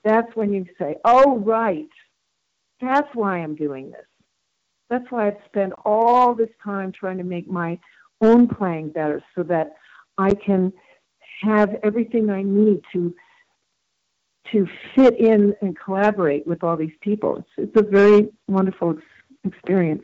that's 0.03 0.33
when 0.35 0.53
you 0.53 0.65
say 0.79 0.95
oh 1.05 1.39
right. 1.39 1.89
That's 2.81 3.09
why 3.13 3.39
i'm 3.39 3.55
doing 3.55 3.91
this. 3.91 4.05
That's 4.89 5.05
why 5.09 5.27
i've 5.27 5.37
spent 5.45 5.73
all 5.85 6.33
this 6.33 6.49
time 6.63 6.91
trying 6.91 7.17
to 7.17 7.23
make 7.23 7.49
my 7.49 7.79
own 8.21 8.47
playing 8.47 8.89
better 8.89 9.23
so 9.35 9.43
that 9.43 9.75
I 10.17 10.33
can 10.33 10.73
have 11.41 11.75
everything 11.83 12.29
I 12.29 12.43
need 12.43 12.81
to 12.93 13.13
to 14.51 14.67
fit 14.95 15.19
in 15.19 15.53
and 15.61 15.77
collaborate 15.77 16.47
with 16.47 16.63
all 16.63 16.75
these 16.75 16.95
people. 17.01 17.37
It's, 17.37 17.69
it's 17.69 17.87
a 17.87 17.87
very 17.87 18.29
wonderful 18.47 18.95
experience. 19.43 20.03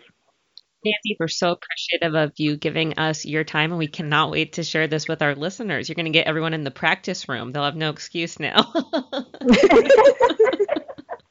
Nancy, 0.85 1.17
we're 1.19 1.27
so 1.27 1.51
appreciative 1.51 2.15
of 2.15 2.33
you 2.37 2.57
giving 2.57 2.99
us 2.99 3.25
your 3.25 3.43
time, 3.43 3.71
and 3.71 3.79
we 3.79 3.87
cannot 3.87 4.29
wait 4.29 4.53
to 4.53 4.63
share 4.63 4.87
this 4.87 5.07
with 5.07 5.23
our 5.23 5.33
listeners. 5.33 5.89
You're 5.89 5.95
going 5.95 6.05
to 6.05 6.11
get 6.11 6.27
everyone 6.27 6.53
in 6.53 6.63
the 6.63 6.71
practice 6.71 7.27
room. 7.27 7.51
They'll 7.51 7.63
have 7.63 7.75
no 7.75 7.89
excuse 7.89 8.39
now. 8.39 8.71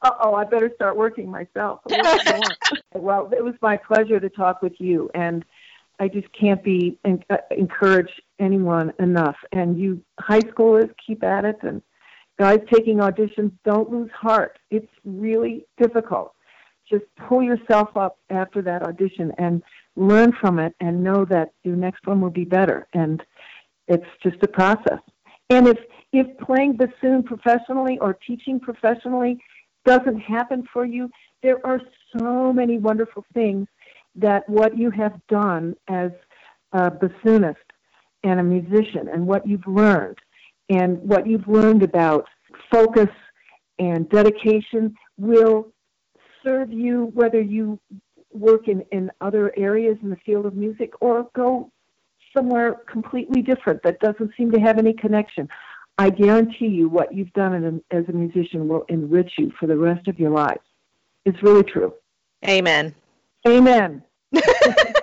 oh, 0.03 0.35
I 0.35 0.43
better 0.43 0.69
start 0.75 0.97
working 0.97 1.31
myself. 1.31 1.79
well, 2.93 3.29
it 3.31 3.43
was 3.43 3.55
my 3.61 3.77
pleasure 3.77 4.19
to 4.19 4.29
talk 4.29 4.61
with 4.61 4.73
you, 4.79 5.09
and 5.15 5.45
I 5.99 6.09
just 6.09 6.27
can't 6.37 6.61
be 6.61 6.99
uh, 7.05 7.37
encourage 7.51 8.11
anyone 8.39 8.91
enough. 8.99 9.37
And 9.53 9.79
you 9.79 10.01
high 10.19 10.41
schoolers, 10.41 10.93
keep 11.05 11.23
at 11.23 11.45
it. 11.45 11.57
And 11.61 11.81
guys 12.37 12.59
taking 12.73 12.97
auditions, 12.97 13.53
don't 13.63 13.89
lose 13.89 14.11
heart. 14.11 14.59
It's 14.69 14.91
really 15.05 15.65
difficult. 15.81 16.34
Just 16.89 17.05
pull 17.27 17.41
yourself 17.41 17.89
up 17.95 18.17
after 18.29 18.61
that 18.61 18.83
audition 18.83 19.31
and 19.37 19.63
learn 19.95 20.33
from 20.39 20.59
it, 20.59 20.75
and 20.79 21.03
know 21.03 21.25
that 21.25 21.51
your 21.63 21.75
next 21.75 22.05
one 22.05 22.21
will 22.21 22.29
be 22.29 22.45
better. 22.45 22.87
And 22.93 23.23
it's 23.87 24.05
just 24.21 24.37
a 24.43 24.47
process. 24.47 24.99
And 25.49 25.67
if 25.67 25.77
if 26.11 26.27
playing 26.39 26.77
bassoon 26.77 27.23
professionally 27.23 27.97
or 27.99 28.13
teaching 28.13 28.59
professionally 28.59 29.37
doesn't 29.85 30.19
happen 30.19 30.67
for 30.71 30.85
you, 30.85 31.09
there 31.43 31.65
are 31.65 31.79
so 32.17 32.51
many 32.51 32.77
wonderful 32.77 33.25
things 33.33 33.67
that 34.15 34.47
what 34.49 34.77
you 34.77 34.89
have 34.91 35.13
done 35.27 35.75
as 35.87 36.11
a 36.71 36.89
bassoonist 36.89 37.55
and 38.23 38.39
a 38.39 38.43
musician 38.43 39.07
and 39.13 39.27
what 39.27 39.47
you've 39.47 39.67
learned 39.67 40.17
and 40.69 40.97
what 41.03 41.27
you've 41.27 41.47
learned 41.47 41.83
about 41.83 42.25
focus 42.71 43.09
and 43.77 44.09
dedication 44.09 44.95
will 45.17 45.71
serve 46.45 46.71
you 46.71 47.11
whether 47.13 47.41
you 47.41 47.77
work 48.31 48.67
in, 48.67 48.81
in 48.91 49.11
other 49.21 49.53
areas 49.57 49.97
in 50.01 50.09
the 50.09 50.17
field 50.25 50.45
of 50.45 50.55
music 50.55 50.91
or 51.01 51.27
go 51.35 51.71
somewhere 52.35 52.75
completely 52.91 53.41
different 53.41 53.81
that 53.83 53.99
doesn't 53.99 54.31
seem 54.37 54.51
to 54.51 54.59
have 54.59 54.77
any 54.77 54.93
connection. 54.93 55.47
I 55.97 56.09
guarantee 56.09 56.67
you 56.67 56.89
what 56.89 57.13
you've 57.13 57.31
done 57.33 57.81
as 57.91 58.03
a 58.09 58.11
musician 58.11 58.67
will 58.67 58.83
enrich 58.89 59.31
you 59.37 59.51
for 59.59 59.67
the 59.67 59.77
rest 59.77 60.07
of 60.07 60.19
your 60.19 60.31
lives. 60.31 60.59
It's 61.23 61.41
really 61.41 61.63
true. 61.63 61.93
Amen. 62.45 62.93
Amen. 63.47 64.03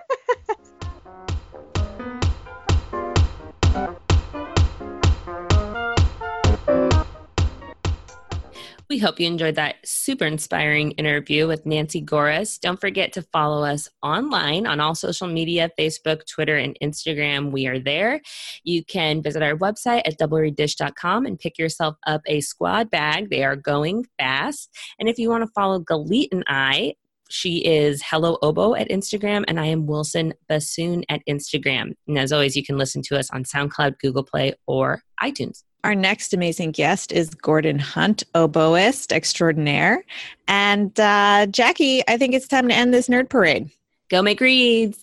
hope 9.02 9.18
you 9.18 9.26
enjoyed 9.26 9.56
that 9.56 9.76
super 9.84 10.24
inspiring 10.24 10.92
interview 10.92 11.48
with 11.48 11.66
Nancy 11.66 12.00
Goeres. 12.00 12.58
Don't 12.60 12.80
forget 12.80 13.12
to 13.14 13.22
follow 13.22 13.64
us 13.64 13.88
online 14.02 14.66
on 14.66 14.78
all 14.78 14.94
social 14.94 15.26
media 15.26 15.70
Facebook, 15.78 16.24
Twitter, 16.26 16.56
and 16.56 16.78
Instagram. 16.80 17.50
We 17.50 17.66
are 17.66 17.80
there. 17.80 18.20
You 18.62 18.84
can 18.84 19.20
visit 19.20 19.42
our 19.42 19.56
website 19.56 20.02
at 20.06 20.18
doublereeddish.com 20.18 21.26
and 21.26 21.38
pick 21.38 21.58
yourself 21.58 21.96
up 22.06 22.22
a 22.26 22.40
squad 22.40 22.90
bag. 22.90 23.28
They 23.28 23.42
are 23.42 23.56
going 23.56 24.06
fast. 24.18 24.70
And 24.98 25.08
if 25.08 25.18
you 25.18 25.28
want 25.28 25.44
to 25.44 25.52
follow 25.52 25.80
Galit 25.80 26.28
and 26.30 26.44
I, 26.46 26.94
she 27.32 27.64
is 27.64 28.02
Hello 28.04 28.36
Oboe 28.42 28.74
at 28.74 28.90
Instagram, 28.90 29.44
and 29.48 29.58
I 29.58 29.66
am 29.66 29.86
Wilson 29.86 30.34
Bassoon 30.48 31.02
at 31.08 31.22
Instagram. 31.26 31.94
And 32.06 32.18
as 32.18 32.30
always, 32.30 32.56
you 32.56 32.62
can 32.62 32.76
listen 32.76 33.00
to 33.02 33.18
us 33.18 33.30
on 33.30 33.44
SoundCloud, 33.44 33.98
Google 34.00 34.22
Play, 34.22 34.52
or 34.66 35.02
iTunes. 35.22 35.62
Our 35.82 35.94
next 35.94 36.34
amazing 36.34 36.72
guest 36.72 37.10
is 37.10 37.30
Gordon 37.30 37.78
Hunt, 37.78 38.22
oboist 38.34 39.12
extraordinaire. 39.12 40.04
And 40.46 40.98
uh, 41.00 41.46
Jackie, 41.46 42.02
I 42.06 42.18
think 42.18 42.34
it's 42.34 42.46
time 42.46 42.68
to 42.68 42.74
end 42.74 42.92
this 42.92 43.08
nerd 43.08 43.30
parade. 43.30 43.70
Go 44.10 44.20
make 44.20 44.40
reeds. 44.40 45.02